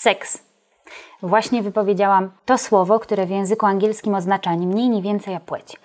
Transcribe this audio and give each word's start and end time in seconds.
Seks. 0.00 0.42
Właśnie 1.22 1.62
wypowiedziałam 1.62 2.30
to 2.44 2.58
słowo, 2.58 3.00
które 3.00 3.26
w 3.26 3.30
języku 3.30 3.66
angielskim 3.66 4.14
oznacza 4.14 4.54
ni 4.54 4.66
mniej, 4.66 4.88
ni 4.88 5.02
więcej 5.02 5.34
a 5.34 5.40
płeć. 5.40 5.76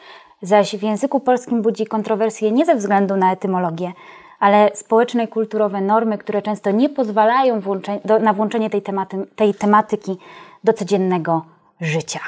Zaś 0.42 0.75
w 0.75 0.83
języku 0.83 1.20
polskim 1.20 1.62
budzi 1.62 1.86
kontrowersje 1.86 2.51
nie 2.51 2.65
ze 2.65 2.75
względu 2.75 3.15
na 3.15 3.31
etymologię, 3.31 3.93
ale 4.39 4.71
społeczne 4.73 5.23
i 5.23 5.27
kulturowe 5.27 5.81
normy, 5.81 6.17
które 6.17 6.41
często 6.41 6.71
nie 6.71 6.89
pozwalają 6.89 7.61
do, 8.05 8.20
na 8.20 8.34
włączenie 8.34 8.70
tej, 8.70 8.81
tematy, 8.81 9.25
tej 9.36 9.54
tematyki 9.54 10.18
do 10.64 10.73
codziennego 10.73 11.45
życia. 11.82 12.20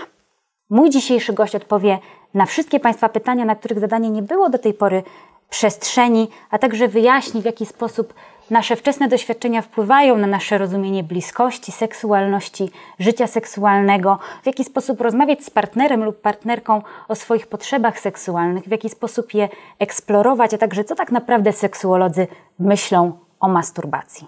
Mój 0.70 0.89
dzisiejszy 0.89 1.33
gość 1.33 1.55
odpowie 1.55 1.99
na 2.33 2.45
wszystkie 2.45 2.79
Państwa 2.79 3.09
pytania, 3.09 3.45
na 3.45 3.55
których 3.55 3.79
zadanie 3.79 4.09
nie 4.09 4.21
było 4.21 4.49
do 4.49 4.57
tej 4.57 4.73
pory 4.73 5.04
przestrzeni, 5.49 6.27
a 6.49 6.57
także 6.57 6.88
wyjaśni, 6.88 7.41
w 7.41 7.45
jaki 7.45 7.65
sposób 7.65 8.13
nasze 8.50 8.75
wczesne 8.75 9.07
doświadczenia 9.07 9.61
wpływają 9.61 10.18
na 10.18 10.28
nasze 10.28 10.57
rozumienie 10.57 11.04
bliskości, 11.04 11.71
seksualności, 11.71 12.70
życia 13.00 13.28
seksualnego, 13.28 14.19
w 14.43 14.46
jaki 14.46 14.64
sposób 14.64 15.02
rozmawiać 15.02 15.43
z 15.43 15.50
partnerem 15.50 16.04
lub 16.04 16.21
partnerką 16.21 16.82
o 17.07 17.16
swoich 17.16 17.47
potrzebach 17.47 18.00
seksualnych, 18.00 18.64
w 18.64 18.71
jaki 18.71 18.89
sposób 18.89 19.33
je 19.33 19.50
eksplorować, 19.79 20.54
a 20.54 20.57
także 20.57 20.83
co 20.83 20.96
tak 20.96 21.11
naprawdę 21.11 21.54
seksuolodzy 21.54 22.28
myślą 22.60 23.11
o 23.39 23.47
masturbacji. 23.47 24.28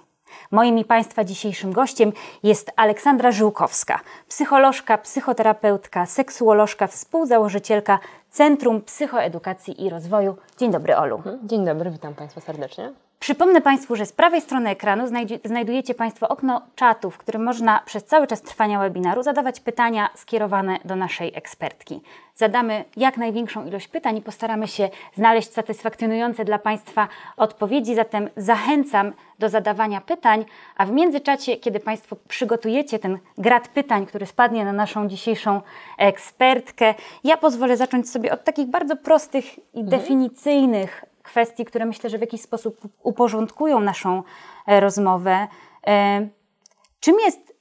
Moim 0.51 0.77
i 0.77 0.85
Państwa 0.85 1.23
dzisiejszym 1.23 1.73
gościem 1.73 2.11
jest 2.43 2.71
Aleksandra 2.75 3.31
Żółkowska, 3.31 3.99
psycholożka, 4.27 4.97
psychoterapeutka, 4.97 6.05
seksuolożka, 6.05 6.87
współzałożycielka 6.87 7.99
Centrum 8.29 8.81
Psychoedukacji 8.81 9.85
i 9.85 9.89
Rozwoju. 9.89 10.35
Dzień 10.57 10.71
dobry, 10.71 10.95
Olu. 10.95 11.21
Dzień 11.43 11.65
dobry, 11.65 11.91
witam 11.91 12.13
Państwa 12.13 12.41
serdecznie. 12.41 13.06
Przypomnę 13.19 13.61
Państwu, 13.61 13.95
że 13.95 14.05
z 14.05 14.13
prawej 14.13 14.41
strony 14.41 14.69
ekranu 14.69 15.03
znajdujecie 15.45 15.93
Państwo 15.93 16.27
okno 16.27 16.61
czatu, 16.75 17.11
w 17.11 17.17
którym 17.17 17.43
można 17.43 17.81
przez 17.85 18.05
cały 18.05 18.27
czas 18.27 18.41
trwania 18.41 18.79
webinaru 18.79 19.23
zadawać 19.23 19.59
pytania 19.59 20.09
skierowane 20.15 20.79
do 20.85 20.95
naszej 20.95 21.31
ekspertki. 21.35 22.01
Zadamy 22.35 22.85
jak 22.97 23.17
największą 23.17 23.65
ilość 23.65 23.87
pytań 23.87 24.17
i 24.17 24.21
postaramy 24.21 24.67
się 24.67 24.89
znaleźć 25.15 25.53
satysfakcjonujące 25.53 26.45
dla 26.45 26.59
Państwa 26.59 27.07
odpowiedzi, 27.37 27.95
zatem 27.95 28.29
zachęcam 28.37 29.13
do 29.39 29.49
zadawania 29.49 30.01
pytań, 30.01 30.45
a 30.77 30.85
w 30.85 30.91
międzyczasie, 30.91 31.55
kiedy 31.55 31.79
Państwo 31.79 32.15
przygotujecie 32.27 32.99
ten 32.99 33.19
grad 33.37 33.67
pytań, 33.67 34.05
który 34.05 34.25
spadnie 34.25 34.65
na 34.65 34.73
naszą 34.73 35.07
dzisiejszą 35.07 35.61
ekspertkę, 35.97 36.93
ja 37.23 37.37
pozwolę 37.37 37.77
zacząć 37.77 38.09
sobie 38.09 38.33
od 38.33 38.43
takich 38.43 38.67
bardzo 38.67 38.95
prostych 38.95 39.57
i 39.57 39.79
mhm. 39.79 39.87
definicyjnych 39.87 41.05
kwestii, 41.27 41.65
które 41.65 41.85
myślę, 41.85 42.09
że 42.09 42.17
w 42.17 42.21
jakiś 42.21 42.41
sposób 42.41 42.81
uporządkują 43.03 43.79
naszą 43.79 44.23
e, 44.67 44.79
rozmowę. 44.79 45.47
E, 45.87 46.27
czym 46.99 47.15
jest 47.25 47.53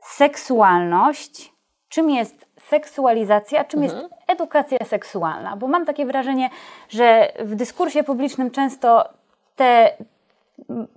seksualność? 0.00 1.52
Czym 1.88 2.10
jest 2.10 2.46
seksualizacja, 2.68 3.64
czym 3.64 3.82
mhm. 3.82 4.02
jest 4.02 4.14
edukacja 4.26 4.84
seksualna? 4.84 5.56
Bo 5.56 5.66
mam 5.66 5.86
takie 5.86 6.06
wrażenie, 6.06 6.50
że 6.88 7.32
w 7.38 7.54
dyskursie 7.54 8.02
publicznym 8.02 8.50
często 8.50 9.08
te 9.56 9.96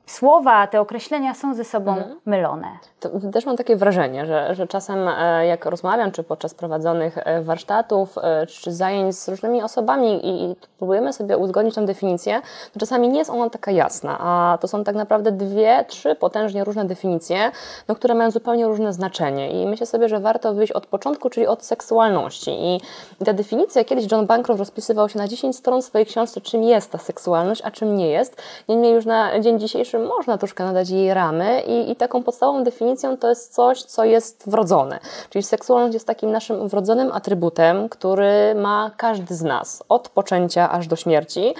słowa, 0.06 0.68
te 0.68 0.82
określenia 0.82 1.34
są 1.34 1.54
ze 1.54 1.64
sobą 1.64 1.92
mhm. 1.92 2.20
mylone. 2.26 2.68
To 3.00 3.10
też 3.34 3.46
mam 3.46 3.58
takie 3.58 3.76
wrażenie, 3.76 4.26
że, 4.26 4.56
że 4.56 4.68
czasem 4.68 5.08
e, 5.08 5.46
jak 5.46 5.66
rozmawiam, 5.66 6.12
czy 6.12 6.24
podczas 6.24 6.54
prowadzonych 6.54 7.18
e, 7.18 7.42
warsztatów, 7.42 8.18
e, 8.18 8.48
czy 8.48 8.72
zajęć 8.72 9.16
z 9.16 9.30
różnymi 9.30 9.64
osobami 9.64 10.20
i 10.24 10.56
próbujemy 10.78 11.14
sobie 11.14 11.38
uzgodnić 11.38 11.76
tę 11.76 11.86
definicję, 11.86 12.42
to 12.74 12.80
czasami 12.80 13.10
nie 13.10 13.20
jest 13.20 13.32
ona 13.32 13.50
taka 13.50 13.72
jasna, 13.72 14.18
a 14.20 14.58
to 14.62 14.68
są 14.68 14.84
tak 14.84 14.96
naprawdę 14.96 15.32
dwie, 15.32 15.86
trzy 15.88 16.16
potężnie 16.16 16.64
różne 16.64 16.86
definicje, 16.86 17.52
no, 17.88 17.96
które 17.96 18.16
mają 18.16 18.32
zupełnie 18.32 18.68
różne 18.68 18.94
znaczenie 18.94 19.62
i 19.62 19.68
myślę 19.68 19.86
sobie, 19.86 20.10
że 20.10 20.20
warto 20.20 20.54
wyjść 20.54 20.74
od 20.74 20.86
początku, 20.86 21.30
czyli 21.30 21.48
od 21.48 21.66
seksualności 21.66 22.52
i, 22.52 22.76
i 23.22 23.26
ta 23.26 23.34
definicja, 23.34 23.84
kiedyś 23.84 24.12
John 24.12 24.26
Bancroft 24.26 24.60
rozpisywał 24.60 25.10
się 25.10 25.20
na 25.20 25.28
10 25.28 25.56
stron 25.56 25.82
swojej 25.82 26.06
książce, 26.06 26.42
czym 26.42 26.64
jest 26.64 26.92
ta 26.92 26.98
seksualność, 26.98 27.62
a 27.66 27.72
czym 27.72 27.96
nie 27.96 28.10
jest. 28.10 28.42
Niemniej 28.70 28.94
już 28.94 29.06
na 29.06 29.40
dzień 29.40 29.53
dzisiejszy 29.60 30.00
można 30.00 30.38
troszkę 30.38 30.64
nadać 30.64 30.90
jej 30.90 31.14
ramy 31.14 31.62
i, 31.62 31.92
i 31.92 31.96
taką 31.96 32.24
podstawową 32.24 32.64
definicją 32.64 33.18
to 33.18 33.30
jest 33.30 33.54
coś, 33.54 33.84
co 33.84 34.04
jest 34.04 34.50
wrodzone. 34.50 35.00
Czyli 35.30 35.44
seksualność 35.44 35.94
jest 35.94 36.08
takim 36.08 36.32
naszym 36.32 36.68
wrodzonym 36.68 37.12
atrybutem, 37.12 37.90
który 37.90 38.56
ma 38.56 38.92
każdy 38.98 39.36
z 39.36 39.42
nas 39.42 39.84
od 39.90 40.10
poczęcia 40.10 40.72
aż 40.72 40.88
do 40.88 40.96
śmierci. 40.96 41.54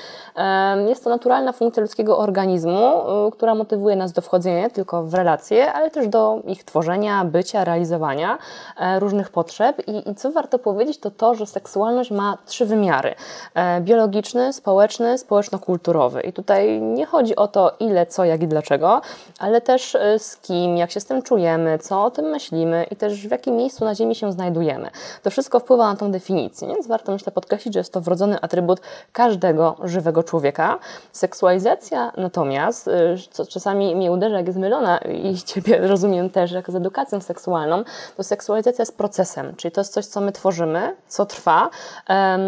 Jest 0.88 1.04
to 1.04 1.10
naturalna 1.10 1.52
funkcja 1.52 1.82
ludzkiego 1.82 2.18
organizmu, 2.18 2.90
y, 3.28 3.32
która 3.32 3.56
motywuje 3.56 3.96
nas 3.96 4.12
do 4.12 4.22
wchodzenia 4.22 4.64
nie 4.64 4.70
tylko 4.70 5.04
w 5.04 5.14
relacje, 5.14 5.74
ale 5.74 5.92
też 5.92 6.08
do 6.08 6.40
ich 6.48 6.64
tworzenia, 6.64 7.26
bycia, 7.26 7.64
realizowania 7.64 8.38
e, 8.78 9.00
różnych 9.00 9.30
potrzeb. 9.30 9.88
I, 9.88 10.10
i 10.10 10.16
co 10.16 10.32
warto 10.32 10.60
powiedzieć, 10.60 10.98
to 10.98 11.12
to, 11.12 11.36
że 11.36 11.46
seksualność 11.46 12.12
ma 12.12 12.38
trzy 12.46 12.66
wymiary. 12.66 13.16
E, 13.56 13.82
biologiczny, 13.82 14.54
społeczny, 14.54 15.18
społeczno-kulturowy. 15.18 16.22
I 16.22 16.34
tutaj 16.34 16.82
nie 16.82 17.06
chodzi 17.06 17.36
o 17.36 17.48
to, 17.48 17.72
ile, 17.84 18.06
co, 18.06 18.26
jak 18.26 18.44
i 18.44 18.48
dlaczego, 18.48 19.02
ale 19.40 19.62
też 19.62 19.96
y, 19.96 20.20
z 20.20 20.38
kim, 20.38 20.78
jak 20.78 20.92
się 20.92 21.00
z 21.00 21.06
tym 21.06 21.22
czujemy, 21.22 21.80
co 21.80 22.04
o 22.04 22.12
tym 22.12 22.26
myślimy 22.26 22.86
i 22.92 22.96
też 22.96 23.28
w 23.28 23.32
jakim 23.32 23.56
miejscu 23.56 23.86
na 23.86 23.96
Ziemi 23.96 24.16
się 24.16 24.32
znajdujemy. 24.32 24.90
To 25.24 25.30
wszystko 25.30 25.60
wpływa 25.60 25.92
na 25.92 25.96
tą 25.96 26.12
definicję, 26.12 26.68
więc 26.68 26.88
warto 26.88 27.12
myślę 27.12 27.32
podkreślić, 27.32 27.74
że 27.74 27.80
jest 27.80 27.94
to 27.94 28.02
wrodzony 28.02 28.38
atrybut 28.42 28.82
każdego 29.12 29.76
żywego 29.84 30.24
człowieka. 30.24 30.80
Seksualizacja 31.12 32.12
natomiast, 32.18 32.88
y, 32.88 33.16
co 33.32 33.46
czasami 33.46 33.96
mnie 33.96 34.12
uderza, 34.12 34.38
jak 34.38 34.48
jest 34.48 34.60
mylona 34.60 34.98
i 34.98 35.38
Ciebie 35.54 35.88
rozumiem 35.88 36.30
też, 36.30 36.52
jak 36.52 36.72
z 36.72 36.76
edukacją 36.76 37.22
seksualną, 37.22 37.84
to 38.18 38.24
seksualizacja 38.24 38.82
jest 38.82 38.98
procesem, 38.98 39.56
czyli 39.56 39.72
to 39.72 39.82
jest 39.82 39.94
coś, 39.94 40.06
co 40.06 40.22
my 40.22 40.32
tworzymy, 40.32 40.96
co 41.08 41.26
trwa, 41.26 41.70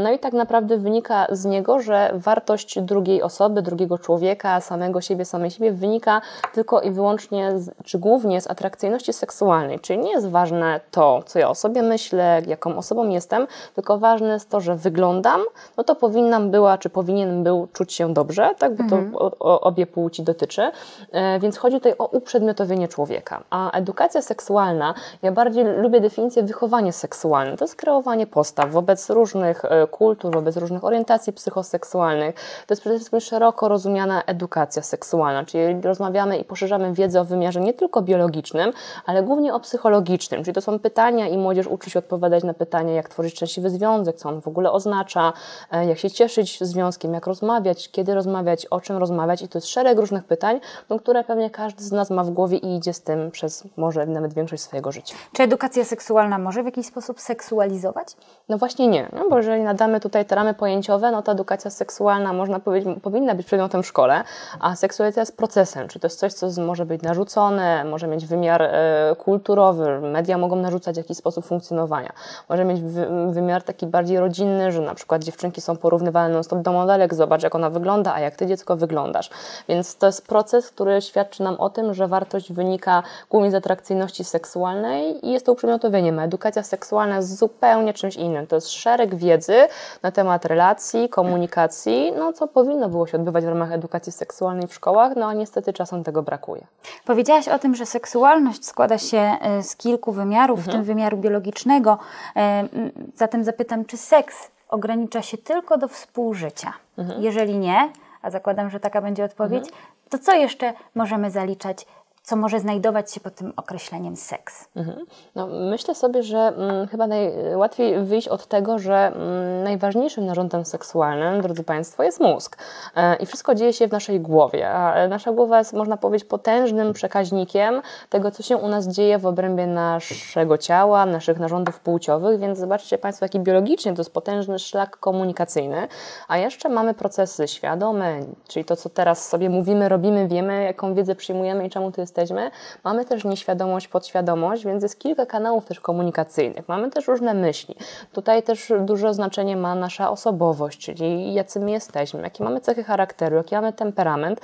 no 0.03 0.11
i 0.11 0.19
tak 0.19 0.33
naprawdę 0.33 0.77
wynika 0.77 1.27
z 1.31 1.45
niego, 1.45 1.79
że 1.79 2.11
wartość 2.13 2.79
drugiej 2.81 3.21
osoby, 3.21 3.61
drugiego 3.61 3.97
człowieka, 3.97 4.61
samego 4.61 5.01
siebie, 5.01 5.24
samej 5.25 5.51
siebie 5.51 5.71
wynika 5.71 6.21
tylko 6.53 6.81
i 6.81 6.91
wyłącznie, 6.91 7.59
z, 7.59 7.71
czy 7.83 7.99
głównie 7.99 8.41
z 8.41 8.47
atrakcyjności 8.47 9.13
seksualnej. 9.13 9.79
Czyli 9.79 9.99
nie 9.99 10.11
jest 10.11 10.29
ważne 10.29 10.79
to, 10.91 11.23
co 11.25 11.39
ja 11.39 11.49
o 11.49 11.55
sobie 11.55 11.81
myślę, 11.81 12.41
jaką 12.47 12.77
osobą 12.77 13.09
jestem, 13.09 13.47
tylko 13.75 13.97
ważne 13.97 14.33
jest 14.33 14.49
to, 14.49 14.59
że 14.61 14.75
wyglądam, 14.75 15.41
no 15.77 15.83
to 15.83 15.95
powinnam 15.95 16.51
była, 16.51 16.77
czy 16.77 16.89
powinien 16.89 17.43
był 17.43 17.67
czuć 17.73 17.93
się 17.93 18.13
dobrze, 18.13 18.55
tak, 18.59 18.75
bo 18.75 18.83
mhm. 18.83 19.11
to 19.11 19.19
o, 19.19 19.31
o, 19.39 19.61
obie 19.61 19.87
płci 19.87 20.23
dotyczy. 20.23 20.71
E, 21.11 21.39
więc 21.39 21.57
chodzi 21.57 21.75
tutaj 21.75 21.93
o 21.97 22.05
uprzedmiotowienie 22.05 22.87
człowieka. 22.87 23.43
A 23.49 23.71
edukacja 23.71 24.21
seksualna, 24.21 24.93
ja 25.21 25.31
bardziej 25.31 25.65
lubię 25.77 26.01
definicję 26.01 26.43
wychowanie 26.43 26.93
seksualne. 26.93 27.57
To 27.57 27.63
jest 27.63 27.75
kreowanie 27.75 28.27
postaw 28.27 28.71
wobec 28.71 29.09
różnych 29.09 29.65
e, 29.65 29.87
kultur, 29.87 30.33
wobec 30.33 30.57
różnych 30.57 30.83
orientacji 30.83 31.33
psychoseksualnych. 31.33 32.35
To 32.35 32.73
jest 32.73 32.81
przede 32.81 32.95
wszystkim 32.95 33.19
szeroko 33.19 33.67
rozumiana 33.67 34.23
edukacja 34.23 34.81
seksualna, 34.81 35.04
czyli 35.45 35.81
rozmawiamy 35.81 36.37
i 36.37 36.43
poszerzamy 36.43 36.93
wiedzę 36.93 37.21
o 37.21 37.25
wymiarze 37.25 37.61
nie 37.61 37.73
tylko 37.73 38.01
biologicznym, 38.01 38.71
ale 39.05 39.23
głównie 39.23 39.53
o 39.53 39.59
psychologicznym, 39.59 40.43
czyli 40.43 40.55
to 40.55 40.61
są 40.61 40.79
pytania 40.79 41.27
i 41.27 41.37
młodzież 41.37 41.67
uczy 41.67 41.89
się 41.89 41.99
odpowiadać 41.99 42.43
na 42.43 42.53
pytania, 42.53 42.93
jak 42.93 43.09
tworzyć 43.09 43.35
szczęśliwy 43.35 43.69
związek, 43.69 44.15
co 44.15 44.29
on 44.29 44.41
w 44.41 44.47
ogóle 44.47 44.71
oznacza, 44.71 45.33
e, 45.71 45.85
jak 45.85 45.97
się 45.97 46.11
cieszyć 46.11 46.57
związkiem, 46.61 47.13
jak 47.13 47.27
rozmawiać, 47.27 47.91
kiedy 47.91 48.13
rozmawiać, 48.15 48.65
o 48.65 48.81
czym 48.81 48.97
rozmawiać 48.97 49.41
i 49.41 49.47
to 49.47 49.57
jest 49.57 49.67
szereg 49.67 49.99
różnych 49.99 50.23
pytań, 50.23 50.59
no, 50.89 50.99
które 50.99 51.23
pewnie 51.23 51.49
każdy 51.49 51.83
z 51.83 51.91
nas 51.91 52.09
ma 52.09 52.23
w 52.23 52.29
głowie 52.29 52.57
i 52.57 52.75
idzie 52.75 52.93
z 52.93 53.01
tym 53.01 53.31
przez 53.31 53.63
może 53.77 54.05
nawet 54.05 54.33
większość 54.33 54.63
swojego 54.63 54.91
życia. 54.91 55.15
Czy 55.33 55.43
edukacja 55.43 55.85
seksualna 55.85 56.37
może 56.37 56.63
w 56.63 56.65
jakiś 56.65 56.85
sposób 56.85 57.19
seksualizować? 57.19 58.07
No 58.49 58.57
właśnie 58.57 58.87
nie, 58.87 59.09
no 59.13 59.29
bo 59.29 59.37
jeżeli 59.37 59.63
nadamy 59.63 59.99
tutaj 59.99 60.25
te 60.25 60.35
ramy 60.35 60.53
pojęciowe, 60.53 61.11
no 61.11 61.21
to 61.21 61.31
edukacja 61.31 61.71
seksualna 61.71 62.33
można 62.33 62.59
powiedzieć, 62.59 62.99
powinna 63.01 63.35
być 63.35 63.45
przedmiotem 63.45 63.83
w 63.83 63.87
szkole, 63.87 64.23
a 64.59 64.75
seksualizacja 64.95 65.21
jest 65.21 65.37
procesem, 65.37 65.87
czyli 65.87 66.01
to 66.01 66.05
jest 66.05 66.19
coś, 66.19 66.33
co 66.33 66.61
może 66.61 66.85
być 66.85 67.01
narzucone, 67.01 67.83
może 67.83 68.07
mieć 68.07 68.25
wymiar 68.25 68.61
e, 68.61 69.15
kulturowy, 69.17 69.99
media 69.99 70.37
mogą 70.37 70.55
narzucać 70.55 70.97
jakiś 70.97 71.17
sposób 71.17 71.45
funkcjonowania, 71.45 72.13
może 72.49 72.65
mieć 72.65 72.81
wymiar 73.29 73.63
taki 73.63 73.87
bardziej 73.87 74.19
rodzinny, 74.19 74.71
że 74.71 74.81
na 74.81 74.95
przykład 74.95 75.23
dziewczynki 75.23 75.61
są 75.61 75.77
porównywane 75.77 76.33
non-stop 76.33 76.61
do 76.61 76.71
modelek, 76.71 77.13
zobacz 77.13 77.43
jak 77.43 77.55
ona 77.55 77.69
wygląda, 77.69 78.13
a 78.13 78.19
jak 78.19 78.35
ty 78.35 78.47
dziecko 78.47 78.75
wyglądasz. 78.75 79.29
Więc 79.69 79.95
to 79.95 80.05
jest 80.05 80.27
proces, 80.27 80.71
który 80.71 81.01
świadczy 81.01 81.43
nam 81.43 81.55
o 81.55 81.69
tym, 81.69 81.93
że 81.93 82.07
wartość 82.07 82.53
wynika 82.53 83.03
głównie 83.29 83.51
z 83.51 83.55
atrakcyjności 83.55 84.23
seksualnej 84.23 85.27
i 85.27 85.31
jest 85.31 85.45
to 85.45 85.51
uprzedmiotowienie. 85.51 86.21
Edukacja 86.21 86.63
seksualna 86.63 87.15
jest 87.15 87.37
zupełnie 87.37 87.93
czymś 87.93 88.15
innym. 88.15 88.47
To 88.47 88.55
jest 88.55 88.69
szereg 88.69 89.15
wiedzy 89.15 89.55
na 90.03 90.11
temat 90.11 90.45
relacji, 90.45 91.09
komunikacji, 91.09 92.13
no 92.17 92.33
co 92.33 92.47
powinno 92.47 92.89
było 92.89 93.07
się 93.07 93.17
odbywać 93.17 93.45
w 93.45 93.47
ramach 93.47 93.71
edukacji 93.71 94.11
seksualnej 94.11 94.67
w 94.67 94.73
szkołach, 94.85 95.15
no 95.15 95.27
a 95.27 95.33
niestety 95.33 95.73
czasem 95.73 96.03
tego 96.03 96.23
brakuje. 96.23 96.67
Powiedziałaś 97.05 97.47
o 97.47 97.59
tym, 97.59 97.75
że 97.75 97.85
seksualność 97.85 98.65
składa 98.65 98.97
się 98.97 99.17
e, 99.17 99.63
z 99.63 99.75
kilku 99.75 100.11
wymiarów, 100.11 100.59
mhm. 100.59 100.71
w 100.71 100.75
tym 100.75 100.83
wymiaru 100.83 101.17
biologicznego. 101.17 101.97
E, 102.35 102.67
zatem 103.15 103.43
zapytam, 103.43 103.85
czy 103.85 103.97
seks 103.97 104.51
ogranicza 104.69 105.21
się 105.21 105.37
tylko 105.37 105.77
do 105.77 105.87
współżycia? 105.87 106.73
Mhm. 106.97 107.23
Jeżeli 107.23 107.57
nie, 107.57 107.89
a 108.21 108.29
zakładam, 108.29 108.69
że 108.69 108.79
taka 108.79 109.01
będzie 109.01 109.23
odpowiedź, 109.23 109.67
mhm. 109.67 109.85
to 110.09 110.19
co 110.19 110.33
jeszcze 110.33 110.73
możemy 110.95 111.31
zaliczać 111.31 111.85
co 112.25 112.35
może 112.35 112.59
znajdować 112.59 113.13
się 113.13 113.19
pod 113.19 113.35
tym 113.35 113.53
określeniem 113.55 114.15
seks? 114.15 114.67
Mhm. 114.75 115.05
No, 115.35 115.47
myślę 115.47 115.95
sobie, 115.95 116.23
że 116.23 116.37
mm, 116.37 116.87
chyba 116.87 117.07
najłatwiej 117.07 117.99
wyjść 117.99 118.27
od 118.27 118.47
tego, 118.47 118.79
że 118.79 118.95
mm, 118.95 119.63
najważniejszym 119.63 120.25
narządem 120.25 120.65
seksualnym, 120.65 121.41
drodzy 121.41 121.63
Państwo, 121.63 122.03
jest 122.03 122.19
mózg. 122.19 122.57
E, 122.95 123.15
I 123.15 123.25
wszystko 123.25 123.55
dzieje 123.55 123.73
się 123.73 123.87
w 123.87 123.91
naszej 123.91 124.19
głowie. 124.19 124.69
A 124.69 125.07
nasza 125.07 125.31
głowa 125.31 125.57
jest, 125.59 125.73
można 125.73 125.97
powiedzieć, 125.97 126.29
potężnym 126.29 126.93
przekaźnikiem 126.93 127.81
tego, 128.09 128.31
co 128.31 128.43
się 128.43 128.57
u 128.57 128.67
nas 128.67 128.87
dzieje 128.87 129.17
w 129.17 129.25
obrębie 129.25 129.67
naszego 129.67 130.57
ciała, 130.57 131.05
naszych 131.05 131.39
narządów 131.39 131.79
płciowych, 131.79 132.39
więc 132.39 132.59
zobaczcie 132.59 132.97
Państwo, 132.97 133.25
jaki 133.25 133.39
biologicznie 133.39 133.93
to 133.93 133.99
jest 134.01 134.13
potężny 134.13 134.59
szlak 134.59 134.97
komunikacyjny. 134.97 135.87
A 136.27 136.37
jeszcze 136.37 136.69
mamy 136.69 136.93
procesy 136.93 137.47
świadome, 137.47 138.19
czyli 138.47 138.65
to, 138.65 138.75
co 138.75 138.89
teraz 138.89 139.27
sobie 139.29 139.49
mówimy, 139.49 139.89
robimy, 139.89 140.27
wiemy, 140.27 140.63
jaką 140.63 140.93
wiedzę 140.93 141.15
przyjmujemy 141.15 141.67
i 141.67 141.69
czemu 141.69 141.91
tu 141.91 142.01
jesteśmy. 142.21 142.51
Mamy 142.83 143.05
też 143.05 143.25
nieświadomość, 143.25 143.87
podświadomość, 143.87 144.65
więc 144.65 144.83
jest 144.83 144.99
kilka 144.99 145.25
kanałów 145.25 145.65
też 145.65 145.79
komunikacyjnych. 145.79 146.69
Mamy 146.69 146.91
też 146.91 147.07
różne 147.07 147.33
myśli. 147.33 147.75
Tutaj 148.13 148.43
też 148.43 148.73
duże 148.79 149.13
znaczenie 149.13 149.57
ma 149.57 149.75
nasza 149.75 150.11
osobowość, 150.11 150.79
czyli 150.79 151.33
jacy 151.33 151.59
my 151.59 151.71
jesteśmy, 151.71 152.21
jakie 152.21 152.43
mamy 152.43 152.61
cechy 152.61 152.83
charakteru, 152.83 153.35
jaki 153.35 153.55
mamy 153.55 153.73
temperament, 153.73 154.41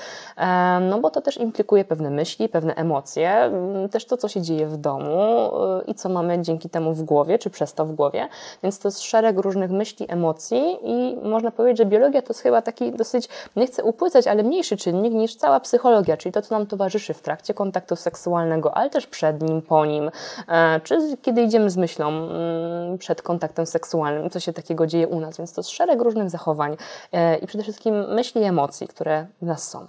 no 0.90 1.00
bo 1.00 1.10
to 1.10 1.22
też 1.22 1.38
implikuje 1.38 1.86
pewne 1.86 2.10
myśli, 2.10 2.50
pewne 2.50 2.76
emocje, 2.76 3.32
mm, 3.32 3.90
też 3.90 4.06
to, 4.06 4.18
co 4.18 4.28
się 4.28 4.42
dzieje 4.42 4.68
w 4.68 4.78
domu 4.78 5.52
y, 5.80 5.92
i 5.92 5.96
co 5.96 6.10
mamy 6.10 6.42
dzięki 6.42 6.70
temu 6.70 6.94
w 6.94 7.04
głowie, 7.04 7.40
czy 7.40 7.50
przez 7.50 7.74
to 7.74 7.86
w 7.86 7.92
głowie. 7.92 8.28
Więc 8.64 8.80
to 8.80 8.88
jest 8.88 9.02
szereg 9.02 9.38
różnych 9.38 9.72
myśli, 9.72 10.06
emocji 10.10 10.78
i 10.84 11.18
można 11.24 11.52
powiedzieć, 11.52 11.78
że 11.78 11.86
biologia 11.86 12.22
to 12.22 12.28
jest 12.34 12.42
chyba 12.42 12.62
taki 12.62 12.92
dosyć, 12.92 13.30
nie 13.56 13.68
chcę 13.68 13.84
upłycać, 13.84 14.28
ale 14.28 14.44
mniejszy 14.44 14.78
czynnik 14.78 15.14
niż 15.14 15.36
cała 15.36 15.60
psychologia, 15.60 16.18
czyli 16.18 16.34
to, 16.34 16.42
co 16.42 16.56
nam 16.58 16.68
towarzyszy 16.68 17.14
w 17.14 17.22
trakcie 17.22 17.54
kontaktu 17.62 17.96
seksualnego, 17.96 18.78
ale 18.78 18.90
też 18.90 19.08
przed 19.08 19.42
nim, 19.42 19.62
po 19.62 19.86
nim, 19.86 20.12
e, 20.48 20.80
czy 20.84 21.18
kiedy 21.22 21.42
idziemy 21.42 21.70
z 21.70 21.78
myślą 21.78 22.08
mm, 22.10 22.98
przed 22.98 23.22
kontaktem 23.22 23.66
seksualnym, 23.66 24.30
co 24.30 24.40
się 24.40 24.54
takiego 24.54 24.88
dzieje 24.88 25.08
u 25.08 25.20
nas. 25.20 25.38
Więc 25.38 25.54
to 25.54 25.62
jest 25.62 25.70
szereg 25.70 26.02
różnych 26.02 26.30
zachowań 26.30 26.78
e, 27.12 27.38
i 27.38 27.48
przede 27.48 27.64
wszystkim 27.64 28.14
myśli 28.14 28.42
i 28.42 28.44
emocji, 28.44 28.88
które 28.88 29.26
w 29.42 29.46
nas 29.46 29.70
są. 29.70 29.88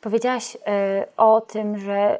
Powiedziałaś 0.00 0.56
e, 0.66 1.06
o 1.16 1.40
tym, 1.40 1.78
że 1.78 2.18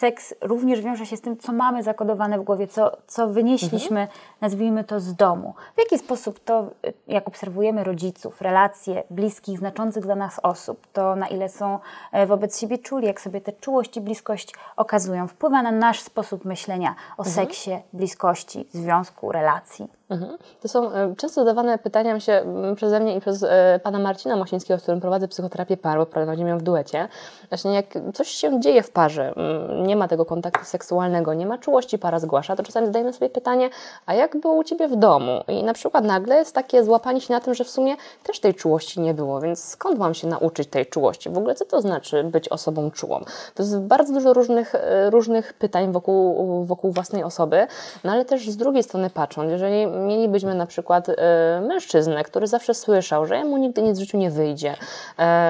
seks 0.00 0.34
również 0.40 0.80
wiąże 0.80 1.06
się 1.06 1.16
z 1.16 1.20
tym, 1.20 1.36
co 1.38 1.52
mamy 1.52 1.82
zakodowane 1.82 2.38
w 2.38 2.42
głowie, 2.42 2.66
co, 2.66 2.96
co 3.06 3.28
wynieśliśmy, 3.28 4.00
mhm. 4.00 4.18
nazwijmy 4.40 4.84
to 4.84 5.00
z 5.00 5.14
domu. 5.14 5.54
W 5.74 5.78
jaki 5.78 5.98
sposób 5.98 6.40
to, 6.44 6.70
jak 7.08 7.28
obserwujemy 7.28 7.84
rodziców, 7.84 8.42
relacje 8.42 9.02
bliskich, 9.10 9.58
znaczących 9.58 10.02
dla 10.02 10.14
nas 10.14 10.40
osób, 10.42 10.86
to 10.92 11.16
na 11.16 11.28
ile 11.28 11.48
są 11.48 11.78
e, 12.12 12.26
wobec 12.26 12.60
siebie 12.60 12.78
czuli, 12.78 13.06
jak 13.06 13.20
sobie 13.20 13.40
te 13.40 13.52
czułość 13.52 13.96
i 13.96 14.00
bliskość 14.00 14.54
okazują, 14.76 15.28
wpływa 15.28 15.62
na 15.62 15.72
nasz 15.72 16.00
sposób 16.00 16.44
myślenia 16.44 16.94
o 17.18 17.24
mhm. 17.24 17.34
seksie, 17.34 17.70
bliskości, 17.92 18.66
związku, 18.72 19.32
relacji. 19.32 19.99
Mhm. 20.10 20.38
To 20.60 20.68
są 20.68 20.92
e, 20.92 21.14
często 21.16 21.40
zadawane 21.40 21.78
pytania 21.78 22.20
się 22.20 22.44
przeze 22.76 23.00
mnie 23.00 23.16
i 23.16 23.20
przez 23.20 23.42
e, 23.42 23.80
pana 23.82 23.98
Marcina 23.98 24.36
Mosińskiego, 24.36 24.78
z 24.78 24.82
którym 24.82 25.00
prowadzę 25.00 25.28
psychoterapię 25.28 25.76
par, 25.76 25.98
bo 25.98 26.06
prowadzimy 26.06 26.50
ją 26.50 26.58
w 26.58 26.62
duecie. 26.62 27.08
Właśnie 27.48 27.74
jak 27.74 27.86
coś 28.14 28.28
się 28.28 28.60
dzieje 28.60 28.82
w 28.82 28.90
parze, 28.90 29.34
nie 29.82 29.96
ma 29.96 30.08
tego 30.08 30.24
kontaktu 30.24 30.64
seksualnego, 30.64 31.34
nie 31.34 31.46
ma 31.46 31.58
czułości, 31.58 31.98
para 31.98 32.18
zgłasza, 32.18 32.56
to 32.56 32.62
czasami 32.62 32.86
zadajemy 32.86 33.12
sobie 33.12 33.30
pytanie, 33.30 33.70
a 34.06 34.14
jak 34.14 34.36
było 34.40 34.54
u 34.54 34.64
Ciebie 34.64 34.88
w 34.88 34.96
domu? 34.96 35.40
I 35.48 35.62
na 35.62 35.72
przykład 35.72 36.04
nagle 36.04 36.36
jest 36.36 36.54
takie 36.54 36.84
złapanie 36.84 37.20
się 37.20 37.34
na 37.34 37.40
tym, 37.40 37.54
że 37.54 37.64
w 37.64 37.70
sumie 37.70 37.96
też 38.22 38.40
tej 38.40 38.54
czułości 38.54 39.00
nie 39.00 39.14
było, 39.14 39.40
więc 39.40 39.64
skąd 39.64 39.98
mam 39.98 40.14
się 40.14 40.26
nauczyć 40.28 40.68
tej 40.68 40.86
czułości? 40.86 41.30
W 41.30 41.38
ogóle 41.38 41.54
co 41.54 41.64
to 41.64 41.80
znaczy 41.80 42.24
być 42.24 42.48
osobą 42.48 42.90
czułą? 42.90 43.24
To 43.54 43.62
jest 43.62 43.78
bardzo 43.78 44.12
dużo 44.12 44.32
różnych, 44.32 44.74
e, 44.74 45.10
różnych 45.10 45.52
pytań 45.52 45.92
wokół, 45.92 46.64
wokół 46.64 46.92
własnej 46.92 47.24
osoby, 47.24 47.66
no 48.04 48.12
ale 48.12 48.24
też 48.24 48.50
z 48.50 48.56
drugiej 48.56 48.82
strony 48.82 49.10
patrząc, 49.10 49.50
jeżeli 49.50 49.86
mielibyśmy 50.06 50.54
na 50.54 50.66
przykład 50.66 51.08
y, 51.08 51.16
mężczyznę, 51.60 52.24
który 52.24 52.46
zawsze 52.46 52.74
słyszał, 52.74 53.26
że 53.26 53.36
jemu 53.36 53.56
nigdy 53.56 53.82
nic 53.82 53.98
w 53.98 54.00
życiu 54.00 54.18
nie 54.18 54.30
wyjdzie, 54.30 54.74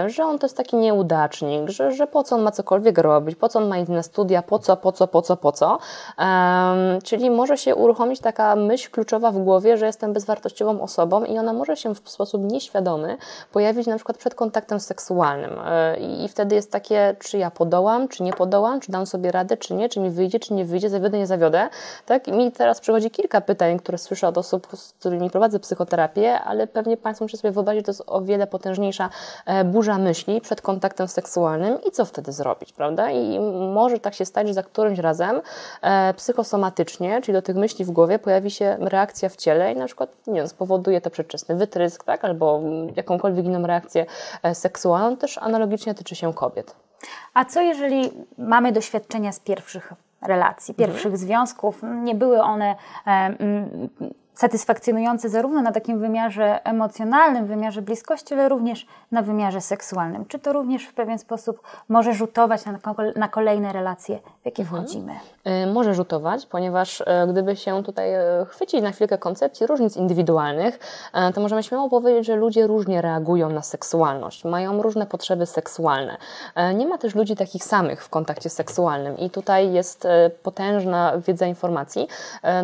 y, 0.06 0.11
że 0.11 0.25
on 0.25 0.38
to 0.38 0.47
jest 0.47 0.56
taki 0.56 0.76
nieudacznik, 0.76 1.69
że, 1.69 1.93
że 1.93 2.06
po 2.06 2.23
co 2.23 2.37
on 2.37 2.43
ma 2.43 2.50
cokolwiek 2.50 2.99
robić, 2.99 3.37
po 3.37 3.49
co 3.49 3.58
on 3.58 3.69
ma 3.69 3.79
iść 3.79 3.91
na 3.91 4.02
studia, 4.02 4.43
po 4.43 4.58
co, 4.58 4.76
po 4.76 4.93
co, 4.93 5.06
po 5.08 5.23
co, 5.23 5.37
po 5.37 5.52
co. 5.52 5.79
Czyli 7.05 7.31
może 7.31 7.58
się 7.58 7.75
uruchomić 7.75 8.20
taka 8.20 8.56
myśl 8.56 8.91
kluczowa 8.91 9.31
w 9.31 9.38
głowie, 9.38 9.76
że 9.76 9.87
jestem 9.87 10.12
bezwartościową 10.12 10.81
osobą 10.81 11.25
i 11.25 11.38
ona 11.38 11.53
może 11.53 11.76
się 11.76 11.94
w 11.94 12.11
sposób 12.11 12.43
nieświadomy 12.43 13.17
pojawić 13.53 13.87
na 13.87 13.96
przykład 13.96 14.19
przed 14.19 14.35
kontaktem 14.35 14.81
seksualnym. 14.81 15.50
I 16.25 16.29
wtedy 16.29 16.55
jest 16.55 16.73
takie, 16.73 17.17
czy 17.19 17.38
ja 17.38 17.50
podołam, 17.50 18.08
czy 18.08 18.23
nie 18.23 18.32
podołam, 18.32 18.81
czy 18.81 18.93
dam 18.93 19.06
sobie 19.06 19.32
radę, 19.32 19.56
czy 19.56 19.75
nie, 19.75 19.88
czy 19.88 20.00
mi 20.00 20.11
wyjdzie, 20.11 20.41
czy 20.41 20.55
nie 20.55 20.64
wyjdzie, 20.64 20.91
zawiodę, 20.91 21.19
nie 21.19 21.26
zawiodę. 21.26 21.69
Tak? 22.06 22.29
I 22.29 22.32
mi 22.32 22.53
teraz 22.53 22.81
przychodzi 22.81 23.11
kilka 23.11 23.41
pytań, 23.41 23.79
które 23.79 23.99
słyszę 23.99 24.29
od 24.29 24.38
osób, 24.40 24.69
z 24.75 24.92
którymi 24.92 25.31
prowadzę 25.31 25.60
psychoterapię, 25.60 26.40
ale 26.40 26.66
pewnie 26.66 26.96
Państwo 26.96 27.25
muszą 27.25 27.37
sobie 27.37 27.52
wyobrazić, 27.52 27.81
że 27.81 27.84
to 27.84 27.90
jest 27.90 28.02
o 28.06 28.22
wiele 28.22 28.46
potężniejsza 28.46 29.10
e, 29.46 29.64
burza 29.64 29.98
myśli 29.98 30.40
przed 30.40 30.62
kontaktem 30.62 31.08
seksualnym 31.08 31.78
i 31.88 31.90
co 31.90 32.04
wtedy 32.04 32.32
zrobić, 32.32 32.72
prawda? 32.72 33.10
I 33.10 33.38
może 33.75 33.98
tak 33.98 34.14
się 34.14 34.25
stać, 34.25 34.48
że 34.48 34.54
za 34.54 34.62
którymś 34.62 34.98
razem 34.98 35.40
e, 35.82 36.14
psychosomatycznie, 36.14 37.20
czyli 37.22 37.32
do 37.32 37.42
tych 37.42 37.56
myśli 37.56 37.84
w 37.84 37.90
głowie 37.90 38.19
pojawi 38.19 38.50
się 38.50 38.76
reakcja 38.81 39.28
w 39.28 39.37
ciele 39.37 39.72
i 39.72 39.76
na 39.76 39.87
przykład, 39.87 40.10
nie 40.26 40.34
wiem, 40.34 40.48
spowoduje 40.48 41.00
to 41.00 41.10
przedwczesny 41.10 41.56
wytrysk, 41.56 42.04
tak? 42.04 42.25
Albo 42.25 42.60
jakąkolwiek 42.96 43.44
inną 43.44 43.66
reakcję 43.66 44.06
e, 44.43 44.54
seksualną, 44.54 45.16
też 45.16 45.38
analogicznie 45.38 45.94
tyczy 45.94 46.14
się 46.14 46.34
kobiet. 46.34 46.76
A 47.34 47.44
co 47.44 47.60
jeżeli 47.60 48.10
mamy 48.38 48.72
doświadczenia 48.72 49.32
z 49.32 49.40
pierwszych 49.40 49.93
relacji, 50.22 50.75
pierwszych 50.75 51.12
mhm. 51.12 51.16
związków? 51.16 51.81
Nie 51.82 52.14
były 52.14 52.40
one 52.43 52.76
satysfakcjonujące 54.35 55.29
zarówno 55.29 55.62
na 55.62 55.73
takim 55.73 55.99
wymiarze 55.99 56.65
emocjonalnym, 56.65 57.47
wymiarze 57.47 57.82
bliskości, 57.82 58.35
ale 58.35 58.49
również 58.49 58.87
na 59.12 59.23
wymiarze 59.23 59.61
seksualnym. 59.61 60.27
Czy 60.27 60.38
to 60.38 60.53
również 60.53 60.85
w 60.85 60.94
pewien 60.94 61.19
sposób 61.19 61.62
może 61.88 62.15
rzutować 62.15 62.62
na, 63.17 63.29
kolejne 63.29 63.73
relacje, 63.73 64.19
w 64.43 64.44
jakie 64.44 64.62
mhm. 64.62 64.82
wchodzimy? 64.82 65.12
Y, 65.47 65.73
może 65.73 65.94
rzutować, 65.94 66.47
ponieważ 66.47 67.00
y, 67.00 67.05
gdyby 67.29 67.56
się 67.56 67.82
tutaj 67.82 68.15
y, 68.15 68.47
chwycić 68.47 68.82
na 68.82 68.91
chwilkę 68.91 69.19
koncepcji 69.19 69.67
różnic 69.67 69.97
indywidualnych, 69.97 70.79
to 71.35 71.41
możemy 71.41 71.62
śmiało 71.62 71.88
powiedzieć, 71.88 72.27
że 72.27 72.37
ludzie 72.37 72.67
różnie 72.67 73.03
reagują 73.03 73.50
na 73.50 73.62
seksualność, 73.62 74.44
mają 74.44 74.82
różne 74.82 75.06
potrzeby 75.06 75.47
seksualne. 75.47 76.17
Nie 76.75 76.87
ma 76.87 76.99
też 76.99 77.15
ludzi 77.15 77.37
takich 77.37 77.65
samych 77.65 78.05
w 78.05 78.09
kontakcie 78.09 78.50
seksualnym 78.50 79.19
i 79.19 79.31
tutaj 79.31 79.73
jest 79.73 80.09
potężna 80.43 81.12
wiedza 81.19 81.47
informacji, 81.47 82.09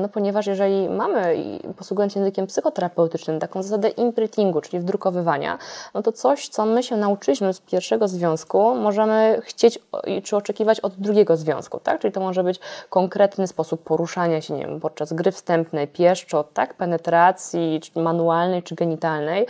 no 0.00 0.08
ponieważ 0.08 0.46
jeżeli 0.46 0.88
mamy 0.88 1.36
posługując 1.74 2.12
się 2.12 2.20
językiem 2.20 2.46
psychoterapeutycznym, 2.46 3.40
taką 3.40 3.62
zasadę 3.62 3.88
imprintingu, 3.88 4.60
czyli 4.60 4.80
wdrukowywania, 4.80 5.58
no 5.94 6.02
to 6.02 6.12
coś, 6.12 6.48
co 6.48 6.66
my 6.66 6.82
się 6.82 6.96
nauczyliśmy 6.96 7.54
z 7.54 7.60
pierwszego 7.60 8.08
związku, 8.08 8.74
możemy 8.74 9.40
chcieć 9.42 9.78
czy 10.24 10.36
oczekiwać 10.36 10.80
od 10.80 10.94
drugiego 10.94 11.36
związku, 11.36 11.80
tak? 11.80 12.00
Czyli 12.00 12.12
to 12.12 12.20
może 12.20 12.44
być 12.44 12.60
konkretny 12.90 13.46
sposób 13.46 13.82
poruszania 13.82 14.40
się, 14.40 14.54
nie 14.54 14.66
wiem, 14.66 14.80
podczas 14.80 15.12
gry 15.12 15.32
wstępnej, 15.32 15.88
pieszczot, 15.88 16.52
tak? 16.52 16.74
Penetracji, 16.74 17.80
czy 17.82 18.00
manualnej, 18.00 18.62
czy 18.62 18.74
genitalnej. 18.74 19.46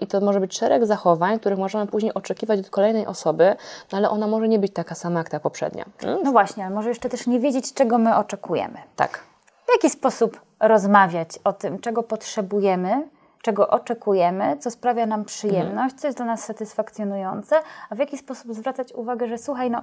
I 0.00 0.06
to 0.06 0.20
może 0.20 0.40
być 0.40 0.58
szereg 0.58 0.86
zachowań, 0.86 1.38
których 1.38 1.58
możemy 1.58 1.86
później 1.86 2.14
oczekiwać 2.14 2.60
od 2.60 2.70
kolejnej 2.70 3.06
osoby, 3.06 3.56
no 3.92 3.98
ale 3.98 4.10
ona 4.10 4.26
może 4.26 4.48
nie 4.48 4.58
być 4.58 4.72
taka 4.72 4.94
sama 4.94 5.18
jak 5.18 5.28
ta 5.28 5.40
poprzednia. 5.40 5.84
Hmm? 6.00 6.20
No 6.24 6.32
właśnie, 6.32 6.64
ale 6.64 6.74
może 6.74 6.88
jeszcze 6.88 7.08
też 7.08 7.26
nie 7.26 7.40
wiedzieć, 7.40 7.74
czego 7.74 7.98
my 7.98 8.16
oczekujemy. 8.16 8.78
Tak. 8.96 9.20
W 9.66 9.72
jaki 9.72 9.90
sposób 9.90 10.40
rozmawiać 10.60 11.38
o 11.44 11.52
tym, 11.52 11.78
czego 11.78 12.02
potrzebujemy, 12.02 13.08
czego 13.42 13.68
oczekujemy, 13.68 14.56
co 14.56 14.70
sprawia 14.70 15.06
nam 15.06 15.24
przyjemność, 15.24 15.94
co 15.94 16.06
jest 16.08 16.18
dla 16.18 16.26
nas 16.26 16.44
satysfakcjonujące, 16.44 17.56
a 17.90 17.94
w 17.94 17.98
jaki 17.98 18.18
sposób 18.18 18.54
zwracać 18.54 18.92
uwagę, 18.92 19.28
że 19.28 19.38
słuchaj, 19.38 19.70
no 19.70 19.82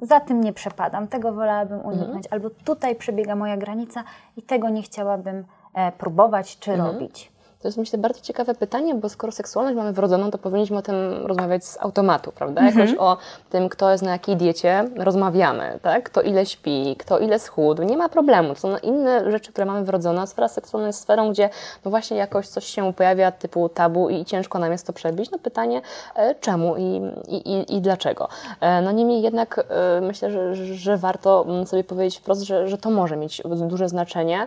za 0.00 0.20
tym 0.20 0.40
nie 0.40 0.52
przepadam, 0.52 1.08
tego 1.08 1.32
wolałabym 1.32 1.80
uniknąć, 1.80 2.26
mhm. 2.26 2.26
albo 2.30 2.50
tutaj 2.50 2.96
przebiega 2.96 3.36
moja 3.36 3.56
granica 3.56 4.04
i 4.36 4.42
tego 4.42 4.68
nie 4.68 4.82
chciałabym 4.82 5.44
e, 5.74 5.92
próbować 5.92 6.58
czy 6.58 6.72
mhm. 6.72 6.92
robić. 6.92 7.33
To 7.64 7.68
jest 7.68 7.78
myślę 7.78 7.98
bardzo 7.98 8.20
ciekawe 8.20 8.54
pytanie, 8.54 8.94
bo 8.94 9.08
skoro 9.08 9.32
seksualność 9.32 9.76
mamy 9.76 9.92
wrodzoną, 9.92 10.30
to 10.30 10.38
powinniśmy 10.38 10.76
o 10.76 10.82
tym 10.82 11.26
rozmawiać 11.26 11.64
z 11.64 11.78
automatu, 11.80 12.32
prawda? 12.32 12.60
Mhm. 12.60 12.78
Jakoś 12.78 12.98
o 12.98 13.16
tym, 13.50 13.68
kto 13.68 13.90
jest 13.90 14.02
na 14.02 14.10
jakiej 14.10 14.36
diecie, 14.36 14.84
rozmawiamy, 14.96 15.78
tak? 15.82 16.04
Kto 16.04 16.22
ile 16.22 16.46
śpi, 16.46 16.96
kto 16.98 17.18
ile 17.18 17.38
schudł, 17.38 17.82
nie 17.82 17.96
ma 17.96 18.08
problemu. 18.08 18.54
To 18.54 18.60
są 18.60 18.76
inne 18.76 19.30
rzeczy, 19.30 19.52
które 19.52 19.64
mamy 19.64 19.84
wrodzone. 19.84 20.26
Sfera 20.26 20.48
seksualna 20.48 20.86
jest 20.86 21.00
sferą, 21.00 21.30
gdzie 21.30 21.50
no 21.84 21.90
właśnie 21.90 22.16
jakoś 22.16 22.48
coś 22.48 22.64
się 22.64 22.92
pojawia 22.92 23.32
typu 23.32 23.68
tabu 23.68 24.08
i 24.08 24.24
ciężko 24.24 24.58
nam 24.58 24.72
jest 24.72 24.86
to 24.86 24.92
przebić. 24.92 25.30
No 25.30 25.38
pytanie, 25.38 25.82
e, 26.16 26.34
czemu 26.34 26.76
i, 26.76 27.00
i, 27.28 27.76
i 27.76 27.80
dlaczego? 27.80 28.28
E, 28.60 28.82
no 28.82 28.92
niemniej 28.92 29.22
jednak 29.22 29.66
e, 29.68 30.00
myślę, 30.00 30.30
że, 30.30 30.54
że 30.54 30.96
warto 30.96 31.46
sobie 31.66 31.84
powiedzieć 31.84 32.18
wprost, 32.18 32.42
że, 32.42 32.68
że 32.68 32.78
to 32.78 32.90
może 32.90 33.16
mieć 33.16 33.42
duże 33.44 33.88
znaczenie. 33.88 34.46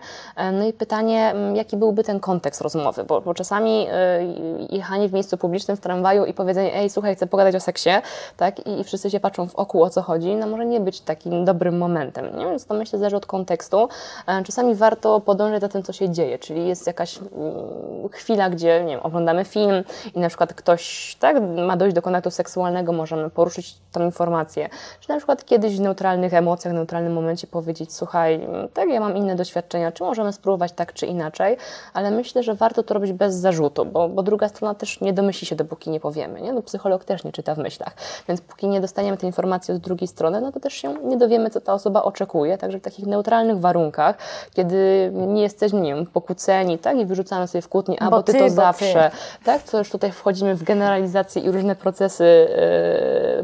No 0.54 0.66
i 0.66 0.74
pytanie, 0.74 1.34
jaki 1.54 1.78
byłby 1.78 2.04
ten 2.04 2.20
kontekst 2.20 2.62
rozmowy, 2.62 3.07
bo, 3.08 3.22
bo 3.22 3.34
czasami 3.34 3.88
y, 3.88 4.76
jechanie 4.76 5.10
w 5.10 5.14
miejscu 5.14 5.38
publicznym 5.38 5.78
w 5.78 5.80
tramwaju 5.80 6.26
i 6.26 6.34
powiedzenie, 6.34 6.76
ej, 6.76 6.90
słuchaj, 6.90 7.16
chcę 7.16 7.28
pogadać 7.28 7.56
o 7.56 7.60
seksie, 7.60 7.90
tak, 8.38 8.68
i, 8.68 8.80
i 8.80 8.84
wszyscy 8.84 9.10
się 9.10 9.20
patrzą 9.20 9.48
w 9.48 9.56
oku, 9.56 9.84
o 9.84 9.90
co 9.90 10.02
chodzi, 10.02 10.36
no 10.36 10.48
może 10.48 10.66
nie 10.66 10.80
być 10.80 11.02
takim 11.02 11.46
dobrym 11.46 11.78
momentem, 11.78 12.38
nie? 12.38 12.46
Więc 12.46 12.66
to 12.66 12.74
myślę 12.74 13.00
zależy 13.00 13.18
od 13.18 13.26
kontekstu. 13.26 13.90
E, 14.28 14.44
czasami 14.44 14.76
warto 14.76 15.20
podążać 15.20 15.62
za 15.62 15.70
tym, 15.70 15.84
co 15.84 15.94
się 15.94 16.10
dzieje, 16.10 16.40
czyli 16.40 16.68
jest 16.68 16.88
jakaś 16.88 17.18
mm, 17.18 18.10
chwila, 18.12 18.50
gdzie, 18.50 18.84
nie 18.84 18.96
wiem, 18.96 19.00
oglądamy 19.04 19.46
film 19.46 19.84
i 20.16 20.20
na 20.20 20.28
przykład 20.28 20.54
ktoś, 20.54 21.16
tak, 21.20 21.38
ma 21.68 21.78
dojść 21.78 21.96
do 21.96 22.02
kontaktu 22.02 22.32
seksualnego, 22.32 22.94
możemy 22.94 23.30
poruszyć 23.30 23.76
tą 23.92 24.06
informację, 24.06 24.70
czy 25.00 25.10
na 25.10 25.18
przykład 25.18 25.46
kiedyś 25.46 25.78
w 25.78 25.82
neutralnych 25.82 26.34
emocjach, 26.34 26.74
w 26.74 26.78
neutralnym 26.78 27.14
momencie 27.14 27.48
powiedzieć, 27.48 27.94
słuchaj, 27.94 28.48
tak, 28.74 28.90
ja 28.90 29.00
mam 29.00 29.18
inne 29.18 29.36
doświadczenia, 29.36 29.92
czy 29.92 30.04
możemy 30.04 30.34
spróbować 30.34 30.72
tak, 30.72 30.94
czy 30.94 31.06
inaczej, 31.06 31.58
ale 31.94 32.12
myślę, 32.12 32.44
że 32.44 32.54
warto 32.54 32.84
to 32.84 32.94
robić 33.00 33.14
bez 33.14 33.36
zarzutu, 33.36 33.86
bo, 33.86 34.10
bo 34.10 34.24
druga 34.24 34.50
strona 34.50 34.76
też 34.76 35.02
nie 35.02 35.14
domyśli 35.14 35.48
się, 35.48 35.56
dopóki 35.56 35.90
nie 35.90 36.00
powiemy, 36.00 36.42
nie? 36.42 36.54
No, 36.54 36.62
psycholog 36.62 37.06
też 37.06 37.24
nie 37.24 37.32
czyta 37.32 37.56
w 37.56 37.58
myślach, 37.58 37.94
więc 38.28 38.42
póki 38.42 38.68
nie 38.68 38.82
dostaniemy 38.82 39.18
tej 39.18 39.28
informacji 39.28 39.74
od 39.74 39.80
drugiej 39.80 40.08
strony, 40.08 40.42
no 40.42 40.52
to 40.52 40.60
też 40.60 40.74
się 40.74 40.94
nie 41.04 41.18
dowiemy, 41.18 41.50
co 41.50 41.62
ta 41.62 41.74
osoba 41.74 42.04
oczekuje, 42.04 42.58
także 42.58 42.80
w 42.80 42.82
takich 42.82 43.06
neutralnych 43.06 43.60
warunkach, 43.60 44.18
kiedy 44.54 45.12
nie 45.14 45.42
jesteśmy, 45.42 45.82
nie 45.82 45.96
wiem, 45.96 46.06
pokłóceni, 46.06 46.78
tak, 46.78 46.98
i 46.98 47.06
wyrzucamy 47.06 47.48
sobie 47.48 47.62
w 47.62 47.70
kłótni, 47.70 48.00
a 48.00 48.06
bo, 48.06 48.12
bo 48.12 48.24
ty, 48.24 48.34
ty 48.34 48.40
to 48.40 48.50
zawsze, 48.50 49.12
ty. 49.12 49.46
tak, 49.46 49.64
co 49.64 49.78
już 49.78 49.90
tutaj 49.90 50.12
wchodzimy 50.12 50.56
w 50.56 50.64
generalizację 50.64 51.42
i 51.42 51.52
różne 51.52 51.76
procesy, 51.76 52.48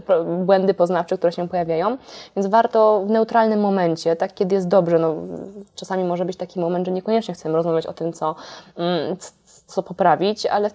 yy, 0.09 0.23
błędy 0.37 0.73
poznawcze, 0.73 1.17
które 1.17 1.31
się 1.31 1.47
pojawiają, 1.49 1.97
więc 2.35 2.47
warto 2.47 3.03
w 3.05 3.09
neutralnym 3.09 3.59
momencie, 3.59 4.15
tak, 4.15 4.33
kiedy 4.33 4.55
jest 4.55 4.67
dobrze, 4.67 4.99
no 4.99 5.15
czasami 5.75 6.03
może 6.03 6.25
być 6.25 6.37
taki 6.37 6.59
moment, 6.59 6.85
że 6.85 6.91
niekoniecznie 6.91 7.33
chcemy 7.33 7.55
rozmawiać 7.55 7.87
o 7.87 7.93
tym, 7.93 8.13
co, 8.13 8.35
mm, 8.77 9.17
co 9.65 9.83
poprawić, 9.83 10.45
ale 10.45 10.71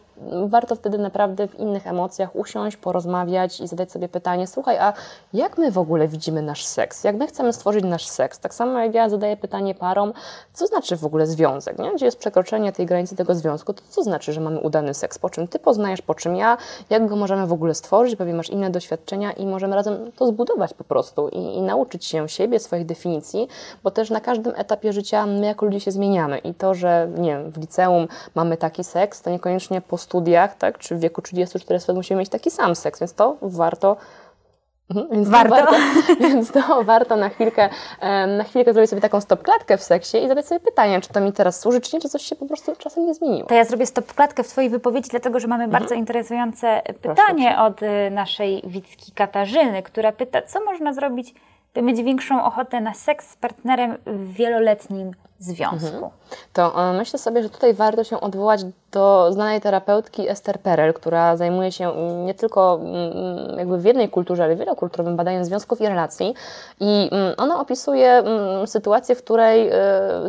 warto 0.47 0.75
wtedy 0.75 0.99
naprawdę 0.99 1.49
w 1.49 1.61
innych 1.61 1.87
emocjach 1.87 2.37
usiąść, 2.37 2.77
porozmawiać 2.77 3.61
i 3.61 3.69
zadać 3.69 3.93
sobie 3.93 4.09
pytanie, 4.09 4.47
słuchaj, 4.47 4.79
a 4.79 4.93
jak 5.33 5.59
my 5.59 5.71
w 5.71 5.79
ogóle 5.79 6.09
widzimy 6.09 6.43
nasz 6.43 6.65
seks? 6.65 7.05
Jak 7.05 7.17
my 7.17 7.27
chcemy 7.27 7.53
stworzyć 7.53 7.85
nasz 7.85 8.07
seks? 8.07 8.39
Tak 8.39 8.55
samo 8.55 8.79
jak 8.79 8.95
ja 8.95 9.09
zadaję 9.09 9.37
pytanie 9.37 9.75
parom, 9.75 10.13
co 10.53 10.67
znaczy 10.67 10.97
w 10.97 11.05
ogóle 11.05 11.27
związek, 11.27 11.79
nie? 11.79 11.95
Gdzie 11.95 12.05
jest 12.05 12.19
przekroczenie 12.19 12.73
tej 12.73 12.87
granicy 12.87 13.17
tego 13.17 13.35
związku, 13.35 13.73
to 13.73 13.83
co 13.89 14.03
znaczy, 14.03 14.33
że 14.33 14.41
mamy 14.41 14.61
udany 14.61 14.95
seks? 14.95 15.19
Po 15.19 15.31
czym 15.31 15.49
ty 15.49 15.59
poznajesz, 15.59 16.03
po 16.03 16.15
czym 16.15 16.37
ja? 16.37 16.57
Jak 16.91 17.07
go 17.07 17.17
możemy 17.17 17.47
w 17.47 17.53
ogóle 17.53 17.75
stworzyć? 17.75 18.17
Pewnie 18.17 18.35
masz 18.35 18.51
inne 18.51 18.71
doświadczenia 18.71 19.33
i 19.33 19.47
możemy 19.47 19.77
razem 19.77 20.13
to 20.13 20.27
zbudować 20.27 20.75
po 20.75 20.85
prostu 20.85 21.29
i, 21.29 21.39
i 21.39 21.63
nauczyć 21.63 22.05
się 22.05 22.29
siebie, 22.29 22.61
swoich 22.61 22.87
definicji, 22.87 23.49
bo 23.83 23.91
też 23.91 24.11
na 24.11 24.21
każdym 24.21 24.53
etapie 24.57 24.93
życia 24.93 25.27
my 25.27 25.47
jako 25.47 25.67
ludzie 25.67 25.81
się 25.81 25.91
zmieniamy 25.91 26.39
i 26.39 26.55
to, 26.55 26.75
że 26.75 27.09
nie 27.17 27.31
wiem, 27.31 27.51
w 27.51 27.57
liceum 27.57 28.09
mamy 28.35 28.57
taki 28.79 28.91
seks, 28.91 29.23
to 29.23 29.31
niekoniecznie 29.31 29.81
po 29.81 29.99
studiach, 29.99 30.57
tak, 30.57 30.79
czy 30.79 30.97
w 30.97 31.01
wieku 31.01 31.21
30-40 31.21 31.89
lat 31.89 31.97
musimy 31.97 32.21
mieć 32.21 32.29
taki 32.29 32.51
sam 32.51 32.75
seks, 32.75 33.01
więc 33.01 33.15
to 33.15 33.37
warto 33.43 33.97
Mhm, 34.91 35.09
więc 35.11 35.29
warto. 35.29 35.55
warto. 35.55 35.77
więc 36.21 36.53
to 36.53 36.85
warto 36.85 37.17
na 37.17 37.29
chwilkę, 37.29 37.69
na 38.39 38.45
chwilkę 38.45 38.73
zrobić 38.73 38.91
sobie 38.91 39.03
taką 39.03 39.21
stopklatkę 39.21 39.77
w 39.77 39.83
seksie 39.83 40.25
i 40.25 40.29
zadać 40.29 40.47
sobie 40.47 40.61
pytanie, 40.61 41.01
czy 41.01 41.09
to 41.09 41.21
mi 41.21 41.33
teraz 41.33 41.61
służy, 41.61 41.81
czy 41.81 41.97
nie, 41.97 42.01
czy 42.01 42.09
coś 42.09 42.23
się 42.23 42.37
po 42.37 42.47
prostu 42.47 42.77
czasem 42.77 43.07
nie 43.07 43.15
zmieniło. 43.15 43.49
To 43.49 43.55
ja 43.55 43.65
zrobię 43.65 43.87
stopklatkę 43.87 44.43
w 44.43 44.49
Twojej 44.49 44.71
wypowiedzi, 44.71 45.11
dlatego 45.11 45.41
że 45.41 45.49
mamy 45.49 45.65
mhm. 45.65 45.83
bardzo 45.83 45.95
interesujące 45.95 46.83
pytanie 47.01 47.55
Proszę. 47.55 47.59
od 47.59 47.83
y, 47.83 48.11
naszej 48.11 48.63
widzki 48.67 49.13
Katarzyny, 49.13 49.83
która 49.83 50.13
pyta, 50.13 50.43
co 50.43 50.65
można 50.65 50.93
zrobić, 50.93 51.35
by 51.75 51.83
mieć 51.83 52.03
większą 52.03 52.45
ochotę 52.45 52.81
na 52.81 52.95
seks 52.95 53.31
z 53.31 53.37
partnerem 53.37 53.97
w 54.07 54.33
wieloletnim 54.33 55.13
związku. 55.39 55.87
Mhm. 55.87 56.11
To 56.53 56.91
e, 56.91 56.93
myślę 56.93 57.19
sobie, 57.19 57.43
że 57.43 57.51
tutaj 57.51 57.75
warto 57.75 58.05
się 58.05 58.21
odwołać 58.21 58.65
do 58.93 59.33
znanej 59.33 59.61
terapeutki 59.61 60.29
Esther 60.29 60.61
Perel, 60.61 60.95
która 60.95 61.37
zajmuje 61.37 61.73
się 61.73 61.93
nie 62.25 62.35
tylko 62.35 62.81
mm, 62.83 63.59
jakby 63.59 63.79
w 63.79 63.85
jednej 63.85 64.09
kulturze, 64.09 64.45
ale 64.45 64.57
wielokulturowym 64.57 65.17
badaniem 65.17 65.45
związków 65.45 65.81
i 65.81 65.89
relacji. 65.89 66.35
I 66.81 67.09
mm, 67.13 67.35
ona 67.37 67.61
opisuje 67.61 68.11
mm, 68.11 68.67
sytuację, 68.67 69.15
w 69.15 69.23
której 69.23 69.69
e, 69.69 69.73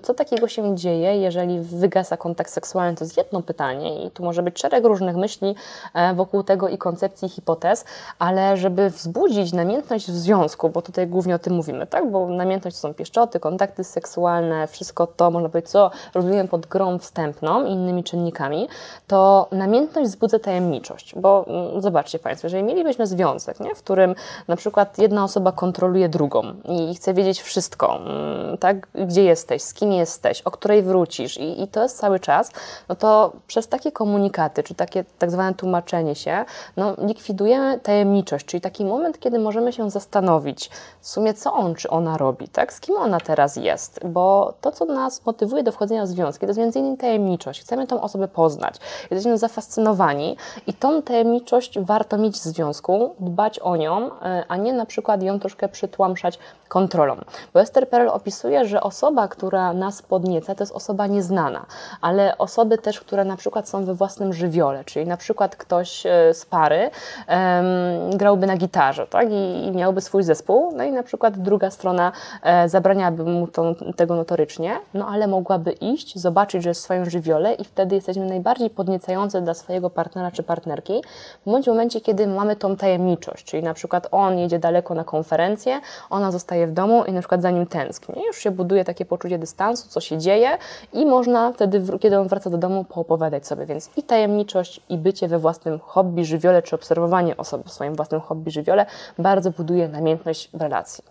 co 0.03 0.13
takiego 0.13 0.47
się 0.47 0.75
dzieje, 0.75 1.17
jeżeli 1.17 1.59
wygasa 1.59 2.17
kontakt 2.17 2.51
seksualny. 2.51 2.95
To 2.95 3.03
jest 3.03 3.17
jedno 3.17 3.41
pytanie 3.41 4.05
i 4.05 4.11
tu 4.11 4.23
może 4.23 4.43
być 4.43 4.59
szereg 4.59 4.85
różnych 4.85 5.15
myśli 5.15 5.55
e, 5.93 6.13
wokół 6.13 6.43
tego 6.43 6.69
i 6.69 6.77
koncepcji, 6.77 7.25
i 7.25 7.29
hipotez, 7.29 7.85
ale 8.19 8.57
żeby 8.57 8.89
wzbudzić 8.89 9.53
namiętność 9.53 10.11
w 10.11 10.15
związku, 10.15 10.69
bo 10.69 10.81
tutaj 10.81 11.07
głównie 11.07 11.35
o 11.35 11.39
tym 11.39 11.53
mówimy, 11.53 11.87
tak? 11.87 12.11
Bo 12.11 12.27
namiętność 12.27 12.77
to 12.77 12.81
są 12.81 12.93
pieszczoty, 12.93 13.39
kontakty 13.39 13.83
seksualne, 13.83 14.67
wszystko 14.67 14.98
to, 15.07 15.31
można 15.31 15.49
powiedzieć, 15.49 15.71
co 15.71 15.91
rozumiem 16.13 16.47
pod 16.47 16.65
grą 16.65 16.99
wstępną 16.99 17.65
i 17.65 17.71
innymi 17.71 18.03
czynnikami, 18.03 18.67
to 19.07 19.47
namiętność 19.51 20.09
wzbudza 20.09 20.39
tajemniczość, 20.39 21.15
bo 21.15 21.45
mm, 21.47 21.81
zobaczcie 21.81 22.19
Państwo, 22.19 22.45
jeżeli 22.45 22.63
mielibyśmy 22.63 23.07
związek, 23.07 23.59
nie, 23.59 23.75
w 23.75 23.83
którym 23.83 24.15
na 24.47 24.55
przykład 24.55 24.97
jedna 24.97 25.23
osoba 25.23 25.51
kontroluje 25.51 26.09
drugą 26.09 26.43
i 26.65 26.95
chce 26.95 27.13
wiedzieć 27.13 27.41
wszystko, 27.41 27.95
mm, 27.95 28.57
tak, 28.57 28.87
gdzie 28.93 29.23
jesteś, 29.23 29.61
z 29.61 29.73
kim 29.73 29.91
jesteś, 29.91 30.41
o 30.41 30.51
której 30.51 30.83
wrócisz 30.83 31.37
i, 31.37 31.63
i 31.63 31.67
to 31.67 31.83
jest 31.83 31.97
cały 31.97 32.19
czas, 32.19 32.51
no 32.89 32.95
to 32.95 33.31
przez 33.47 33.67
takie 33.67 33.91
komunikaty, 33.91 34.63
czy 34.63 34.75
takie 34.75 35.03
tak 35.19 35.31
zwane 35.31 35.53
tłumaczenie 35.53 36.15
się, 36.15 36.45
no 36.77 36.95
likwidujemy 36.97 37.79
tajemniczość, 37.79 38.45
czyli 38.45 38.61
taki 38.61 38.85
moment, 38.85 39.19
kiedy 39.19 39.39
możemy 39.39 39.73
się 39.73 39.89
zastanowić 39.89 40.69
w 41.01 41.07
sumie, 41.07 41.33
co 41.33 41.53
on 41.53 41.75
czy 41.75 41.89
ona 41.89 42.17
robi, 42.17 42.47
tak, 42.47 42.73
z 42.73 42.79
kim 42.79 42.95
ona 42.95 43.19
teraz 43.19 43.55
jest, 43.55 43.99
bo 44.05 44.53
to, 44.61 44.71
co 44.71 44.85
nas 44.89 45.25
motywuje 45.25 45.63
do 45.63 45.71
wchodzenia 45.71 46.03
w 46.03 46.07
związki, 46.07 46.39
to 46.39 46.47
jest 46.47 46.59
między 46.59 46.79
innymi 46.79 46.97
tajemniczość. 46.97 47.61
Chcemy 47.61 47.87
tą 47.87 48.01
osobę 48.01 48.27
poznać. 48.27 48.75
Jesteśmy 49.11 49.37
zafascynowani 49.37 50.37
i 50.67 50.73
tą 50.73 51.01
tajemniczość 51.01 51.79
warto 51.79 52.17
mieć 52.17 52.35
w 52.35 52.39
związku, 52.39 53.15
dbać 53.19 53.59
o 53.59 53.75
nią, 53.75 54.09
e, 54.21 54.43
a 54.47 54.57
nie 54.57 54.73
na 54.73 54.85
przykład 54.85 55.23
ją 55.23 55.39
troszkę 55.39 55.69
przytłamszać 55.69 56.39
kontrolą. 56.67 57.15
Bo 57.53 57.61
Esther 57.61 57.89
Perel 57.89 58.09
opisuje, 58.09 58.65
że 58.65 58.81
osoba, 58.81 59.27
która 59.27 59.73
nas 59.73 60.01
podnieca, 60.01 60.55
to 60.55 60.63
jest 60.63 60.73
osoba 60.73 61.07
nieznana, 61.07 61.65
ale 62.01 62.37
osoby 62.37 62.77
też, 62.77 62.99
które 62.99 63.25
na 63.25 63.37
przykład 63.37 63.69
są 63.69 63.85
we 63.85 63.93
własnym 63.93 64.33
żywiole, 64.33 64.83
czyli 64.85 65.07
na 65.07 65.17
przykład 65.17 65.55
ktoś 65.55 66.05
e, 66.05 66.33
z 66.33 66.45
pary 66.45 66.79
um, 67.27 68.17
grałby 68.17 68.47
na 68.47 68.57
gitarze 68.57 69.07
tak? 69.07 69.31
I, 69.31 69.65
I, 69.67 69.71
miałby 69.71 70.01
swój 70.01 70.23
zespół, 70.23 70.73
no 70.75 70.83
i 70.83 70.91
na 70.91 71.03
przykład 71.03 71.37
druga 71.37 71.71
strona 71.71 72.11
e, 72.43 72.69
zabraniałaby 72.69 73.23
mu 73.23 73.47
to, 73.47 73.75
tego 73.95 74.15
notorycznie, 74.15 74.78
no 74.93 75.07
ale 75.07 75.27
mogłaby 75.27 75.71
iść, 75.71 76.19
zobaczyć, 76.19 76.63
że 76.63 76.69
jest 76.69 76.81
w 76.81 76.83
swoim 76.83 77.09
żywiole 77.09 77.53
i 77.53 77.63
wtedy 77.63 77.95
jesteśmy 77.95 78.25
najbardziej 78.25 78.69
podniecające 78.69 79.41
dla 79.41 79.53
swojego 79.53 79.89
partnera 79.89 80.31
czy 80.31 80.43
partnerki, 80.43 81.03
w 81.45 81.51
bądź 81.51 81.67
momencie, 81.67 82.01
kiedy 82.01 82.27
mamy 82.27 82.55
tą 82.55 82.75
tajemniczość, 82.75 83.45
czyli 83.45 83.63
na 83.63 83.73
przykład 83.73 84.07
on 84.11 84.37
jedzie 84.39 84.59
daleko 84.59 84.93
na 84.93 85.03
konferencję, 85.03 85.81
ona 86.09 86.31
zostaje 86.31 86.67
w 86.67 86.71
domu 86.71 87.03
i 87.05 87.11
na 87.11 87.19
przykład 87.19 87.41
za 87.41 87.51
nim 87.51 87.65
tęskni. 87.67 88.23
Już 88.27 88.37
się 88.37 88.51
buduje 88.51 88.85
takie 88.85 89.05
poczucie 89.05 89.39
dystansu, 89.39 89.89
co 89.89 90.01
się 90.01 90.17
dzieje 90.17 90.57
i 90.93 91.05
można 91.05 91.53
wtedy, 91.53 91.83
kiedy 91.99 92.19
on 92.19 92.27
wraca 92.27 92.49
do 92.49 92.57
domu, 92.57 92.83
poopowiadać 92.83 93.47
sobie. 93.47 93.65
Więc 93.65 93.89
i 93.97 94.03
tajemniczość, 94.03 94.81
i 94.89 94.97
bycie 94.97 95.27
we 95.27 95.39
własnym 95.39 95.79
hobby, 95.79 96.25
żywiole, 96.25 96.61
czy 96.61 96.75
obserwowanie 96.75 97.37
osoby 97.37 97.63
w 97.63 97.71
swoim 97.71 97.95
własnym 97.95 98.21
hobby, 98.21 98.51
żywiole 98.51 98.85
bardzo 99.17 99.51
buduje 99.51 99.87
namiętność 99.87 100.49
w 100.53 100.61
relacji. 100.61 101.03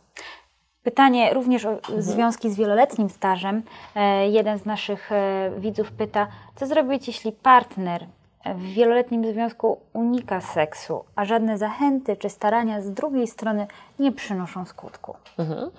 Pytanie 0.82 1.34
również 1.34 1.64
o 1.64 1.70
mhm. 1.70 2.02
związki 2.02 2.50
z 2.50 2.56
wieloletnim 2.56 3.08
stażem. 3.10 3.62
E, 3.94 4.28
jeden 4.28 4.58
z 4.58 4.64
naszych 4.64 5.12
e, 5.12 5.50
widzów 5.58 5.92
pyta, 5.92 6.26
co 6.56 6.66
zrobić, 6.66 7.06
jeśli 7.06 7.32
partner 7.32 8.06
w 8.44 8.62
wieloletnim 8.62 9.32
związku 9.32 9.78
unika 9.92 10.40
seksu, 10.40 11.04
a 11.16 11.24
żadne 11.24 11.58
zachęty 11.58 12.16
czy 12.16 12.28
starania 12.28 12.80
z 12.80 12.90
drugiej 12.90 13.26
strony 13.26 13.66
nie 13.98 14.12
przynoszą 14.12 14.64
skutku. 14.64 15.14
Mhm. 15.38 15.70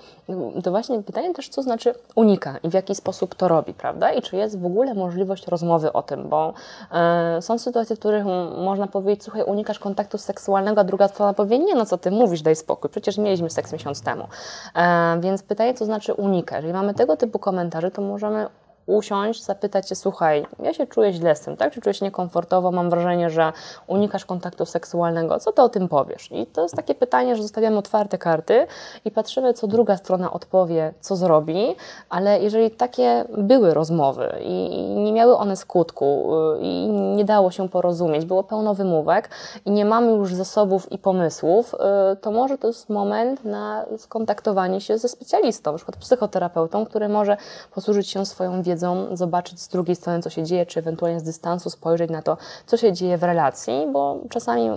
To 0.63 0.71
właśnie 0.71 1.03
pytanie 1.03 1.33
też, 1.33 1.49
co 1.49 1.61
znaczy 1.61 1.93
unika 2.15 2.57
i 2.63 2.69
w 2.69 2.73
jaki 2.73 2.95
sposób 2.95 3.35
to 3.35 3.47
robi, 3.47 3.73
prawda? 3.73 4.11
I 4.11 4.21
czy 4.21 4.35
jest 4.35 4.59
w 4.59 4.65
ogóle 4.65 4.93
możliwość 4.93 5.47
rozmowy 5.47 5.93
o 5.93 6.03
tym, 6.03 6.29
bo 6.29 6.53
e, 6.91 7.41
są 7.41 7.57
sytuacje, 7.57 7.95
w 7.95 7.99
których 7.99 8.25
można 8.65 8.87
powiedzieć, 8.87 9.23
słuchaj, 9.23 9.43
unikasz 9.43 9.79
kontaktu 9.79 10.17
seksualnego, 10.17 10.81
a 10.81 10.83
druga 10.83 11.07
strona 11.07 11.33
powie, 11.33 11.59
nie 11.59 11.75
no 11.75 11.85
co 11.85 11.97
ty 11.97 12.11
mówisz, 12.11 12.41
daj 12.41 12.55
spokój, 12.55 12.89
przecież 12.89 13.17
mieliśmy 13.17 13.49
seks 13.49 13.73
miesiąc 13.73 14.01
temu. 14.01 14.27
E, 14.75 15.19
więc 15.21 15.43
pytanie, 15.43 15.73
co 15.73 15.85
znaczy 15.85 16.13
unika. 16.13 16.55
Jeżeli 16.55 16.73
mamy 16.73 16.93
tego 16.93 17.17
typu 17.17 17.39
komentarze, 17.39 17.91
to 17.91 18.01
możemy 18.01 18.47
usiąść, 18.89 19.43
zapytać 19.43 19.89
się, 19.89 19.95
słuchaj, 19.95 20.45
ja 20.63 20.73
się 20.73 20.87
czuję 20.87 21.13
źle 21.13 21.35
z 21.35 21.41
tym, 21.41 21.57
tak? 21.57 21.73
Czy 21.73 21.81
czuję 21.81 21.93
się 21.93 22.05
niekomfortowo, 22.05 22.71
mam 22.71 22.89
wrażenie, 22.89 23.29
że 23.29 23.53
unikasz 23.87 24.25
kontaktu 24.25 24.65
seksualnego, 24.65 25.39
co 25.39 25.51
ty 25.51 25.61
o 25.61 25.69
tym 25.69 25.87
powiesz? 25.87 26.31
I 26.31 26.45
to 26.45 26.63
jest 26.63 26.75
takie 26.75 26.95
pytanie, 26.95 27.35
że 27.35 27.41
zostawiamy 27.41 27.77
otwarte 27.77 28.17
karty 28.17 28.67
i 29.05 29.11
patrzymy, 29.11 29.53
co 29.53 29.67
druga 29.67 29.97
strona 29.97 30.31
odpowie, 30.31 30.93
co 30.99 31.15
zrobi, 31.15 31.75
ale 32.09 32.39
jeżeli 32.39 32.71
takie 32.71 33.25
były 33.37 33.73
rozmowy 33.73 34.33
i 34.41 34.69
nie 34.95 35.13
miały 35.13 35.37
one 35.37 35.55
skutku 35.55 36.29
y, 36.55 36.59
i 36.61 36.87
nie 36.89 37.25
dało 37.25 37.51
się 37.51 37.69
porozumieć, 37.69 38.25
było 38.25 38.43
pełno 38.43 38.73
wymówek 38.73 39.29
i 39.65 39.71
nie 39.71 39.85
mamy 39.85 40.11
już 40.11 40.33
zasobów 40.33 40.91
i 40.91 40.97
pomysłów, 40.97 41.75
y, 42.13 42.15
to 42.15 42.31
może 42.31 42.57
to 42.57 42.67
jest 42.67 42.89
moment 42.89 43.45
na 43.45 43.85
skontaktowanie 43.97 44.81
się 44.81 44.97
ze 44.97 45.09
specjalistą, 45.09 45.75
przykład 45.75 45.97
psychoterapeutą, 45.97 46.85
który 46.85 47.09
może 47.09 47.37
posłużyć 47.71 48.09
się 48.09 48.25
swoją 48.25 48.63
wiedzą 48.63 48.78
wiedzą, 48.79 49.17
zobaczyć 49.17 49.59
z 49.59 49.67
drugiej 49.67 49.95
strony, 49.95 50.21
co 50.21 50.29
się 50.29 50.43
dzieje, 50.43 50.65
czy 50.65 50.79
ewentualnie 50.79 51.19
z 51.19 51.23
dystansu 51.23 51.69
spojrzeć 51.69 52.11
na 52.11 52.21
to, 52.21 52.37
co 52.65 52.77
się 52.77 52.93
dzieje 52.93 53.17
w 53.17 53.23
relacji, 53.23 53.87
bo 53.93 54.19
czasami 54.29 54.69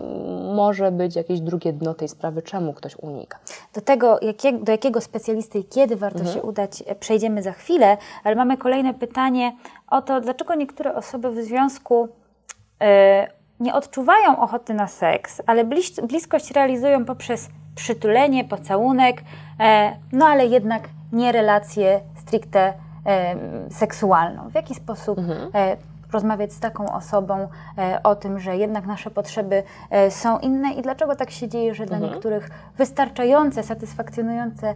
może 0.55 0.93
być 0.93 1.17
jakieś 1.17 1.41
drugie 1.41 1.73
dno 1.73 1.95
tej 1.95 2.09
sprawy, 2.09 2.43
czemu 2.43 2.73
ktoś 2.73 2.97
unika. 2.97 3.39
Do 3.75 3.81
tego, 3.81 4.21
do 4.63 4.73
jakiego 4.73 5.01
specjalisty 5.01 5.59
i 5.59 5.65
kiedy 5.65 5.97
warto 5.97 6.19
mhm. 6.19 6.37
się 6.37 6.43
udać, 6.43 6.83
e, 6.87 6.95
przejdziemy 6.95 7.43
za 7.43 7.53
chwilę, 7.53 7.97
ale 8.25 8.37
mamy 8.37 8.57
kolejne 8.57 8.95
pytanie 8.95 9.57
o 9.91 10.03
to, 10.03 10.21
dlaczego 10.21 10.55
niektóre 10.55 10.95
osoby 10.95 11.31
w 11.31 11.45
związku 11.45 12.09
yy, 12.81 12.87
nie 13.61 13.75
odczuwają 13.75 14.41
ochoty 14.41 14.75
na 14.75 14.89
seks, 14.89 15.43
ale 15.47 15.65
blis 15.65 16.01
bliskość 16.01 16.51
realizują 16.51 17.05
poprzez 17.05 17.49
przytulenie, 17.75 18.45
pocałunek, 18.45 19.23
e, 19.61 19.97
no 20.13 20.27
ale 20.27 20.47
jednak 20.47 20.89
nie 21.13 21.33
relację 21.33 22.01
stricte 22.17 22.75
seksualną. 23.71 24.51
W 24.51 24.55
jaki 24.55 24.75
sposób 24.75 25.19
mhm. 25.19 25.51
e, 25.55 25.77
rozmawiać 26.13 26.53
z 26.53 26.61
taką 26.61 26.93
osobą 26.93 27.49
e, 27.79 28.01
o 28.03 28.17
tym, 28.17 28.41
że 28.41 28.57
jednak 28.57 28.87
nasze 28.87 29.11
potrzeby 29.11 29.63
e, 29.91 30.11
są 30.11 30.39
inne 30.39 30.73
i 30.73 30.83
dlaczego 30.83 31.17
tak 31.17 31.31
się 31.31 31.49
dzieje, 31.49 31.75
że 31.75 31.83
mhm. 31.83 32.01
dla 32.01 32.11
niektórych 32.11 32.51
wystarczające, 32.77 33.63
satysfakcjonujące 33.63 34.75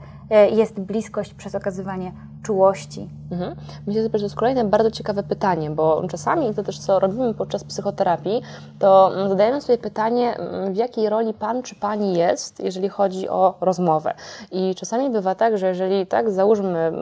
jest 0.50 0.80
bliskość 0.80 1.34
przez 1.34 1.54
okazywanie 1.54 2.12
czułości. 2.42 3.08
Mhm. 3.30 3.56
Myślę, 3.86 4.02
że 4.02 4.10
to 4.10 4.18
jest 4.18 4.34
kolejne 4.34 4.64
bardzo 4.64 4.90
ciekawe 4.90 5.22
pytanie, 5.22 5.70
bo 5.70 6.02
czasami 6.08 6.54
to 6.54 6.62
też, 6.62 6.78
co 6.78 6.98
robimy 6.98 7.34
podczas 7.34 7.64
psychoterapii, 7.64 8.42
to 8.78 9.12
zadajemy 9.28 9.60
sobie 9.60 9.78
pytanie, 9.78 10.36
w 10.70 10.76
jakiej 10.76 11.08
roli 11.08 11.34
pan 11.34 11.62
czy 11.62 11.74
pani 11.74 12.18
jest, 12.18 12.60
jeżeli 12.60 12.88
chodzi 12.88 13.28
o 13.28 13.54
rozmowę. 13.60 14.14
I 14.50 14.74
czasami 14.74 15.10
bywa 15.10 15.34
tak, 15.34 15.58
że 15.58 15.68
jeżeli 15.68 16.06
tak, 16.06 16.30
załóżmy, 16.30 16.92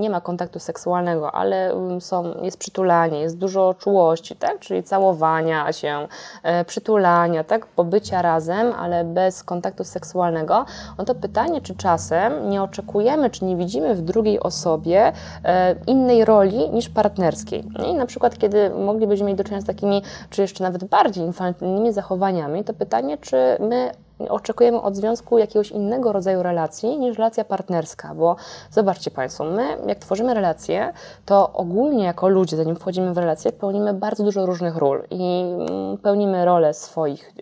nie 0.00 0.10
ma 0.10 0.20
kontaktu 0.20 0.58
seksualnego, 0.58 1.34
ale 1.34 1.74
są, 2.00 2.34
jest 2.42 2.58
przytulanie, 2.58 3.20
jest 3.20 3.38
dużo 3.38 3.74
czułości, 3.74 4.36
tak? 4.36 4.58
czyli 4.58 4.82
całowania 4.82 5.72
się, 5.72 6.08
e, 6.42 6.64
przytulania, 6.64 7.44
tak? 7.44 7.66
pobycia 7.66 8.22
razem, 8.22 8.72
ale 8.78 9.04
bez 9.04 9.44
kontaktu 9.44 9.84
seksualnego, 9.84 10.64
no 10.98 11.04
to 11.04 11.14
pytanie, 11.14 11.60
czy 11.60 11.74
czasem 11.74 12.50
nie 12.50 12.62
oczekujemy, 12.62 13.30
czy 13.30 13.44
nie 13.44 13.56
widzimy 13.56 13.94
w 13.94 14.02
drugiej 14.02 14.40
osobie 14.40 15.12
e, 15.44 15.69
innej 15.86 16.24
roli 16.24 16.70
niż 16.70 16.88
partnerskiej. 16.88 17.64
I 17.90 17.94
na 17.94 18.06
przykład, 18.06 18.38
kiedy 18.38 18.70
moglibyśmy 18.70 19.26
mieć 19.26 19.38
do 19.38 19.44
czynienia 19.44 19.62
z 19.62 19.66
takimi, 19.66 20.02
czy 20.30 20.42
jeszcze 20.42 20.64
nawet 20.64 20.84
bardziej 20.84 21.24
infantylnymi 21.24 21.92
zachowaniami, 21.92 22.64
to 22.64 22.74
pytanie, 22.74 23.18
czy 23.18 23.36
my 23.60 23.90
oczekujemy 24.28 24.80
od 24.80 24.96
związku 24.96 25.38
jakiegoś 25.38 25.70
innego 25.70 26.12
rodzaju 26.12 26.42
relacji 26.42 26.98
niż 26.98 27.18
relacja 27.18 27.44
partnerska, 27.44 28.14
bo 28.14 28.36
zobaczcie 28.70 29.10
Państwo, 29.10 29.44
my 29.44 29.76
jak 29.86 29.98
tworzymy 29.98 30.34
relacje, 30.34 30.92
to 31.26 31.52
ogólnie 31.52 32.04
jako 32.04 32.28
ludzie, 32.28 32.56
zanim 32.56 32.76
wchodzimy 32.76 33.14
w 33.14 33.18
relacje, 33.18 33.52
pełnimy 33.52 33.94
bardzo 33.94 34.24
dużo 34.24 34.46
różnych 34.46 34.76
ról 34.76 35.02
i 35.10 35.42
mm, 35.42 35.98
pełnimy 35.98 36.44
rolę 36.44 36.74
swoich 36.74 37.32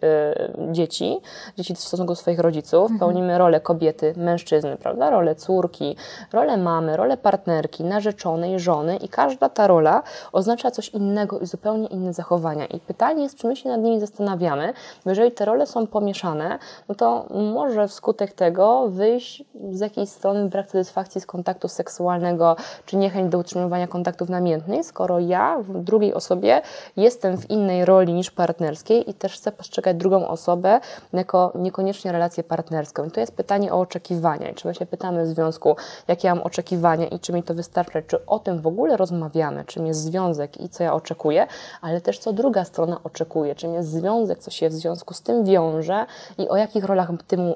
y, 0.69 0.73
dzieci, 0.73 1.21
dzieci 1.57 1.75
w 1.75 1.81
stosunku 1.81 2.13
do 2.13 2.17
swoich 2.17 2.39
rodziców, 2.39 2.83
mhm. 2.83 2.99
pełnimy 2.99 3.39
rolę 3.39 3.61
kobiety, 3.61 4.15
mężczyzny, 4.17 4.77
prawda, 4.77 5.11
rolę 5.11 5.35
córki, 5.35 5.97
rolę 6.33 6.57
mamy, 6.57 6.97
rolę 6.97 7.17
partnerki, 7.17 7.85
narzeczonej, 7.85 8.61
żony 8.61 8.97
i 8.97 9.09
każda 9.09 9.49
ta 9.49 9.67
rola 9.67 10.03
oznacza 10.33 10.71
coś 10.71 10.89
innego 10.89 11.39
i 11.39 11.47
zupełnie 11.47 11.87
inne 11.87 12.13
zachowania. 12.13 12.67
I 12.67 12.81
pytanie 12.81 13.23
jest, 13.23 13.37
czy 13.37 13.47
my 13.47 13.57
się 13.57 13.69
nad 13.69 13.81
nimi 13.81 14.01
zastanawiamy, 14.01 14.73
bo 15.05 15.11
jeżeli 15.11 15.33
te 15.33 15.45
role 15.45 15.67
są 15.67 15.87
pomieszane, 15.87 16.59
no 16.89 16.95
to 16.95 17.27
może 17.55 17.89
wskutek 17.89 18.33
tego 18.33 18.89
wyjść 18.89 19.45
z 19.71 19.81
jakiejś 19.81 20.09
strony 20.09 20.49
brak 20.49 20.67
satysfakcji 20.67 21.21
z 21.21 21.27
kontaktu 21.27 21.69
seksualnego, 21.69 22.57
czy 22.87 22.97
niechęć 22.97 23.33
do 23.33 23.39
utrzymywania 23.39 23.87
kontaktów 23.87 24.29
namiętnych, 24.29 24.87
skoro 24.87 25.19
ja 25.19 25.59
w 25.59 25.85
drugiej 25.85 26.15
osobie 26.15 26.63
jestem 26.97 27.39
w 27.39 27.51
innej 27.51 27.85
roli 27.85 28.13
niż 28.13 28.31
partnerskiej 28.31 29.11
i 29.11 29.15
też 29.15 29.35
chcę 29.35 29.53
postrzegać 29.53 29.97
drugą 29.97 30.29
osobę 30.29 30.81
jako 31.13 31.53
niekoniecznie 31.55 32.13
relację 32.13 32.45
partnerską. 32.45 33.05
I 33.05 33.11
to 33.11 33.21
jest 33.21 33.33
pytanie 33.33 33.73
o 33.73 33.81
oczekiwania. 33.81 34.51
I 34.51 34.55
czy 34.55 34.69
my 34.69 34.75
się 34.75 34.87
pytamy 34.87 35.25
w 35.25 35.29
związku, 35.29 35.77
jakie 36.09 36.29
mam 36.29 36.43
oczekiwania 36.43 37.07
i 37.07 37.19
czy 37.19 37.33
mi 37.33 37.43
to 37.43 37.55
wystarcza, 37.55 38.03
czy 38.03 38.27
o 38.27 38.39
tym 38.39 38.61
w 38.61 38.67
ogóle 38.67 38.97
rozmawiamy, 38.97 39.65
czym 39.65 39.87
jest 39.87 40.01
związek 40.01 40.61
i 40.61 40.69
co 40.69 40.85
ja 40.85 40.95
oczekuję, 40.95 41.47
ale 41.81 42.01
też 42.01 42.19
co 42.19 42.33
druga 42.33 42.65
strona 42.65 43.01
oczekuje, 43.05 43.55
czym 43.55 43.75
jest 43.75 43.91
związek, 43.91 44.39
co 44.39 44.51
się 44.51 44.69
w 44.69 44.73
związku 44.73 45.15
z 45.15 45.23
tym 45.23 45.45
wiąże 45.45 46.07
i 46.39 46.49
o 46.49 46.57
jakich 46.61 46.85
rolach 46.85 47.11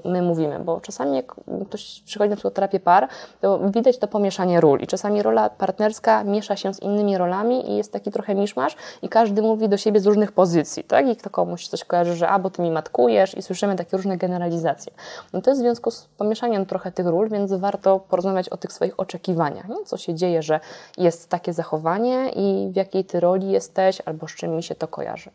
my 0.04 0.22
mówimy, 0.22 0.58
bo 0.58 0.80
czasami 0.80 1.16
jak 1.16 1.34
ktoś 1.68 2.02
przychodzi 2.06 2.30
na 2.30 2.36
psychoterapię 2.36 2.80
par, 2.80 3.08
to 3.40 3.70
widać 3.70 3.98
to 3.98 4.08
pomieszanie 4.08 4.60
ról 4.60 4.80
i 4.80 4.86
czasami 4.86 5.22
rola 5.22 5.50
partnerska 5.50 6.24
miesza 6.24 6.56
się 6.56 6.74
z 6.74 6.80
innymi 6.80 7.18
rolami 7.18 7.70
i 7.70 7.76
jest 7.76 7.92
taki 7.92 8.10
trochę 8.10 8.34
miszmasz 8.34 8.76
i 9.02 9.08
każdy 9.08 9.42
mówi 9.42 9.68
do 9.68 9.76
siebie 9.76 10.00
z 10.00 10.06
różnych 10.06 10.32
pozycji, 10.32 10.84
tak? 10.84 11.08
I 11.08 11.16
kto 11.16 11.30
komuś 11.30 11.66
coś 11.66 11.84
kojarzy, 11.84 12.14
że 12.14 12.28
a, 12.28 12.38
bo 12.38 12.50
ty 12.50 12.62
mi 12.62 12.70
matkujesz 12.70 13.36
i 13.36 13.42
słyszymy 13.42 13.76
takie 13.76 13.96
różne 13.96 14.16
generalizacje. 14.16 14.92
No 15.32 15.42
to 15.42 15.50
jest 15.50 15.60
w 15.60 15.64
związku 15.64 15.90
z 15.90 16.04
pomieszaniem 16.04 16.66
trochę 16.66 16.92
tych 16.92 17.06
ról, 17.06 17.28
więc 17.28 17.52
warto 17.52 18.00
porozmawiać 18.00 18.48
o 18.48 18.56
tych 18.56 18.72
swoich 18.72 19.00
oczekiwaniach, 19.00 19.68
nie? 19.68 19.84
co 19.84 19.96
się 19.96 20.14
dzieje, 20.14 20.42
że 20.42 20.60
jest 20.98 21.28
takie 21.28 21.52
zachowanie 21.52 22.30
i 22.36 22.70
w 22.72 22.76
jakiej 22.76 23.04
ty 23.04 23.20
roli 23.20 23.50
jesteś 23.50 24.02
albo 24.04 24.28
z 24.28 24.34
czym 24.34 24.56
mi 24.56 24.62
się 24.62 24.74
to 24.74 24.88
kojarzy. 24.88 25.30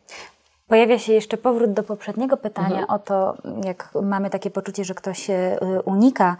Pojawia 0.67 0.99
się 0.99 1.13
jeszcze 1.13 1.37
powrót 1.37 1.73
do 1.73 1.83
poprzedniego 1.83 2.37
pytania 2.37 2.79
mhm. 2.79 2.89
o 2.89 2.99
to, 2.99 3.37
jak 3.65 3.89
mamy 4.01 4.29
takie 4.29 4.51
poczucie, 4.51 4.83
że 4.83 4.93
ktoś 4.93 5.29
y, 5.29 5.33
unika 5.85 6.37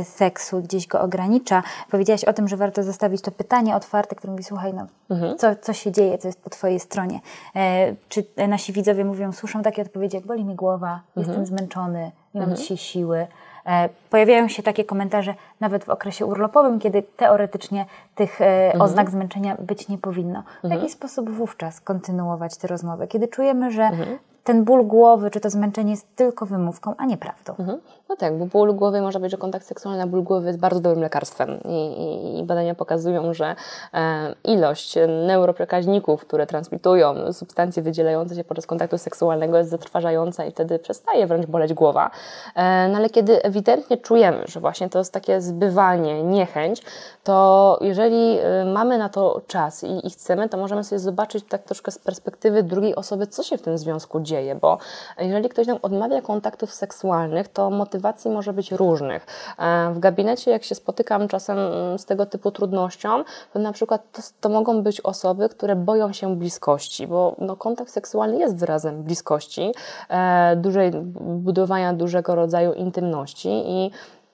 y, 0.00 0.04
seksu, 0.04 0.62
gdzieś 0.62 0.86
go 0.86 1.00
ogranicza. 1.00 1.62
Powiedziałaś 1.90 2.24
o 2.24 2.32
tym, 2.32 2.48
że 2.48 2.56
warto 2.56 2.82
zostawić 2.82 3.22
to 3.22 3.30
pytanie 3.30 3.76
otwarte, 3.76 4.16
które 4.16 4.30
mówi, 4.30 4.44
słuchaj, 4.44 4.74
no, 4.74 4.86
mhm. 5.10 5.38
co, 5.38 5.56
co 5.56 5.72
się 5.72 5.92
dzieje, 5.92 6.18
co 6.18 6.28
jest 6.28 6.42
po 6.42 6.50
Twojej 6.50 6.80
stronie. 6.80 7.20
E, 7.56 7.94
czy 8.08 8.24
nasi 8.48 8.72
widzowie 8.72 9.04
mówią, 9.04 9.32
słyszą 9.32 9.62
takie 9.62 9.82
odpowiedzi, 9.82 10.16
jak 10.16 10.26
boli 10.26 10.44
mi 10.44 10.54
głowa, 10.54 11.00
mhm. 11.16 11.26
jestem 11.26 11.46
zmęczony, 11.46 12.12
nie 12.34 12.40
mam 12.40 12.50
mhm. 12.50 12.56
dzisiaj 12.56 12.76
siły. 12.76 13.26
E, 13.66 13.88
pojawiają 14.10 14.48
się 14.48 14.62
takie 14.62 14.84
komentarze 14.84 15.34
nawet 15.60 15.84
w 15.84 15.90
okresie 15.90 16.26
urlopowym, 16.26 16.80
kiedy 16.80 17.02
teoretycznie 17.02 17.86
tych 18.14 18.40
e, 18.40 18.64
mhm. 18.64 18.82
oznak 18.82 19.10
zmęczenia 19.10 19.56
być 19.58 19.88
nie 19.88 19.98
powinno. 19.98 20.42
W 20.42 20.64
mhm. 20.64 20.80
jaki 20.80 20.92
sposób 20.92 21.30
wówczas 21.30 21.80
kontynuować 21.80 22.56
tę 22.56 22.68
rozmowę, 22.68 23.08
kiedy 23.08 23.28
czujemy, 23.28 23.70
że 23.70 23.82
mhm 23.82 24.18
ten 24.44 24.64
ból 24.64 24.86
głowy 24.86 25.30
czy 25.30 25.40
to 25.40 25.50
zmęczenie 25.50 25.90
jest 25.90 26.16
tylko 26.16 26.46
wymówką, 26.46 26.94
a 26.96 27.06
nie 27.06 27.16
prawdą. 27.16 27.54
Mhm. 27.58 27.80
No 28.08 28.16
tak, 28.16 28.38
bo 28.38 28.46
ból 28.46 28.74
głowy 28.74 29.00
może 29.00 29.20
być, 29.20 29.30
że 29.30 29.36
kontakt 29.36 29.66
seksualny 29.66 29.98
na 29.98 30.06
ból 30.06 30.22
głowy 30.22 30.46
jest 30.46 30.58
bardzo 30.58 30.80
dobrym 30.80 31.02
lekarstwem 31.02 31.60
i, 31.64 32.38
i, 32.38 32.42
badania 32.44 32.74
pokazują, 32.74 33.34
że 33.34 33.56
e, 33.94 34.34
ilość 34.44 34.98
neuroprzekaźników, 35.26 36.20
które 36.20 36.46
transmitują 36.46 37.32
substancje 37.32 37.82
wydzielające 37.82 38.34
się 38.34 38.44
podczas 38.44 38.66
kontaktu 38.66 38.98
seksualnego 38.98 39.58
jest 39.58 39.70
zatrważająca 39.70 40.44
i 40.44 40.50
wtedy 40.50 40.78
przestaje 40.78 41.26
wręcz 41.26 41.46
boleć 41.46 41.74
głowa. 41.74 42.10
E, 42.54 42.88
no 42.88 42.96
ale 42.96 43.10
kiedy 43.10 43.42
ewidentnie 43.42 43.96
czujemy, 43.96 44.44
że 44.46 44.60
właśnie 44.60 44.88
to 44.88 44.98
jest 44.98 45.12
takie 45.12 45.40
zbywanie, 45.40 46.22
niechęć, 46.22 46.82
to 47.24 47.78
jeżeli 47.80 48.38
e, 48.38 48.64
mamy 48.64 48.98
na 48.98 49.08
to 49.08 49.40
czas 49.46 49.84
i, 49.84 50.06
i 50.06 50.10
chcemy, 50.10 50.48
to 50.48 50.56
możemy 50.56 50.84
sobie 50.84 50.98
zobaczyć 50.98 51.44
tak 51.48 51.62
troszkę 51.62 51.90
z 51.90 51.98
perspektywy 51.98 52.62
drugiej 52.62 52.94
osoby, 52.94 53.26
co 53.26 53.42
się 53.42 53.58
w 53.58 53.62
tym 53.62 53.78
związku 53.78 54.20
dzieje 54.20 54.29
dzieje, 54.30 54.54
bo 54.54 54.78
jeżeli 55.18 55.48
ktoś 55.48 55.66
nam 55.66 55.78
odmawia 55.82 56.22
kontaktów 56.22 56.74
seksualnych, 56.74 57.48
to 57.48 57.70
motywacji 57.70 58.30
może 58.30 58.52
być 58.52 58.72
różnych. 58.72 59.26
E, 59.58 59.90
w 59.94 59.98
gabinecie, 59.98 60.50
jak 60.50 60.64
się 60.64 60.74
spotykam 60.74 61.28
czasem 61.28 61.58
mm, 61.58 61.98
z 61.98 62.04
tego 62.04 62.26
typu 62.26 62.50
trudnością, 62.50 63.24
to 63.52 63.58
na 63.58 63.72
przykład 63.72 64.02
to, 64.12 64.22
to 64.40 64.48
mogą 64.48 64.82
być 64.82 65.00
osoby, 65.00 65.48
które 65.48 65.76
boją 65.76 66.12
się 66.12 66.36
bliskości, 66.36 67.06
bo 67.06 67.36
no, 67.38 67.56
kontakt 67.56 67.90
seksualny 67.90 68.38
jest 68.38 68.56
wyrazem 68.56 69.02
bliskości, 69.02 69.72
e, 70.08 70.56
dużej, 70.56 70.90
budowania 71.20 71.92
dużego 71.92 72.34
rodzaju 72.34 72.72
intymności 72.72 73.48
i 73.48 73.90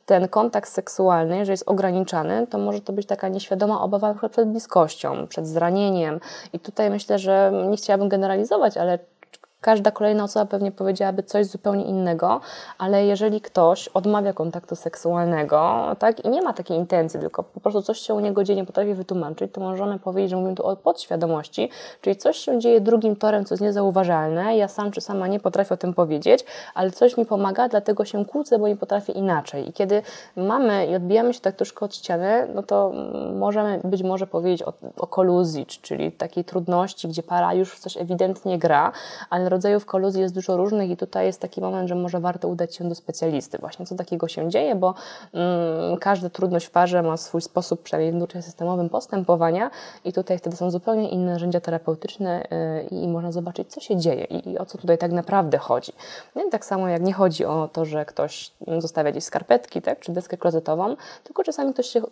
ten 0.07 0.29
kontakt 0.29 0.69
seksualny, 0.69 1.37
jeżeli 1.37 1.53
jest 1.53 1.69
ograniczany, 1.69 2.47
to 2.47 2.59
może 2.59 2.81
to 2.81 2.93
być 2.93 3.07
taka 3.07 3.29
nieświadoma 3.29 3.81
obawa 3.81 4.15
przed 4.31 4.49
bliskością, 4.49 5.27
przed 5.27 5.47
zranieniem. 5.47 6.21
I 6.53 6.59
tutaj 6.59 6.91
myślę, 6.91 7.19
że 7.19 7.53
nie 7.71 7.77
chciałabym 7.77 8.09
generalizować, 8.09 8.77
ale 8.77 8.99
Każda 9.61 9.91
kolejna 9.91 10.25
osoba 10.25 10.47
pewnie 10.47 10.73
powiedziałaby 10.73 11.23
coś 11.23 11.47
zupełnie 11.47 11.85
innego, 11.85 12.41
ale 12.79 13.07
jeżeli 13.07 13.41
ktoś 13.41 13.89
odmawia 13.89 14.33
kontaktu 14.33 14.77
seksualnego, 14.77 15.87
tak, 15.99 16.25
i 16.25 16.29
nie 16.29 16.43
ma 16.43 16.53
takiej 16.53 16.77
intencji, 16.77 17.21
tylko 17.21 17.43
po 17.43 17.61
prostu 17.61 17.83
coś 17.83 17.99
się 17.99 18.15
u 18.15 18.21
niego 18.21 18.45
dzieje, 18.45 18.57
nie 18.57 18.67
potrafi 18.67 18.95
wytłumaczyć, 18.95 19.53
to 19.53 19.61
możemy 19.61 19.99
powiedzieć, 19.99 20.31
że 20.31 20.37
mówimy 20.37 20.55
tu 20.55 20.67
o 20.67 20.77
podświadomości, 20.77 21.71
czyli 22.01 22.17
coś 22.17 22.37
się 22.37 22.59
dzieje 22.59 22.81
drugim 22.81 23.17
torem, 23.17 23.45
co 23.45 23.55
jest 23.55 23.63
niezauważalne, 23.63 24.57
ja 24.57 24.69
sam 24.69 24.91
czy 24.91 25.01
sama 25.01 25.27
nie 25.27 25.41
potrafię 25.41 25.75
o 25.75 25.77
tym 25.77 25.95
powiedzieć, 25.95 26.45
ale 26.75 26.91
coś 26.91 27.17
mi 27.17 27.27
pomaga, 27.27 27.69
dlatego 27.69 28.05
się 28.05 28.25
kłócę, 28.25 28.59
bo 28.59 28.69
nie 28.69 28.77
potrafię 28.77 29.13
inaczej. 29.13 29.69
I 29.69 29.73
kiedy 29.73 30.03
mamy 30.37 30.87
i 30.87 30.95
odbijamy 30.95 31.35
się 31.35 31.41
tak 31.41 31.57
troszkę 31.57 31.85
od 31.85 31.95
ściany, 31.95 32.49
no 32.55 32.63
to 32.63 32.93
możemy 33.35 33.81
być 33.85 34.03
może 34.03 34.27
powiedzieć 34.27 34.63
o, 34.63 34.73
o 34.99 35.07
koluzji, 35.07 35.67
czyli 35.67 36.13
takiej 36.13 36.45
trudności, 36.45 37.09
gdzie 37.09 37.23
para 37.23 37.55
już 37.55 37.79
coś 37.79 37.97
ewidentnie 37.97 38.59
gra, 38.59 38.93
ale 39.31 39.51
rodzajów 39.57 39.87
koluzji 39.87 40.21
jest 40.21 40.35
dużo 40.35 40.57
różnych 40.57 40.91
i 40.91 40.97
tutaj 40.97 41.27
jest 41.27 41.41
taki 41.41 41.61
moment, 41.61 41.89
że 41.89 41.95
może 41.95 42.21
warto 42.21 42.49
udać 42.49 42.77
się 42.77 42.89
do 42.89 42.95
specjalisty. 42.95 43.59
Właśnie 43.59 43.87
co 43.87 43.95
takiego 43.95 44.29
się 44.29 44.51
dzieje, 44.51 44.75
bo 44.75 44.95
mm, 45.33 45.97
każda 45.97 46.31
trudność 46.31 46.67
w 46.67 46.71
parze 46.71 47.03
ma 47.03 47.17
swój 47.17 47.43
sposób, 47.43 47.83
przynajmniej 47.83 48.27
w 48.35 48.45
systemowym 48.45 48.89
postępowania 48.89 49.71
i 50.05 50.13
tutaj 50.13 50.39
wtedy 50.39 50.57
są 50.57 50.71
zupełnie 50.71 51.09
inne 51.09 51.33
narzędzia 51.33 51.61
terapeutyczne 51.61 52.47
yy, 52.91 52.99
i 52.99 53.09
można 53.09 53.33
zobaczyć, 53.33 53.73
co 53.73 53.81
się 53.81 53.97
dzieje 53.97 54.25
i, 54.25 54.51
i, 54.51 54.59
o 54.59 54.67
co 54.67 54.79
tutaj 54.79 54.99
tak 54.99 55.13
naprawdę 55.13 55.59
chodzi. 55.59 55.93
Nie? 56.37 56.51
Tak 56.51 56.65
samo 56.65 56.89
jak 56.89 57.03
nie 57.03 57.13
chodzi 57.13 57.45
o 57.45 57.69
to, 57.73 57.85
że 57.85 58.05
ktoś 58.05 58.53
zostawia 58.79 59.11
gdzieś 59.11 59.25
skarpetki, 59.25 59.83
tak, 59.83 60.01
czy 60.01 60.13
deskę 60.13 60.37
klozetową, 60.37 60.97
tylko 61.25 61.45
czasami 61.45 61.73
ktoś 61.73 61.87
się 61.87 62.03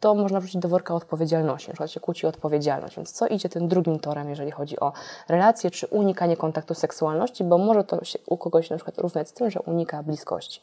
to 0.00 0.14
można 0.14 0.40
wrzucić 0.40 0.60
do 0.60 0.68
worka 0.68 0.94
odpowiedzialności, 0.94 1.68
na 1.68 1.72
przykład 1.72 1.90
się 1.90 2.00
kłóci 2.00 2.26
odpowiedzialność. 2.26 2.96
Więc 2.96 3.12
co 3.12 3.26
idzie 3.26 3.48
tym 3.48 3.68
drugim 3.68 3.98
torem, 3.98 4.30
jeżeli 4.30 4.50
chodzi 4.50 4.80
o 4.80 4.92
relacje 5.28 5.70
czy 5.70 5.86
unikanie 5.86 6.36
kontaktu 6.36 6.65
seksualności, 6.74 7.44
bo 7.44 7.58
może 7.58 7.84
to 7.84 8.04
się 8.04 8.18
u 8.26 8.36
kogoś 8.36 8.70
na 8.70 8.76
przykład 8.76 8.98
równać 8.98 9.28
z 9.28 9.32
tym, 9.32 9.50
że 9.50 9.60
unika 9.60 10.02
bliskości. 10.02 10.60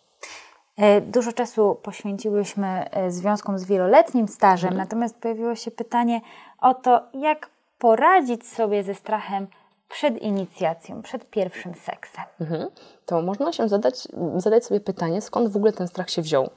E, 0.77 1.01
dużo 1.01 1.33
czasu 1.33 1.77
poświęciłyśmy 1.83 2.89
e, 2.91 3.11
związkom 3.11 3.59
z 3.59 3.65
wieloletnim 3.65 4.27
stażem, 4.27 4.69
mhm. 4.69 4.87
natomiast 4.87 5.15
pojawiło 5.15 5.55
się 5.55 5.71
pytanie 5.71 6.21
o 6.61 6.73
to, 6.73 7.01
jak 7.13 7.49
poradzić 7.79 8.47
sobie 8.47 8.83
ze 8.83 8.95
strachem 8.95 9.47
przed 9.89 10.21
inicjacją, 10.21 11.01
przed 11.01 11.29
pierwszym 11.29 11.73
seksem. 11.75 12.23
Mhm. 12.41 12.69
To 13.05 13.21
można 13.21 13.53
się 13.53 13.67
zadać, 13.67 14.07
zadać 14.37 14.65
sobie 14.65 14.79
pytanie, 14.79 15.21
skąd 15.21 15.49
w 15.49 15.55
ogóle 15.55 15.73
ten 15.73 15.87
strach 15.87 16.09
się 16.09 16.21
wziął. 16.21 16.49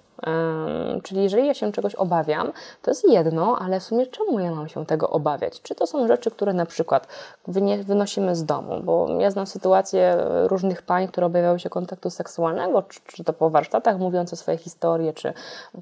Czyli 1.02 1.22
jeżeli 1.22 1.46
ja 1.46 1.55
się 1.55 1.72
czegoś 1.72 1.94
obawiam, 1.94 2.52
to 2.83 2.90
jest 2.90 3.09
jedno, 3.09 3.59
ale 3.59 3.81
w 3.81 3.83
sumie 3.83 4.07
czemu 4.07 4.40
ja 4.40 4.55
mam 4.55 4.68
się 4.68 4.87
tego 4.87 5.11
obawiać? 5.11 5.62
Czy 5.62 5.74
to 5.74 5.87
są 5.87 6.07
rzeczy, 6.09 6.31
które 6.31 6.52
na 6.52 6.66
przykład 6.66 7.09
wynosimy 7.85 8.37
z 8.37 8.44
domu? 8.44 8.81
Bo 8.83 9.09
ja 9.18 9.31
znam 9.31 9.46
sytuacje 9.46 10.16
różnych 10.44 10.83
pań, 10.83 11.09
które 11.09 11.26
obawiały 11.26 11.59
się 11.59 11.70
kontaktu 11.70 12.11
seksualnego, 12.11 12.83
czy, 12.83 13.00
czy 13.07 13.24
to 13.24 13.33
po 13.33 13.50
warsztatach 13.50 13.98
mówiące 13.98 14.37
swoje 14.37 14.59
historie, 14.59 15.12
czy 15.12 15.33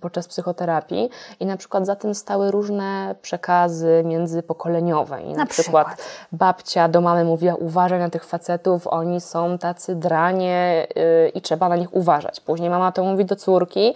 podczas 0.01 0.29
psychoterapii 0.29 1.11
i 1.41 1.47
na 1.47 1.57
przykład 1.57 1.87
za 1.87 1.97
tym 1.97 2.15
stały 2.15 2.51
różne 2.51 3.15
przekazy 3.23 4.03
międzypokoleniowe. 4.05 5.23
I 5.23 5.33
na, 5.33 5.37
na 5.37 5.47
przykład, 5.47 5.87
przykład 5.87 6.09
babcia 6.33 6.89
do 6.89 7.01
mamy 7.01 7.25
mówiła 7.25 7.55
uważaj 7.55 7.99
na 7.99 8.11
tych 8.11 8.25
facetów, 8.25 8.87
oni 8.87 9.21
są 9.21 9.59
tacy 9.59 9.95
dranie 9.95 10.87
yy, 10.97 11.29
i 11.29 11.41
trzeba 11.41 11.69
na 11.69 11.77
nich 11.77 11.95
uważać. 11.95 12.41
Później 12.41 12.71
mama 12.71 12.93
to 12.93 13.05
mówi 13.05 13.25
do 13.25 13.37
córki, 13.37 13.95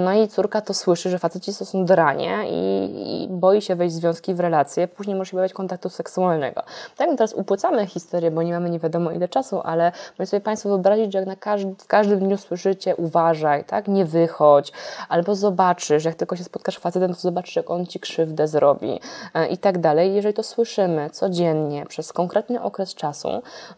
no 0.00 0.12
i 0.12 0.28
córka 0.28 0.60
to 0.60 0.74
słyszy, 0.74 1.10
że 1.10 1.18
faceci 1.18 1.54
to 1.54 1.64
są 1.64 1.84
dranie 1.84 2.38
i, 2.50 3.24
i 3.24 3.28
boi 3.28 3.62
się 3.62 3.76
wejść 3.76 3.96
w 3.96 3.98
związki, 3.98 4.34
w 4.34 4.40
relacje, 4.40 4.88
później 4.88 5.16
może 5.16 5.30
się 5.30 5.36
bawić 5.36 5.52
kontaktu 5.52 5.88
seksualnego. 5.88 6.62
Tak, 6.96 7.10
teraz 7.10 7.34
upłycamy 7.34 7.86
historię, 7.86 8.30
bo 8.30 8.42
nie 8.42 8.52
mamy 8.52 8.70
nie 8.70 8.78
wiadomo 8.78 9.10
ile 9.10 9.28
czasu, 9.28 9.60
ale 9.64 9.92
możecie 10.18 10.30
sobie 10.30 10.40
Państwo 10.40 10.68
wyobrazić, 10.68 11.12
że 11.12 11.18
jak 11.18 11.28
na 11.28 11.36
każdy, 11.36 11.74
w 11.78 11.86
każdym 11.86 12.18
dniu 12.18 12.36
słyszycie 12.36 12.96
uważaj, 12.96 13.64
tak, 13.64 13.88
nie 13.88 14.04
wychodź, 14.04 14.72
albo 15.08 15.34
zobaczysz, 15.34 16.04
jak 16.04 16.14
tylko 16.14 16.36
się 16.36 16.44
spotkasz 16.44 16.78
facetem, 16.78 17.14
to 17.14 17.20
zobaczysz, 17.20 17.56
jak 17.56 17.70
on 17.70 17.86
Ci 17.86 18.00
krzywdę 18.00 18.48
zrobi 18.48 19.00
e, 19.34 19.46
i 19.46 19.58
tak 19.58 19.78
dalej. 19.78 20.14
Jeżeli 20.14 20.34
to 20.34 20.42
słyszymy 20.42 21.10
codziennie, 21.10 21.86
przez 21.86 22.12
konkretny 22.12 22.62
okres 22.62 22.94
czasu, 22.94 23.28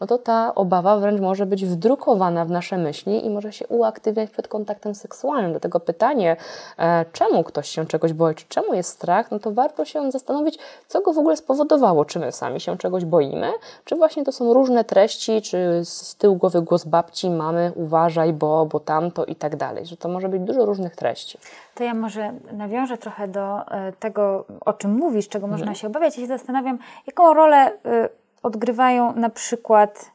no 0.00 0.06
to 0.06 0.18
ta 0.18 0.54
obawa 0.54 0.98
wręcz 0.98 1.20
może 1.20 1.46
być 1.46 1.64
wdrukowana 1.64 2.44
w 2.44 2.50
nasze 2.50 2.78
myśli 2.78 3.26
i 3.26 3.30
może 3.30 3.52
się 3.52 3.66
uaktywniać 3.66 4.30
przed 4.30 4.48
kontaktem 4.48 4.94
seksualnym. 4.94 5.50
Dlatego 5.50 5.69
tego 5.70 5.80
pytanie, 5.80 6.36
e, 6.78 7.04
czemu 7.12 7.44
ktoś 7.44 7.68
się 7.68 7.86
czegoś 7.86 8.12
boi, 8.12 8.34
czy 8.34 8.44
czemu 8.48 8.74
jest 8.74 8.90
strach, 8.90 9.30
no 9.30 9.38
to 9.38 9.52
warto 9.52 9.84
się 9.84 10.10
zastanowić, 10.10 10.58
co 10.88 11.00
go 11.00 11.12
w 11.12 11.18
ogóle 11.18 11.36
spowodowało. 11.36 12.04
Czy 12.04 12.18
my 12.18 12.32
sami 12.32 12.60
się 12.60 12.78
czegoś 12.78 13.04
boimy, 13.04 13.52
czy 13.84 13.96
właśnie 13.96 14.24
to 14.24 14.32
są 14.32 14.54
różne 14.54 14.84
treści, 14.84 15.42
czy 15.42 15.80
z 15.84 16.16
tyłu 16.16 16.36
głowy 16.36 16.62
głos 16.62 16.84
babci, 16.84 17.30
mamy, 17.30 17.72
uważaj, 17.74 18.32
bo, 18.32 18.66
bo 18.66 18.80
tamto 18.80 19.24
i 19.24 19.34
tak 19.34 19.56
dalej, 19.56 19.86
że 19.86 19.96
to 19.96 20.08
może 20.08 20.28
być 20.28 20.42
dużo 20.42 20.66
różnych 20.66 20.96
treści. 20.96 21.38
To 21.74 21.84
ja 21.84 21.94
może 21.94 22.32
nawiążę 22.52 22.98
trochę 22.98 23.28
do 23.28 23.68
e, 23.68 23.92
tego, 23.92 24.44
o 24.60 24.72
czym 24.72 24.90
mówisz, 24.90 25.28
czego 25.28 25.44
mhm. 25.46 25.60
można 25.60 25.74
się 25.74 25.86
obawiać. 25.86 26.16
Ja 26.16 26.22
się 26.22 26.28
zastanawiam, 26.28 26.78
jaką 27.06 27.34
rolę 27.34 27.56
e, 27.56 28.08
odgrywają 28.42 29.12
na 29.16 29.30
przykład 29.30 30.10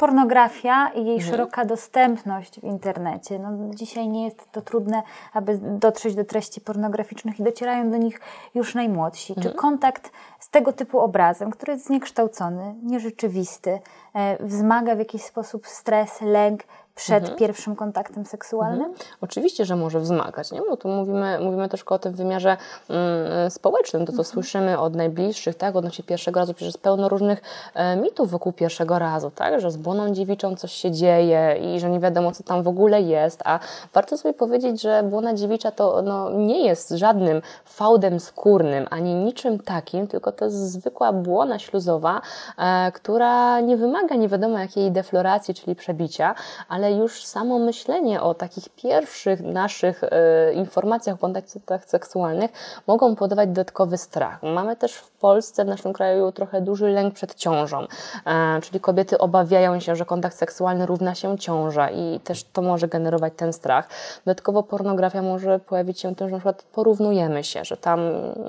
pornografia 0.00 0.88
i 0.94 1.04
jej 1.04 1.14
mhm. 1.14 1.30
szeroka 1.30 1.64
dostępność 1.64 2.60
w 2.60 2.64
internecie. 2.64 3.38
No, 3.38 3.74
dzisiaj 3.74 4.08
nie 4.08 4.24
jest 4.24 4.52
to 4.52 4.62
trudne, 4.62 5.02
aby 5.32 5.58
dotrzeć 5.58 6.14
do 6.14 6.24
treści 6.24 6.60
pornograficznych 6.60 7.40
i 7.40 7.42
docierają 7.42 7.90
do 7.90 7.96
nich 7.96 8.20
już 8.54 8.74
najmłodsi. 8.74 9.32
Mhm. 9.32 9.48
Czy 9.48 9.60
kontakt 9.60 10.12
z 10.38 10.50
tego 10.50 10.72
typu 10.72 10.98
obrazem, 10.98 11.50
który 11.50 11.72
jest 11.72 11.86
zniekształcony, 11.86 12.74
nierzeczywisty, 12.82 13.80
e, 14.14 14.44
wzmaga 14.46 14.94
w 14.94 14.98
jakiś 14.98 15.22
sposób 15.22 15.66
stres, 15.66 16.20
lęk, 16.20 16.62
przed 17.00 17.22
mhm. 17.22 17.38
pierwszym 17.38 17.76
kontaktem 17.76 18.26
seksualnym? 18.26 18.90
Mhm. 18.90 19.08
Oczywiście, 19.20 19.64
że 19.64 19.76
może 19.76 20.00
wzmagać, 20.00 20.52
nie? 20.52 20.60
bo 20.70 20.76
tu 20.76 20.88
mówimy, 20.88 21.38
mówimy 21.40 21.68
też 21.68 21.82
o 21.82 21.98
tym 21.98 22.12
wymiarze 22.12 22.56
mm, 22.88 23.50
społecznym, 23.50 24.02
to 24.02 24.12
co 24.12 24.18
mhm. 24.18 24.24
słyszymy 24.24 24.78
od 24.78 24.94
najbliższych, 24.94 25.54
tak, 25.54 25.76
odnośnie 25.76 26.04
pierwszego 26.04 26.40
razu, 26.40 26.54
przecież 26.54 26.68
jest 26.68 26.82
pełno 26.82 27.08
różnych 27.08 27.42
e, 27.74 27.96
mitów 27.96 28.30
wokół 28.30 28.52
pierwszego 28.52 28.98
razu, 28.98 29.30
tak, 29.30 29.60
że 29.60 29.70
z 29.70 29.76
błoną 29.76 30.14
dziewiczą 30.14 30.56
coś 30.56 30.72
się 30.72 30.90
dzieje 30.90 31.56
i 31.62 31.80
że 31.80 31.90
nie 31.90 32.00
wiadomo, 32.00 32.32
co 32.32 32.42
tam 32.42 32.62
w 32.62 32.68
ogóle 32.68 33.02
jest, 33.02 33.42
a 33.44 33.58
warto 33.92 34.16
sobie 34.16 34.34
powiedzieć, 34.34 34.82
że 34.82 35.02
błona 35.02 35.34
dziewicza 35.34 35.70
to 35.70 36.02
no, 36.02 36.30
nie 36.30 36.66
jest 36.66 36.90
żadnym 36.90 37.42
fałdem 37.64 38.20
skórnym, 38.20 38.86
ani 38.90 39.14
niczym 39.14 39.58
takim, 39.58 40.06
tylko 40.06 40.32
to 40.32 40.44
jest 40.44 40.72
zwykła 40.72 41.12
błona 41.12 41.58
śluzowa, 41.58 42.20
e, 42.58 42.92
która 42.92 43.60
nie 43.60 43.76
wymaga 43.76 44.14
nie 44.14 44.28
wiadomo 44.28 44.58
jakiej 44.58 44.92
defloracji, 44.92 45.54
czyli 45.54 45.76
przebicia, 45.76 46.34
ale 46.68 46.89
już 46.92 47.24
samo 47.24 47.58
myślenie 47.58 48.22
o 48.22 48.34
takich 48.34 48.68
pierwszych 48.68 49.40
naszych 49.40 50.04
e, 50.04 50.52
informacjach 50.52 51.16
o 51.16 51.18
kontaktach 51.18 51.84
seksualnych 51.84 52.50
mogą 52.86 53.16
podawać 53.16 53.48
dodatkowy 53.48 53.98
strach. 53.98 54.42
Mamy 54.42 54.76
też 54.76 54.94
w 54.94 55.10
Polsce, 55.10 55.64
w 55.64 55.68
naszym 55.68 55.92
kraju 55.92 56.32
trochę 56.32 56.60
duży 56.60 56.88
lęk 56.88 57.14
przed 57.14 57.34
ciążą, 57.34 57.86
e, 58.26 58.60
czyli 58.60 58.80
kobiety 58.80 59.18
obawiają 59.18 59.80
się, 59.80 59.96
że 59.96 60.04
kontakt 60.04 60.36
seksualny 60.36 60.86
równa 60.86 61.14
się 61.14 61.38
ciąża 61.38 61.90
i 61.90 62.20
też 62.20 62.44
to 62.44 62.62
może 62.62 62.88
generować 62.88 63.32
ten 63.36 63.52
strach. 63.52 63.88
Dodatkowo 64.24 64.62
pornografia 64.62 65.22
może 65.22 65.58
pojawić 65.58 66.00
się 66.00 66.14
tym, 66.14 66.28
że 66.28 66.32
na 66.32 66.38
przykład 66.38 66.62
porównujemy 66.62 67.44
się, 67.44 67.64
że 67.64 67.76
tam 67.76 68.00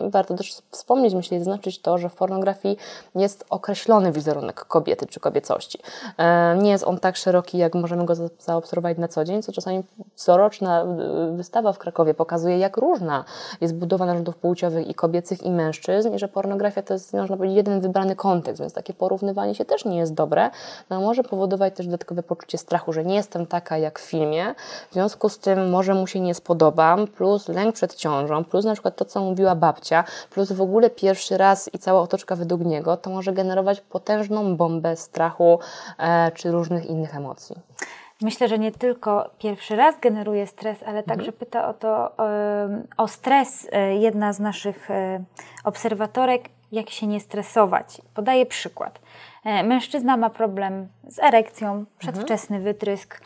warto 0.09 0.33
też 0.33 0.61
wspomnieć, 0.71 1.13
myślę, 1.13 1.39
zaznaczyć 1.39 1.81
to, 1.81 1.97
że 1.97 2.09
w 2.09 2.15
pornografii 2.15 2.77
jest 3.15 3.45
określony 3.49 4.11
wizerunek 4.11 4.65
kobiety 4.65 5.05
czy 5.05 5.19
kobiecości. 5.19 5.79
E, 6.17 6.57
nie 6.57 6.71
jest 6.71 6.83
on 6.83 6.99
tak 6.99 7.17
szeroki, 7.17 7.57
jak 7.57 7.75
możemy 7.75 8.05
go 8.05 8.15
zaobserwować 8.39 8.97
na 8.97 9.07
co 9.07 9.23
dzień, 9.23 9.43
co 9.43 9.51
czasami 9.51 9.83
coroczna 10.15 10.85
y, 11.31 11.37
wystawa 11.37 11.73
w 11.73 11.77
Krakowie 11.77 12.13
pokazuje, 12.13 12.57
jak 12.57 12.77
różna 12.77 13.23
jest 13.61 13.75
budowa 13.75 14.05
narządów 14.05 14.35
płciowych 14.35 14.87
i 14.87 14.93
kobiecych, 14.93 15.43
i 15.43 15.51
mężczyzn, 15.51 16.13
i 16.13 16.19
że 16.19 16.27
pornografia 16.27 16.81
to 16.81 16.93
jest, 16.93 17.13
można 17.13 17.37
powiedzieć, 17.37 17.57
jeden 17.57 17.81
wybrany 17.81 18.15
kontekst, 18.15 18.61
więc 18.61 18.73
takie 18.73 18.93
porównywanie 18.93 19.55
się 19.55 19.65
też 19.65 19.85
nie 19.85 19.97
jest 19.97 20.13
dobre, 20.13 20.49
no 20.89 21.01
może 21.01 21.23
powodować 21.23 21.75
też 21.75 21.85
dodatkowe 21.85 22.23
poczucie 22.23 22.57
strachu, 22.57 22.93
że 22.93 23.05
nie 23.05 23.15
jestem 23.15 23.45
taka 23.45 23.77
jak 23.77 23.99
w 23.99 24.03
filmie, 24.03 24.55
w 24.89 24.93
związku 24.93 25.29
z 25.29 25.39
tym 25.39 25.69
może 25.69 25.93
mu 25.93 26.07
się 26.07 26.19
nie 26.19 26.33
spodobam, 26.33 27.07
plus 27.07 27.47
lęk 27.47 27.75
przed 27.75 27.95
ciążą, 27.95 28.43
plus 28.43 28.65
na 28.65 28.73
przykład 28.73 28.95
to, 28.95 29.05
co 29.05 29.21
mówiła 29.21 29.55
babcia, 29.55 30.03
plus 30.29 30.51
w 30.51 30.61
ogóle 30.61 30.89
pierwszy 30.89 31.37
raz 31.37 31.69
i 31.73 31.79
cała 31.79 32.01
otoczka 32.01 32.35
według 32.35 32.61
niego, 32.61 32.97
to 32.97 33.09
może 33.09 33.33
generować 33.33 33.81
potężną 33.81 34.57
bombę 34.57 34.95
strachu 34.95 35.59
e, 35.99 36.31
czy 36.31 36.51
różnych 36.51 36.85
innych 36.85 37.15
emocji. 37.15 37.55
Myślę, 38.21 38.47
że 38.47 38.59
nie 38.59 38.71
tylko 38.71 39.29
pierwszy 39.39 39.75
raz 39.75 39.99
generuje 39.99 40.47
stres, 40.47 40.83
ale 40.83 41.03
także 41.03 41.27
mhm. 41.27 41.39
pyta 41.39 41.67
o 41.67 41.73
to, 41.73 42.11
o 42.97 43.07
stres 43.07 43.67
e, 43.71 43.95
jedna 43.95 44.33
z 44.33 44.39
naszych 44.39 44.91
e, 44.91 45.23
obserwatorek, 45.63 46.49
jak 46.71 46.89
się 46.89 47.07
nie 47.07 47.19
stresować. 47.19 48.01
Podaję 48.13 48.45
przykład. 48.45 48.99
E, 49.45 49.63
mężczyzna 49.63 50.17
ma 50.17 50.29
problem 50.29 50.87
z 51.07 51.19
erekcją, 51.19 51.85
przedwczesny 51.97 52.55
mhm. 52.55 52.73
wytrysk. 52.73 53.21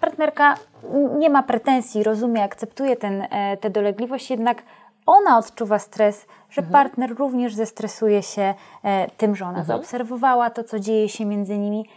Partnerka 0.00 0.54
nie 1.18 1.30
ma 1.30 1.42
pretensji, 1.42 2.02
rozumie, 2.02 2.42
akceptuje 2.42 2.96
ten, 2.96 3.26
tę 3.60 3.70
dolegliwość, 3.70 4.30
jednak 4.30 4.62
ona 5.06 5.38
odczuwa 5.38 5.78
stres, 5.78 6.26
że 6.50 6.62
mhm. 6.62 6.72
partner 6.72 7.18
również 7.18 7.54
zestresuje 7.54 8.22
się 8.22 8.54
tym, 9.16 9.36
że 9.36 9.44
ona 9.44 9.58
mhm. 9.58 9.66
zaobserwowała 9.66 10.50
to, 10.50 10.64
co 10.64 10.80
dzieje 10.80 11.08
się 11.08 11.24
między 11.24 11.58
nimi. 11.58 11.88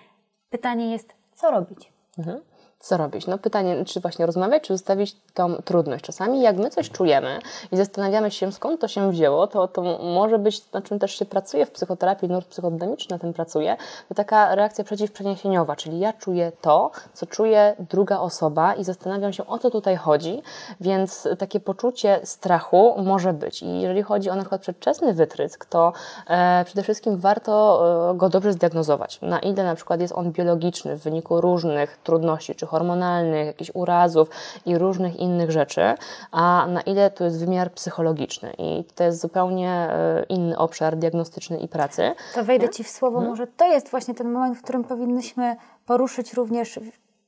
Pytanie 0.49 0.91
jest, 0.91 1.15
co 1.33 1.51
robić? 1.51 1.94
Mhm. 2.17 2.54
Co 2.79 2.97
robić? 2.97 3.27
No 3.27 3.37
pytanie, 3.37 3.85
czy 3.85 3.99
właśnie 3.99 4.25
rozmawiać, 4.25 4.63
czy 4.63 4.73
zostawić 4.73 5.15
tą 5.33 5.55
trudność. 5.55 6.05
Czasami 6.05 6.41
jak 6.41 6.57
my 6.57 6.69
coś 6.69 6.89
czujemy 6.89 7.39
i 7.71 7.77
zastanawiamy 7.77 8.31
się, 8.31 8.51
skąd 8.51 8.81
to 8.81 8.87
się 8.87 9.11
wzięło, 9.11 9.47
to, 9.47 9.67
to 9.67 9.81
może 9.99 10.39
być, 10.39 10.71
na 10.71 10.81
czym 10.81 10.99
też 10.99 11.19
się 11.19 11.25
pracuje 11.25 11.65
w 11.65 11.71
psychoterapii, 11.71 12.29
nurt 12.29 12.47
psychodynamiczny 12.47 13.15
na 13.15 13.19
tym 13.19 13.33
pracuje, 13.33 13.77
to 14.09 14.15
taka 14.15 14.55
reakcja 14.55 14.83
przeciwprzeniesieniowa, 14.83 15.75
czyli 15.75 15.99
ja 15.99 16.13
czuję 16.13 16.51
to, 16.61 16.91
co 17.13 17.25
czuje 17.25 17.75
druga 17.79 18.19
osoba 18.19 18.73
i 18.73 18.83
zastanawiam 18.83 19.33
się, 19.33 19.47
o 19.47 19.59
co 19.59 19.71
tutaj 19.71 19.95
chodzi, 19.95 20.41
więc 20.81 21.27
takie 21.39 21.59
poczucie 21.59 22.19
strachu 22.23 22.95
może 23.03 23.33
być. 23.33 23.63
I 23.63 23.81
jeżeli 23.81 24.03
chodzi 24.03 24.29
o 24.29 24.35
na 24.35 24.41
przykład 24.41 24.61
przedwczesny 24.61 25.13
wytrysk, 25.13 25.65
to 25.65 25.93
e, 26.27 26.65
przede 26.65 26.83
wszystkim 26.83 27.17
warto 27.17 27.83
e, 28.11 28.17
go 28.17 28.29
dobrze 28.29 28.53
zdiagnozować. 28.53 29.21
Na 29.21 29.39
ile 29.39 29.63
na 29.63 29.75
przykład 29.75 30.01
jest 30.01 30.13
on 30.13 30.31
biologiczny 30.31 30.97
w 30.97 31.03
wyniku 31.03 31.41
różnych 31.41 31.97
trudności, 31.97 32.55
czy 32.55 32.64
hormonalnych, 32.65 33.45
jakichś 33.45 33.71
urazów 33.73 34.29
i 34.65 34.77
różnych 34.77 35.19
innych 35.19 35.51
rzeczy, 35.51 35.81
a 36.31 36.65
na 36.69 36.81
ile 36.81 37.09
to 37.09 37.23
jest 37.23 37.39
wymiar 37.39 37.71
psychologiczny. 37.71 38.53
I 38.57 38.83
to 38.95 39.03
jest 39.03 39.21
zupełnie 39.21 39.71
e, 39.71 40.25
inny 40.29 40.57
obszar 40.57 40.97
diagnostyczny 40.97 41.59
i 41.59 41.67
pracy. 41.67 42.15
To 42.33 42.43
wejdę 42.43 42.69
Ci 42.69 42.83
w 42.83 42.89
słowo, 42.89 43.17
hmm? 43.17 43.29
może 43.29 43.47
to 43.47 43.67
jest 43.67 43.89
właśnie 43.89 44.13
ten 44.13 44.31
moment, 44.31 44.57
w 44.57 44.61
którym 44.61 44.83
powinnyśmy 44.83 45.55
poruszyć 45.85 46.33
również 46.33 46.79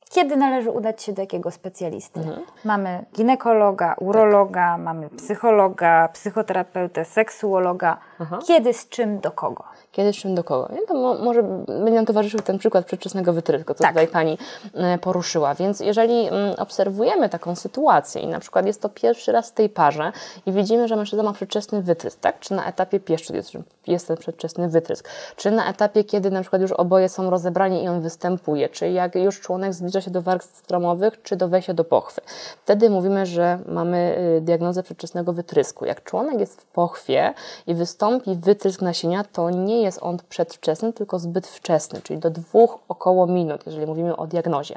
kiedy 0.10 0.38
należy 0.38 0.71
udać 0.71 1.04
się 1.04 1.13
do 1.13 1.21
jakiego 1.21 1.52
specjalisty. 1.52 2.19
Mhm. 2.19 2.45
Mamy 2.65 3.06
ginekologa, 3.15 3.95
urologa, 4.00 4.71
tak. 4.71 4.82
mamy 4.82 5.10
psychologa, 5.10 6.10
psychoterapeutę, 6.13 7.06
seksuologa. 7.06 7.97
Aha. 8.19 8.39
Kiedy, 8.47 8.73
z 8.73 8.89
czym, 8.89 9.19
do 9.19 9.32
kogo? 9.32 9.63
Kiedy, 9.91 10.13
z 10.13 10.15
czym, 10.15 10.36
do 10.36 10.43
kogo? 10.43 10.69
to 10.88 10.93
mo 10.93 11.13
może 11.13 11.43
będzie 11.67 11.91
nam 11.91 12.06
towarzyszył 12.06 12.39
ten 12.39 12.58
przykład 12.58 12.86
przedwczesnego 12.86 13.34
wytrychu, 13.34 13.73
co 13.73 13.84
tak. 13.84 13.91
tutaj 13.91 14.08
Pani 14.08 14.38
e, 14.73 14.97
poruszyła. 14.97 15.56
Więc 15.56 15.80
jeżeli 15.80 16.27
mm, 16.27 16.56
obserwujemy 16.58 17.30
taką 17.30 17.56
sytuację 17.56 18.21
i 18.21 18.27
na 18.27 18.39
przykład 18.39 18.65
jest 18.65 18.82
to 18.82 18.89
pierwszy 18.89 19.32
raz 19.32 19.49
w 19.49 19.53
tej 19.53 19.69
parze 19.69 20.12
i 20.45 20.51
widzimy, 20.51 20.88
że 20.88 20.95
mężczyzna 20.95 21.23
ma 21.23 21.34
przedwczesny 21.34 21.82
wytrysk, 21.82 22.19
tak? 22.19 22.39
Czy 22.39 22.53
na 22.53 22.65
etapie 22.65 22.99
pieszczot 22.99 23.36
jest, 23.36 23.51
jest 23.88 24.08
ten 24.08 24.17
przedwczesny 24.17 24.69
wytrysk, 24.69 25.10
czy 25.36 25.51
na 25.51 25.69
etapie, 25.69 26.03
kiedy 26.03 26.32
na 26.32 26.41
przykład 26.41 26.62
już 26.62 26.71
oboje 26.71 27.10
są 27.10 27.30
rozebrani 27.30 27.84
i 27.84 27.88
on 27.88 28.01
występuje, 28.01 28.69
czy 28.69 28.89
jak 28.89 29.15
już 29.15 29.39
członek 29.39 29.73
zbliża 29.73 30.01
się 30.01 30.12
do 30.12 30.21
warg 30.21 30.43
stromowych, 30.43 31.21
czy 31.23 31.36
do 31.36 31.47
wejścia 31.47 31.73
do 31.73 31.84
pochwy. 31.84 32.21
Wtedy 32.63 32.89
mówimy, 32.89 33.25
że 33.25 33.60
mamy 33.67 34.17
y, 34.38 34.41
diagnozę 34.41 34.84
przedwczesnego 34.84 35.34
wytrysku. 35.34 35.86
Jak 35.86 36.03
członek 36.03 36.39
jest 36.39 36.62
w 36.62 36.65
pochwie 36.65 37.34
i 37.67 37.75
wystąpi 37.75 38.07
wytrysk 38.26 38.82
nasienia, 38.82 39.24
to 39.24 39.50
nie 39.50 39.82
jest 39.82 40.00
on 40.02 40.17
przedwczesny, 40.30 40.93
tylko 40.93 41.20
zbyt 41.20 41.48
wczesny, 41.48 42.02
czyli 42.02 42.20
do 42.20 42.30
dwóch 42.30 42.80
około 42.89 43.28
minut, 43.28 43.65
jeżeli 43.65 43.88
mówimy 43.88 44.15
o 44.15 44.28
diagnozie. 44.28 44.76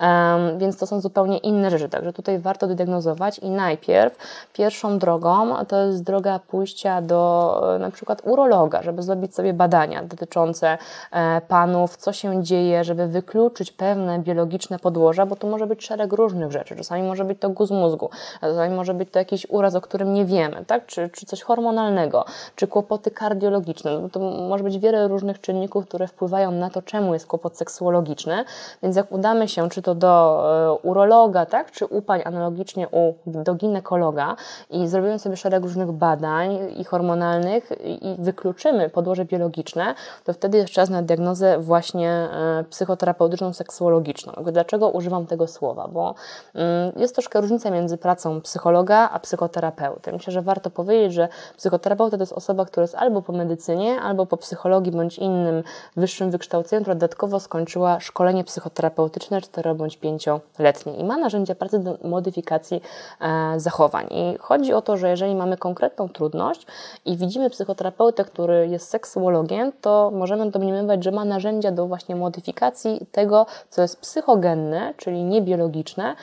Um, 0.00 0.58
więc 0.58 0.76
to 0.76 0.86
są 0.86 1.00
zupełnie 1.00 1.38
inne 1.38 1.70
rzeczy, 1.70 1.88
także 1.88 2.12
tutaj 2.12 2.38
warto 2.38 2.66
diagnozować 2.66 3.38
i 3.38 3.50
najpierw 3.50 4.16
pierwszą 4.52 4.98
drogą 4.98 5.64
to 5.68 5.76
jest 5.86 6.02
droga 6.02 6.38
pójścia 6.38 7.02
do 7.02 7.74
e, 7.76 7.78
na 7.78 7.90
przykład 7.90 8.22
urologa, 8.24 8.82
żeby 8.82 9.02
zrobić 9.02 9.34
sobie 9.34 9.52
badania 9.52 10.02
dotyczące 10.02 10.78
e, 11.12 11.40
panów, 11.40 11.96
co 11.96 12.12
się 12.12 12.42
dzieje, 12.42 12.84
żeby 12.84 13.06
wykluczyć 13.06 13.72
pewne 13.72 14.18
biologiczne 14.18 14.78
podłoża, 14.78 15.26
bo 15.26 15.36
to 15.36 15.46
może 15.46 15.66
być 15.66 15.84
szereg 15.84 16.12
różnych 16.12 16.52
rzeczy. 16.52 16.76
Czasami 16.76 17.02
może 17.02 17.24
być 17.24 17.38
to 17.40 17.50
guz 17.50 17.70
mózgu, 17.70 18.10
czasami 18.40 18.76
może 18.76 18.94
być 18.94 19.10
to 19.10 19.18
jakiś 19.18 19.46
uraz, 19.50 19.74
o 19.74 19.80
którym 19.80 20.14
nie 20.14 20.24
wiemy, 20.24 20.64
tak? 20.66 20.86
czy, 20.86 21.10
czy 21.10 21.26
coś 21.26 21.42
hormonalnego, 21.42 22.24
czy 22.56 22.66
kłopoty 22.72 23.10
kardiologiczne. 23.10 23.98
No 23.98 24.08
to 24.08 24.20
może 24.20 24.64
być 24.64 24.78
wiele 24.78 25.08
różnych 25.08 25.40
czynników, 25.40 25.86
które 25.86 26.08
wpływają 26.08 26.50
na 26.50 26.70
to, 26.70 26.82
czemu 26.82 27.14
jest 27.14 27.26
kłopot 27.26 27.56
seksuologiczny. 27.56 28.44
Więc 28.82 28.96
jak 28.96 29.12
udamy 29.12 29.48
się 29.48 29.68
czy 29.68 29.82
to 29.82 29.94
do 29.94 30.44
e, 30.82 30.88
urologa, 30.88 31.46
tak? 31.46 31.70
czy 31.70 31.86
u 31.86 32.02
pań 32.02 32.20
analogicznie 32.24 32.88
u, 32.88 33.14
do 33.26 33.54
ginekologa 33.54 34.36
i 34.70 34.88
zrobimy 34.88 35.18
sobie 35.18 35.36
szereg 35.36 35.62
różnych 35.62 35.92
badań 35.92 36.58
i 36.76 36.84
hormonalnych 36.84 37.70
i 37.84 38.16
wykluczymy 38.18 38.90
podłoże 38.90 39.24
biologiczne, 39.24 39.94
to 40.24 40.32
wtedy 40.32 40.58
jest 40.58 40.70
czas 40.70 40.90
na 40.90 41.02
diagnozę 41.02 41.58
właśnie 41.58 42.10
e, 42.10 42.64
psychoterapeutyczną, 42.70 43.52
seksuologiczną. 43.52 44.32
Dlaczego 44.52 44.72
Dlaczego 44.72 44.98
używam 44.98 45.26
tego 45.26 45.46
słowa? 45.46 45.88
Bo 45.88 46.14
mm, 46.54 46.92
jest 46.96 47.14
troszkę 47.14 47.40
różnica 47.40 47.70
między 47.70 47.98
pracą 47.98 48.40
psychologa 48.40 49.10
a 49.12 49.18
psychoterapeuty. 49.18 50.12
Myślę, 50.12 50.32
że 50.32 50.42
warto 50.42 50.70
powiedzieć, 50.70 51.12
że 51.12 51.28
psychoterapeuta 51.56 52.16
to 52.16 52.22
jest 52.22 52.32
osoba, 52.32 52.61
która 52.66 52.82
jest 52.82 52.94
albo 52.94 53.22
po 53.22 53.32
medycynie, 53.32 54.00
albo 54.00 54.26
po 54.26 54.36
psychologii 54.36 54.92
bądź 54.92 55.18
innym 55.18 55.62
wyższym 55.96 56.30
wykształceniu, 56.30 56.82
która 56.82 56.94
dodatkowo 56.94 57.40
skończyła 57.40 58.00
szkolenie 58.00 58.44
psychoterapeutyczne 58.44 59.40
4 59.40 59.74
bądź 59.74 59.98
5-letnie 59.98 60.96
i 60.96 61.04
ma 61.04 61.16
narzędzia 61.16 61.54
pracy 61.54 61.78
do 61.78 61.98
modyfikacji 62.04 62.82
e, 63.20 63.60
zachowań. 63.60 64.06
I 64.10 64.38
chodzi 64.38 64.72
o 64.72 64.82
to, 64.82 64.96
że 64.96 65.08
jeżeli 65.08 65.34
mamy 65.34 65.56
konkretną 65.56 66.08
trudność 66.08 66.66
i 67.04 67.16
widzimy 67.16 67.50
psychoterapeutę, 67.50 68.24
który 68.24 68.68
jest 68.68 68.88
seksuologiem, 68.88 69.72
to 69.80 70.10
możemy 70.14 70.50
domniemywać, 70.50 71.04
że 71.04 71.10
ma 71.10 71.24
narzędzia 71.24 71.72
do 71.72 71.86
właśnie 71.86 72.16
modyfikacji 72.16 73.06
tego, 73.12 73.46
co 73.70 73.82
jest 73.82 74.00
psychogenne 74.00 74.92
czyli 74.96 75.24
niebiologiczne 75.24 76.16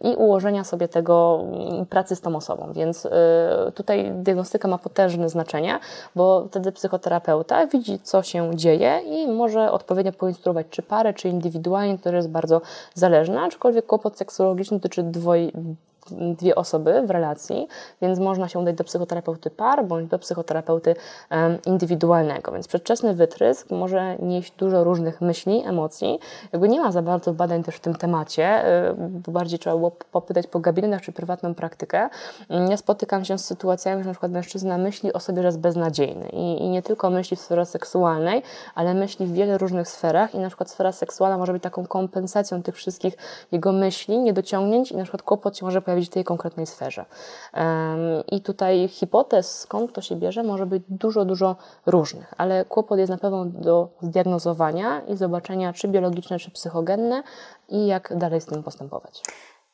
i 0.00 0.16
ułożenia 0.16 0.64
sobie 0.64 0.88
tego 0.88 1.40
mm, 1.42 1.86
pracy 1.86 2.16
z 2.16 2.20
tą 2.20 2.36
osobą. 2.36 2.72
Więc 2.72 3.04
y, 3.04 3.10
tutaj 3.74 4.12
diagnostyka 4.14 4.68
ma 4.68 4.78
potężne 4.78 5.28
znaczenie, 5.28 5.45
bo 6.14 6.46
wtedy 6.50 6.72
psychoterapeuta 6.72 7.66
widzi, 7.66 8.00
co 8.02 8.22
się 8.22 8.50
dzieje 8.54 9.00
i 9.06 9.28
może 9.28 9.72
odpowiednio 9.72 10.12
poinstruować 10.12 10.66
czy 10.70 10.82
parę, 10.82 11.14
czy 11.14 11.28
indywidualnie, 11.28 11.98
to 11.98 12.14
jest 12.14 12.30
bardzo 12.30 12.60
zależne, 12.94 13.40
aczkolwiek 13.40 13.86
kłopot 13.86 14.18
seksuologiczny 14.18 14.76
dotyczy 14.76 15.02
dwoj, 15.02 15.52
dwie 16.10 16.54
osoby 16.54 17.02
w 17.06 17.10
relacji, 17.10 17.68
więc 18.02 18.18
można 18.18 18.48
się 18.48 18.58
udać 18.58 18.76
do 18.76 18.84
psychoterapeuty 18.84 19.50
par 19.50 19.84
bądź 19.84 20.08
do 20.08 20.18
psychoterapeuty 20.18 20.94
indywidualnego. 21.66 22.52
Więc 22.52 22.68
przedwczesny 22.68 23.14
wytrysk 23.14 23.70
może 23.70 24.16
nieść 24.18 24.52
dużo 24.58 24.84
różnych 24.84 25.20
myśli, 25.20 25.62
emocji. 25.66 26.18
Jakby 26.52 26.68
nie 26.68 26.80
ma 26.80 26.92
za 26.92 27.02
bardzo 27.02 27.32
badań 27.32 27.62
też 27.62 27.76
w 27.76 27.80
tym 27.80 27.94
temacie, 27.94 28.64
bo 28.96 29.32
bardziej 29.32 29.58
trzeba 29.58 29.76
było 29.76 29.92
popytać 30.12 30.46
po 30.46 30.60
gabinetach 30.60 31.02
czy 31.02 31.12
prywatną 31.12 31.54
praktykę. 31.54 32.08
Mm, 32.48 32.70
ja 32.70 32.76
spotykam 32.76 33.24
się 33.24 33.38
z 33.38 33.44
sytuacjami, 33.44 34.02
że 34.02 34.08
na 34.08 34.12
przykład 34.12 34.32
mężczyzna 34.32 34.78
myśli 34.78 35.12
o 35.12 35.20
sobie, 35.20 35.42
że 35.42 35.48
jest 35.48 35.58
beznadziejny 35.58 36.28
I, 36.28 36.62
i 36.62 36.68
nie 36.68 36.82
tylko 36.82 37.10
myśli 37.10 37.36
w 37.36 37.40
sferze 37.40 37.66
seksualnej, 37.66 38.42
ale 38.74 38.94
myśli 38.94 39.26
w 39.26 39.32
wiele 39.32 39.58
różnych 39.58 39.88
sferach 39.88 40.34
i 40.34 40.38
na 40.38 40.48
przykład 40.48 40.70
sfera 40.70 40.92
seksualna 40.92 41.38
może 41.38 41.52
być 41.52 41.62
taką 41.62 41.86
kompensacją 41.86 42.62
tych 42.62 42.76
wszystkich 42.76 43.16
jego 43.52 43.72
myśli, 43.72 44.18
niedociągnięć 44.18 44.92
i 44.92 44.96
na 44.96 45.02
przykład 45.02 45.22
kłopot 45.22 45.58
się 45.58 45.66
może 45.66 45.82
pojawić 45.82 45.95
pojawić 45.96 46.10
w 46.10 46.14
tej 46.14 46.24
konkretnej 46.24 46.66
sferze. 46.66 47.04
I 48.32 48.40
tutaj 48.40 48.88
hipotez, 48.88 49.58
skąd 49.60 49.92
to 49.92 50.00
się 50.00 50.16
bierze, 50.16 50.42
może 50.42 50.66
być 50.66 50.82
dużo, 50.88 51.24
dużo 51.24 51.56
różnych, 51.86 52.34
ale 52.36 52.64
kłopot 52.64 52.98
jest 52.98 53.10
na 53.10 53.18
pewno 53.18 53.44
do 53.44 53.88
zdiagnozowania 54.02 55.00
i 55.00 55.16
zobaczenia, 55.16 55.72
czy 55.72 55.88
biologiczne, 55.88 56.38
czy 56.38 56.50
psychogenne 56.50 57.22
i 57.68 57.86
jak 57.86 58.16
dalej 58.16 58.40
z 58.40 58.46
tym 58.46 58.62
postępować. 58.62 59.22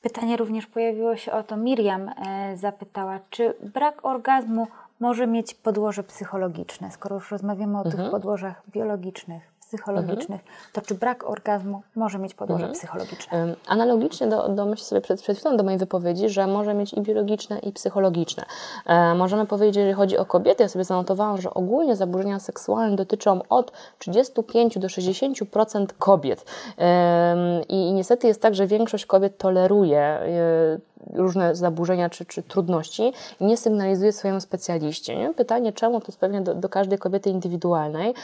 Pytanie 0.03 0.37
również 0.37 0.67
pojawiło 0.67 1.17
się 1.17 1.33
o 1.33 1.43
to. 1.43 1.57
Miriam 1.57 2.09
e, 2.09 2.57
zapytała, 2.57 3.21
czy 3.31 3.55
brak 3.75 4.05
orgazmu 4.05 4.67
może 5.01 5.27
mieć 5.27 5.55
podłoże 5.55 6.03
psychologiczne, 6.03 6.91
skoro 6.91 7.17
już 7.17 7.31
rozmawiamy 7.31 7.79
o 7.79 7.85
mhm. 7.85 7.97
tych 7.97 8.11
podłożach 8.11 8.63
biologicznych 8.73 9.52
psychologicznych, 9.73 10.41
mhm. 10.41 10.59
to 10.73 10.81
czy 10.81 10.95
brak 10.95 11.31
orgazmu 11.31 11.83
może 11.95 12.19
mieć 12.19 12.35
podłoże 12.35 12.65
mhm. 12.65 12.79
psychologiczne? 12.79 13.55
Analogicznie 13.67 14.27
do, 14.27 14.49
do 14.49 14.67
myślę 14.67 14.85
sobie 14.85 15.01
przed, 15.01 15.23
przed 15.23 15.39
chwilą 15.39 15.57
do 15.57 15.65
mojej 15.65 15.79
wypowiedzi, 15.79 16.29
że 16.29 16.47
może 16.47 16.75
mieć 16.75 16.93
i 16.93 17.01
biologiczne, 17.01 17.59
i 17.59 17.73
psychologiczne. 17.73 18.45
E, 18.87 19.15
możemy 19.15 19.47
powiedzieć, 19.47 19.77
jeżeli 19.77 19.95
chodzi 19.95 20.19
o 20.19 20.25
kobiety, 20.25 20.63
ja 20.63 20.69
sobie 20.69 20.85
zanotowałam, 20.85 21.41
że 21.41 21.55
ogólnie 21.55 21.97
zaburzenia 21.97 22.41
seksualne 22.41 22.97
dotyczą 22.97 23.41
od 23.49 23.73
35 23.99 24.79
do 24.79 24.89
60% 24.89 25.87
kobiet. 25.99 26.45
E, 26.79 27.63
i, 27.69 27.89
I 27.89 27.93
niestety 27.93 28.27
jest 28.27 28.43
tak, 28.43 28.55
że 28.55 28.67
większość 28.67 29.07
kobiet 29.07 29.39
toleruje 29.39 30.01
e, 30.01 30.79
różne 31.15 31.55
zaburzenia 31.55 32.11
czy, 32.11 32.25
czy 32.25 32.43
trudności 32.43 33.13
nie 33.41 33.57
sygnalizuje 33.57 34.13
swojemu 34.13 34.41
specjaliście. 34.41 35.17
Nie? 35.17 35.35
Pytanie, 35.35 35.73
czemu, 35.73 36.01
to 36.01 36.07
jest 36.07 36.19
pewnie 36.19 36.41
do, 36.41 36.55
do 36.55 36.69
każdej 36.69 36.99
kobiety 36.99 37.31
indywidualnej, 37.31 38.15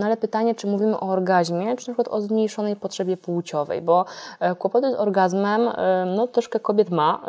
no 0.00 0.06
ale 0.06 0.16
pytanie, 0.16 0.54
czy 0.54 0.66
mówimy 0.66 1.00
o 1.00 1.08
orgazmie, 1.08 1.64
czy 1.64 1.88
na 1.88 1.94
przykład 1.94 2.08
o 2.08 2.20
zmniejszonej 2.20 2.76
potrzebie 2.76 3.16
płciowej, 3.16 3.82
bo 3.82 4.04
e, 4.40 4.54
kłopoty 4.54 4.90
z 4.90 4.94
orgazmem, 4.94 5.68
no 6.16 6.26
troszkę 6.26 6.60
kobiet 6.60 6.90
ma, 6.90 7.20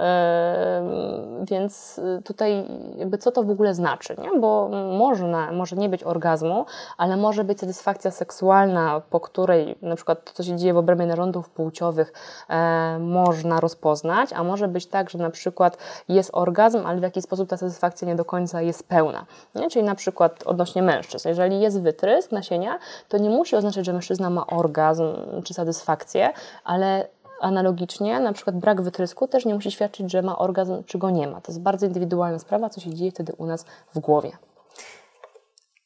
więc 1.41 2.01
tutaj 2.25 2.65
jakby 2.97 3.17
co 3.17 3.31
to 3.31 3.43
w 3.43 3.49
ogóle 3.49 3.73
znaczy, 3.73 4.15
nie? 4.21 4.39
bo 4.39 4.69
można, 4.97 5.51
może 5.51 5.75
nie 5.75 5.89
być 5.89 6.03
orgazmu, 6.03 6.65
ale 6.97 7.17
może 7.17 7.43
być 7.43 7.59
satysfakcja 7.59 8.11
seksualna, 8.11 9.01
po 9.09 9.19
której 9.19 9.75
na 9.81 9.95
przykład 9.95 10.23
to, 10.23 10.33
co 10.33 10.43
się 10.43 10.55
dzieje 10.55 10.73
w 10.73 10.77
obrębie 10.77 11.05
narządów 11.05 11.49
płciowych, 11.49 12.13
e, 12.49 12.99
można 12.99 13.59
rozpoznać, 13.59 14.33
a 14.33 14.43
może 14.43 14.64
może 14.65 14.73
być 14.73 14.85
tak, 14.87 15.09
że 15.09 15.17
na 15.17 15.29
przykład 15.29 15.77
jest 16.09 16.29
orgazm, 16.33 16.85
ale 16.85 16.99
w 16.99 17.03
jakiś 17.03 17.23
sposób 17.23 17.49
ta 17.49 17.57
satysfakcja 17.57 18.07
nie 18.07 18.15
do 18.15 18.25
końca 18.25 18.61
jest 18.61 18.87
pełna. 18.87 19.25
Nie? 19.55 19.69
Czyli 19.69 19.85
na 19.85 19.95
przykład 19.95 20.43
odnośnie 20.43 20.81
mężczyzn, 20.81 21.27
jeżeli 21.27 21.59
jest 21.61 21.81
wytrysk 21.81 22.31
nasienia, 22.31 22.79
to 23.09 23.17
nie 23.17 23.29
musi 23.29 23.55
oznaczać, 23.55 23.85
że 23.85 23.93
mężczyzna 23.93 24.29
ma 24.29 24.47
orgazm 24.47 25.03
czy 25.43 25.53
satysfakcję, 25.53 26.33
ale 26.63 27.07
analogicznie, 27.41 28.19
na 28.19 28.33
przykład 28.33 28.55
brak 28.55 28.81
wytrysku 28.81 29.27
też 29.27 29.45
nie 29.45 29.53
musi 29.53 29.71
świadczyć, 29.71 30.11
że 30.11 30.21
ma 30.21 30.37
orgazm, 30.37 30.83
czy 30.83 30.97
go 30.97 31.09
nie 31.09 31.27
ma. 31.27 31.41
To 31.41 31.51
jest 31.51 31.61
bardzo 31.61 31.85
indywidualna 31.85 32.39
sprawa, 32.39 32.69
co 32.69 32.81
się 32.81 32.93
dzieje 32.93 33.11
wtedy 33.11 33.33
u 33.37 33.45
nas 33.45 33.65
w 33.95 33.99
głowie. 33.99 34.31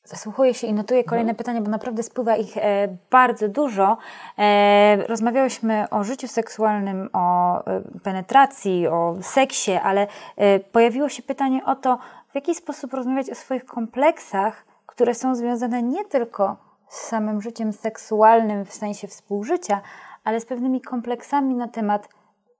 Zasłuchuję 0.10 0.54
się 0.54 0.68
i 0.68 0.74
notuję 0.74 1.04
kolejne 1.04 1.32
no. 1.32 1.38
pytania, 1.38 1.62
bo 1.62 1.70
naprawdę 1.70 2.04
spływa 2.04 2.36
ich 2.36 2.58
e, 2.58 2.88
bardzo 3.12 3.50
dużo. 3.50 3.98
E, 4.38 5.08
rozmawiałyśmy 5.08 5.90
o 5.90 6.04
życiu 6.04 6.28
seksualnym, 6.28 7.10
o 7.14 7.58
e, 7.66 7.82
penetracji, 8.04 8.88
o 8.88 9.16
seksie, 9.22 9.72
ale 9.72 10.08
e, 10.38 10.60
pojawiło 10.60 11.10
się 11.10 11.24
pytanie 11.24 11.66
o 11.66 11.76
to, 11.76 11.98
w 12.32 12.36
jaki 12.36 12.56
sposób 12.56 12.94
rozmawiać 12.94 13.30
o 13.30 13.36
swoich 13.36 13.66
kompleksach, 13.66 14.66
które 14.86 15.16
są 15.16 15.36
związane 15.36 15.84
nie 15.84 16.06
tylko 16.06 16.58
z 16.88 17.02
samym 17.02 17.42
życiem 17.42 17.74
seksualnym 17.74 18.66
w 18.66 18.74
sensie 18.74 19.08
współżycia, 19.08 19.82
ale 20.24 20.40
z 20.40 20.46
pewnymi 20.46 20.82
kompleksami 20.82 21.56
na 21.56 21.68
temat 21.68 22.10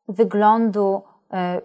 wyglądu 0.08 1.02
e, 1.34 1.62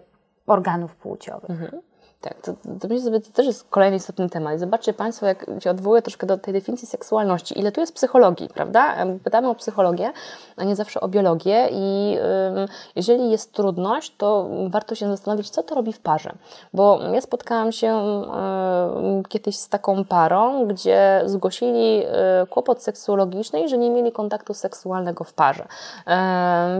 organów 0.47 0.95
płciowych. 0.95 1.49
Mhm. 1.49 1.81
Tak, 2.21 2.41
to, 2.41 2.53
to 2.53 2.87
to 2.87 3.31
też 3.33 3.45
jest 3.45 3.63
kolejny 3.69 3.97
istotny 3.97 4.29
temat. 4.29 4.59
Zobaczcie 4.59 4.93
Państwo, 4.93 5.25
jak 5.25 5.45
się 5.59 5.71
odwołuję 5.71 6.01
troszkę 6.01 6.27
do 6.27 6.37
tej 6.37 6.53
definicji 6.53 6.87
seksualności, 6.87 7.59
ile 7.59 7.71
tu 7.71 7.81
jest 7.81 7.93
psychologii, 7.93 8.49
prawda? 8.49 8.95
Pytamy 9.23 9.49
o 9.49 9.55
psychologię, 9.55 10.11
a 10.57 10.63
nie 10.63 10.75
zawsze 10.75 11.01
o 11.01 11.07
biologię 11.07 11.69
i 11.71 12.17
jeżeli 12.95 13.31
jest 13.31 13.53
trudność, 13.53 14.15
to 14.17 14.49
warto 14.67 14.95
się 14.95 15.09
zastanowić, 15.09 15.49
co 15.49 15.63
to 15.63 15.75
robi 15.75 15.93
w 15.93 15.99
parze. 15.99 16.31
Bo 16.73 16.99
ja 17.13 17.21
spotkałam 17.21 17.71
się 17.71 18.21
kiedyś 19.29 19.57
z 19.57 19.69
taką 19.69 20.05
parą, 20.05 20.67
gdzie 20.67 21.21
zgłosili 21.25 22.03
y, 22.43 22.47
kłopot 22.47 22.83
seksuologiczny 22.83 23.61
i 23.61 23.69
że 23.69 23.77
nie 23.77 23.89
mieli 23.89 24.11
kontaktu 24.11 24.53
seksualnego 24.53 25.23
w 25.23 25.33
parze. 25.33 25.65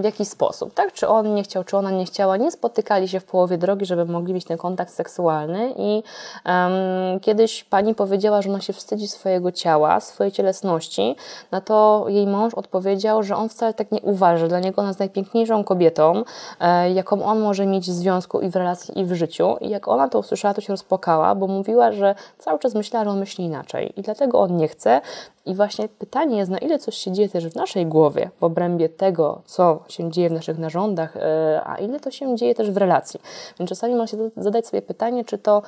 w 0.02 0.04
jakiś 0.04 0.28
sposób, 0.28 0.74
tak? 0.74 0.93
Czy 0.93 1.08
on 1.08 1.34
nie 1.34 1.43
chciał, 1.43 1.63
czy 1.63 1.78
ona 1.78 1.91
nie 1.91 2.06
chciała, 2.06 2.38
nie 2.38 2.52
spotykali 2.52 3.08
się 3.08 3.19
w 3.19 3.26
połowie 3.26 3.58
drogi, 3.58 3.86
żeby 3.86 4.06
mogli 4.06 4.34
mieć 4.34 4.45
ten 4.45 4.58
kontakt 4.58 4.93
seksualny 4.93 5.25
seksualny 5.26 5.74
i 5.78 6.04
um, 6.46 7.20
kiedyś 7.20 7.64
pani 7.64 7.96
powiedziała, 7.96 8.42
że 8.42 8.50
ona 8.50 8.62
się 8.62 8.74
wstydzi 8.74 9.08
swojego 9.08 9.52
ciała, 9.52 10.00
swojej 10.00 10.32
cielesności, 10.32 11.16
na 11.52 11.62
to 11.62 12.06
jej 12.08 12.28
mąż 12.28 12.54
odpowiedział, 12.54 13.24
że 13.24 13.36
on 13.36 13.50
wcale 13.50 13.74
tak 13.74 13.92
nie 13.92 14.02
uważa, 14.02 14.48
dla 14.48 14.60
niego 14.60 14.82
ona 14.82 14.90
jest 14.90 15.00
najpiękniejszą 15.00 15.64
kobietą, 15.64 16.24
e, 16.60 16.92
jaką 16.92 17.26
on 17.26 17.40
może 17.40 17.66
mieć 17.66 17.86
w 17.86 17.94
związku 17.94 18.42
i 18.42 18.50
w 18.50 18.56
relacji 18.56 19.00
i 19.00 19.06
w 19.06 19.14
życiu. 19.14 19.56
I 19.62 19.70
jak 19.70 19.88
ona 19.88 20.10
to 20.10 20.20
usłyszała, 20.20 20.54
to 20.54 20.62
się 20.62 20.74
rozpłakała, 20.74 21.36
bo 21.36 21.48
mówiła, 21.48 21.92
że 21.92 22.16
cały 22.38 22.60
czas 22.60 22.76
myślała, 22.76 23.06
że 23.06 23.12
on 23.12 23.20
myśli 23.20 23.46
inaczej. 23.46 23.94
I 23.98 24.02
dlatego 24.02 24.40
on 24.40 24.58
nie 24.58 24.68
chce, 24.68 25.02
i 25.45 25.55
właśnie 25.55 25.88
pytanie 25.89 26.38
jest, 26.38 26.51
na 26.51 26.58
ile 26.58 26.79
coś 26.79 26.97
się 26.97 27.12
dzieje 27.12 27.29
też 27.29 27.47
w 27.47 27.55
naszej 27.55 27.86
głowie, 27.86 28.29
w 28.39 28.43
obrębie 28.43 28.89
tego, 28.89 29.41
co 29.45 29.84
się 29.88 30.12
dzieje 30.12 30.29
w 30.29 30.34
naszych 30.34 30.58
narządach, 30.58 31.17
e, 31.17 31.62
a 31.65 31.75
ile 31.75 31.99
to 31.99 32.12
się 32.12 32.36
dzieje 32.36 32.55
też 32.55 32.71
w 32.71 32.77
relacji. 32.77 33.19
Więc 33.60 33.69
czasami 33.69 33.95
można 33.95 34.19
zadać 34.38 34.67
sobie 34.67 34.81
pytanie, 34.81 35.25
czy 35.25 35.38
to 35.38 35.62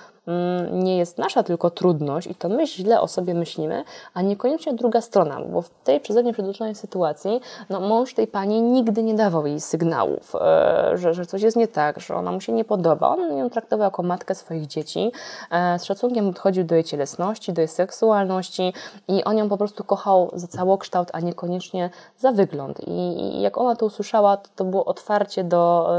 nie 0.71 0.97
jest 0.97 1.17
nasza 1.17 1.43
tylko 1.43 1.69
trudność 1.69 2.27
i 2.27 2.35
to 2.35 2.49
my 2.49 2.67
źle 2.67 3.01
o 3.01 3.07
sobie 3.07 3.33
myślimy, 3.33 3.83
a 4.13 4.21
niekoniecznie 4.21 4.73
druga 4.73 5.01
strona, 5.01 5.41
bo 5.41 5.61
w 5.61 5.69
tej 5.69 5.99
przeze 5.99 6.23
mnie 6.23 6.33
przytoczonej 6.33 6.75
sytuacji 6.75 7.41
no, 7.69 7.79
mąż 7.79 8.13
tej 8.13 8.27
pani 8.27 8.61
nigdy 8.61 9.03
nie 9.03 9.13
dawał 9.13 9.47
jej 9.47 9.59
sygnałów, 9.59 10.35
e, 10.35 10.91
że, 10.97 11.13
że 11.13 11.25
coś 11.25 11.41
jest 11.41 11.57
nie 11.57 11.67
tak, 11.67 11.99
że 11.99 12.15
ona 12.15 12.31
mu 12.31 12.41
się 12.41 12.53
nie 12.53 12.65
podoba. 12.65 13.07
On 13.07 13.37
ją 13.37 13.49
traktował 13.49 13.85
jako 13.85 14.03
matkę 14.03 14.35
swoich 14.35 14.67
dzieci, 14.67 15.11
e, 15.51 15.79
z 15.79 15.83
szacunkiem 15.83 16.27
podchodził 16.27 16.63
do 16.63 16.75
jej 16.75 16.83
cielesności, 16.83 17.53
do 17.53 17.61
jej 17.61 17.67
seksualności 17.67 18.73
i 19.07 19.23
on 19.23 19.37
ją 19.37 19.49
po 19.49 19.57
prostu 19.57 19.67
prostu 19.67 19.83
kochał 19.83 20.29
za 20.33 20.47
całokształt, 20.47 21.09
a 21.13 21.19
niekoniecznie 21.19 21.89
za 22.17 22.31
wygląd. 22.31 22.87
I, 22.87 23.41
jak 23.41 23.57
ona 23.57 23.75
to 23.75 23.85
usłyszała, 23.85 24.37
to, 24.37 24.49
to 24.55 24.65
było 24.65 24.85
otwarcie 24.85 25.43
do 25.43 25.89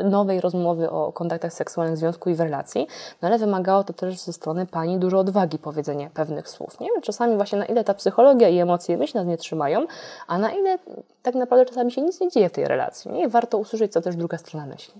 e, 0.00 0.02
nowej 0.02 0.40
rozmowy 0.40 0.90
o 0.90 1.12
kontaktach 1.12 1.52
seksualnych 1.52 1.96
w 1.96 1.98
związku 1.98 2.30
i 2.30 2.34
w 2.34 2.40
relacji, 2.40 2.86
no 3.22 3.28
ale 3.28 3.38
wymagało 3.38 3.75
to 3.84 3.92
też 3.92 4.18
ze 4.18 4.32
strony 4.32 4.66
pani 4.66 4.98
dużo 4.98 5.18
odwagi 5.18 5.58
powiedzenia 5.58 6.10
pewnych 6.14 6.48
słów. 6.48 6.80
Nie 6.80 6.88
wiem, 6.92 7.02
czasami 7.02 7.36
właśnie 7.36 7.58
na 7.58 7.66
ile 7.66 7.84
ta 7.84 7.94
psychologia 7.94 8.48
i 8.48 8.58
emocje 8.58 8.96
myśli 8.96 9.18
nas 9.18 9.26
nie 9.26 9.36
trzymają, 9.36 9.86
a 10.26 10.38
na 10.38 10.52
ile 10.52 10.78
tak 11.22 11.34
naprawdę 11.34 11.66
czasami 11.66 11.92
się 11.92 12.02
nic 12.02 12.20
nie 12.20 12.28
dzieje 12.28 12.48
w 12.48 12.52
tej 12.52 12.64
relacji. 12.64 13.10
Nie? 13.10 13.28
Warto 13.28 13.58
usłyszeć, 13.58 13.92
co 13.92 14.00
też 14.00 14.16
druga 14.16 14.38
strona 14.38 14.66
myśli. 14.66 14.94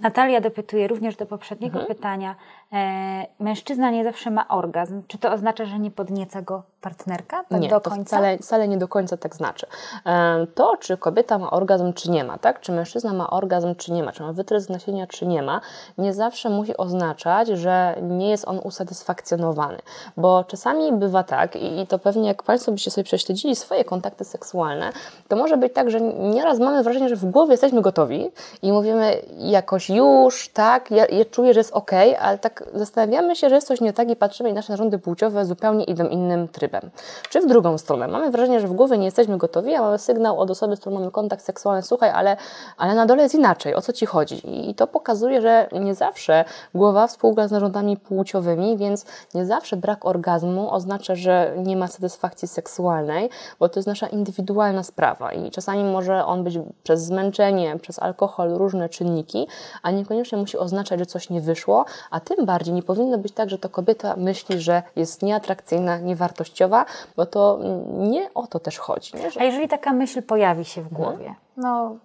Natalia 0.00 0.40
dopytuje 0.40 0.88
również 0.88 1.16
do 1.16 1.26
poprzedniego 1.26 1.80
mhm. 1.80 1.96
pytania. 1.96 2.36
E, 2.72 3.26
mężczyzna 3.40 3.90
nie 3.90 4.04
zawsze 4.04 4.30
ma 4.30 4.48
orgazm. 4.48 5.02
Czy 5.08 5.18
to 5.18 5.32
oznacza, 5.32 5.64
że 5.64 5.78
nie 5.78 5.90
podnieca 5.90 6.42
go 6.42 6.62
partnerka? 6.80 7.44
Tak 7.48 7.60
nie, 7.60 7.68
do 7.68 7.80
końca? 7.80 7.98
to 7.98 8.04
wcale, 8.04 8.38
wcale 8.38 8.68
nie 8.68 8.78
do 8.78 8.88
końca 8.88 9.16
tak 9.16 9.36
znaczy. 9.36 9.66
E, 10.06 10.46
to, 10.54 10.76
czy 10.76 10.96
kobieta 10.96 11.38
ma 11.38 11.50
orgazm, 11.50 11.92
czy 11.92 12.10
nie 12.10 12.24
ma, 12.24 12.38
tak? 12.38 12.60
Czy 12.60 12.72
mężczyzna 12.72 13.12
ma 13.12 13.30
orgazm, 13.30 13.74
czy 13.74 13.92
nie 13.92 14.02
ma, 14.02 14.12
czy 14.12 14.22
ma 14.22 14.32
wytrysk 14.32 14.70
nasienia, 14.70 15.06
czy 15.06 15.26
nie 15.26 15.42
ma, 15.42 15.60
nie 15.98 16.12
zawsze 16.12 16.50
musi 16.50 16.76
oznaczać, 16.76 17.48
że 17.48 17.96
nie 18.02 18.30
jest 18.30 18.48
on 18.48 18.58
usatysfakcjonowany. 18.58 19.78
Bo 20.16 20.44
czasami 20.44 20.92
bywa 20.92 21.22
tak, 21.22 21.56
i 21.56 21.86
to 21.86 21.98
pewnie 21.98 22.28
jak 22.28 22.42
Państwo 22.42 22.72
byście 22.72 22.90
sobie 22.90 23.04
prześledzili 23.04 23.56
swoje 23.56 23.84
kontakty 23.84 24.24
seksualne, 24.24 24.92
to 25.28 25.36
może 25.36 25.56
być 25.56 25.72
tak, 25.72 25.90
że 25.90 26.00
nieraz 26.00 26.58
mamy 26.58 26.82
wrażenie, 26.82 27.08
że 27.08 27.16
w 27.16 27.24
głowie 27.24 27.52
jesteśmy 27.52 27.82
gotowi 27.82 28.30
i 28.62 28.72
mówimy 28.72 29.22
jakoś 29.38 29.90
już, 29.90 30.48
tak, 30.48 30.90
ja, 30.90 31.06
ja 31.06 31.24
czuję, 31.24 31.54
że 31.54 31.60
jest 31.60 31.72
ok, 31.72 31.90
ale 32.20 32.38
tak 32.38 32.53
zastanawiamy 32.74 33.36
się, 33.36 33.48
że 33.48 33.54
jest 33.54 33.66
coś 33.66 33.80
nie 33.80 33.92
tak 33.92 34.10
i 34.10 34.16
patrzymy 34.16 34.50
i 34.50 34.52
nasze 34.52 34.72
narządy 34.72 34.98
płciowe 34.98 35.44
zupełnie 35.44 35.84
idą 35.84 36.08
innym 36.08 36.48
trybem. 36.48 36.90
Czy 37.30 37.40
w 37.40 37.46
drugą 37.46 37.78
stronę, 37.78 38.08
mamy 38.08 38.30
wrażenie, 38.30 38.60
że 38.60 38.68
w 38.68 38.72
głowie 38.72 38.98
nie 38.98 39.04
jesteśmy 39.04 39.38
gotowi, 39.38 39.74
a 39.74 39.80
mamy 39.80 39.98
sygnał 39.98 40.40
od 40.40 40.50
osoby, 40.50 40.76
z 40.76 40.80
którą 40.80 40.94
mamy 40.94 41.10
kontakt 41.10 41.44
seksualny, 41.44 41.82
słuchaj, 41.82 42.10
ale, 42.10 42.36
ale 42.76 42.94
na 42.94 43.06
dole 43.06 43.22
jest 43.22 43.34
inaczej, 43.34 43.74
o 43.74 43.80
co 43.80 43.92
Ci 43.92 44.06
chodzi? 44.06 44.68
I 44.70 44.74
to 44.74 44.86
pokazuje, 44.86 45.40
że 45.40 45.68
nie 45.72 45.94
zawsze 45.94 46.44
głowa 46.74 47.06
współgra 47.06 47.48
z 47.48 47.50
narządami 47.50 47.96
płciowymi, 47.96 48.76
więc 48.76 49.06
nie 49.34 49.46
zawsze 49.46 49.76
brak 49.76 50.06
orgazmu 50.06 50.74
oznacza, 50.74 51.14
że 51.14 51.54
nie 51.56 51.76
ma 51.76 51.88
satysfakcji 51.88 52.48
seksualnej, 52.48 53.30
bo 53.60 53.68
to 53.68 53.78
jest 53.78 53.86
nasza 53.86 54.06
indywidualna 54.06 54.82
sprawa 54.82 55.32
i 55.32 55.50
czasami 55.50 55.84
może 55.84 56.24
on 56.24 56.44
być 56.44 56.58
przez 56.82 57.04
zmęczenie, 57.04 57.78
przez 57.78 57.98
alkohol, 57.98 58.50
różne 58.50 58.88
czynniki, 58.88 59.46
a 59.82 59.90
niekoniecznie 59.90 60.38
musi 60.38 60.58
oznaczać, 60.58 60.98
że 60.98 61.06
coś 61.06 61.30
nie 61.30 61.40
wyszło, 61.40 61.84
a 62.10 62.20
tym 62.20 62.43
bardziej 62.44 62.74
nie 62.74 62.82
powinno 62.82 63.18
być 63.18 63.32
tak, 63.32 63.50
że 63.50 63.58
to 63.58 63.68
kobieta 63.68 64.16
myśli, 64.16 64.60
że 64.60 64.82
jest 64.96 65.22
nieatrakcyjna, 65.22 65.98
niewartościowa, 65.98 66.84
bo 67.16 67.26
to 67.26 67.58
nie 67.86 68.34
o 68.34 68.46
to 68.46 68.60
też 68.60 68.78
chodzi. 68.78 69.16
Nie? 69.16 69.30
Że... 69.30 69.40
A 69.40 69.44
jeżeli 69.44 69.68
taka 69.68 69.92
myśl 69.92 70.22
pojawi 70.22 70.64
się 70.64 70.82
w 70.82 70.86
mhm. 70.92 71.02
głowie, 71.02 71.34
no 71.56 71.96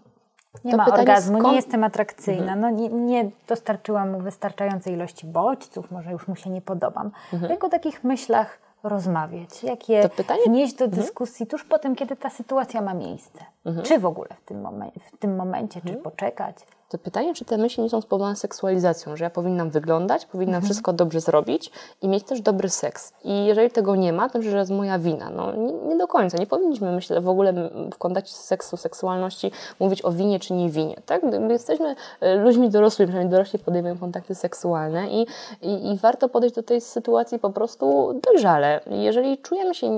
nie 0.65 0.71
to 0.71 0.77
ma 0.77 0.85
orgazmu, 0.85 1.39
skąd... 1.39 1.51
nie 1.51 1.55
jestem 1.55 1.83
atrakcyjna, 1.83 2.53
mhm. 2.53 2.59
no 2.61 2.69
nie, 2.69 2.89
nie 2.89 3.29
dostarczyłam 3.47 4.11
mu 4.11 4.19
wystarczającej 4.19 4.93
ilości 4.93 5.27
bodźców, 5.27 5.91
może 5.91 6.11
już 6.11 6.27
mu 6.27 6.35
się 6.35 6.49
nie 6.49 6.61
podobam. 6.61 7.11
Mhm. 7.33 7.51
Jak 7.51 7.63
o 7.63 7.69
takich 7.69 8.03
myślach 8.03 8.59
rozmawiać? 8.83 9.63
Jak 9.63 9.89
je 9.89 10.09
pytanie... 10.09 10.41
wnieść 10.45 10.73
do 10.73 10.85
mhm. 10.85 11.03
dyskusji 11.03 11.47
tuż 11.47 11.63
po 11.63 11.79
tym, 11.79 11.95
kiedy 11.95 12.15
ta 12.15 12.29
sytuacja 12.29 12.81
ma 12.81 12.93
miejsce? 12.93 13.39
Mhm. 13.65 13.85
Czy 13.85 13.99
w 13.99 14.05
ogóle 14.05 14.29
w 14.29 14.45
tym, 14.45 14.61
momen 14.61 14.91
w 15.13 15.17
tym 15.17 15.35
momencie, 15.35 15.81
czy 15.87 15.93
poczekać? 15.93 16.55
To 16.89 16.97
pytanie, 16.97 17.33
czy 17.33 17.45
te 17.45 17.57
myśli 17.57 17.83
nie 17.83 17.89
są 17.89 18.01
spowodowane 18.01 18.35
seksualizacją, 18.35 19.15
że 19.15 19.23
ja 19.23 19.29
powinnam 19.29 19.69
wyglądać, 19.69 20.25
powinnam 20.25 20.55
mhm. 20.55 20.65
wszystko 20.65 20.93
dobrze 20.93 21.21
zrobić 21.21 21.71
i 22.01 22.07
mieć 22.07 22.23
też 22.23 22.41
dobry 22.41 22.69
seks. 22.69 23.13
I 23.23 23.45
jeżeli 23.45 23.71
tego 23.71 23.95
nie 23.95 24.13
ma, 24.13 24.29
to 24.29 24.41
że 24.41 24.57
jest 24.57 24.71
moja 24.71 24.99
wina. 24.99 25.29
No, 25.29 25.55
nie, 25.55 25.73
nie, 25.73 25.97
do 25.97 26.07
końca. 26.07 26.37
Nie 26.37 26.47
powinniśmy, 26.47 26.91
myślę, 26.91 27.21
w 27.21 27.29
ogóle 27.29 27.53
w 27.93 27.97
kontakcie 27.97 28.33
seksu, 28.33 28.77
seksualności 28.77 29.51
mówić 29.79 30.05
o 30.05 30.11
winie 30.11 30.39
czy 30.39 30.53
nie 30.53 30.69
winie. 30.69 30.95
Tak? 31.05 31.21
Jesteśmy 31.49 31.95
e, 32.21 32.35
ludźmi 32.35 32.69
dorosłymi, 32.69 33.07
przynajmniej 33.07 33.31
dorośli 33.31 33.59
podejmują 33.59 33.97
kontakty 33.97 34.35
seksualne 34.35 35.09
i, 35.09 35.27
i, 35.61 35.91
i 35.91 35.97
warto 35.97 36.29
podejść 36.29 36.55
do 36.55 36.63
tej 36.63 36.81
sytuacji 36.81 37.39
po 37.39 37.49
prostu 37.49 38.13
dojrzale. 38.23 38.79
Jeżeli 38.87 39.37
czujemy 39.37 39.75
się 39.75 39.89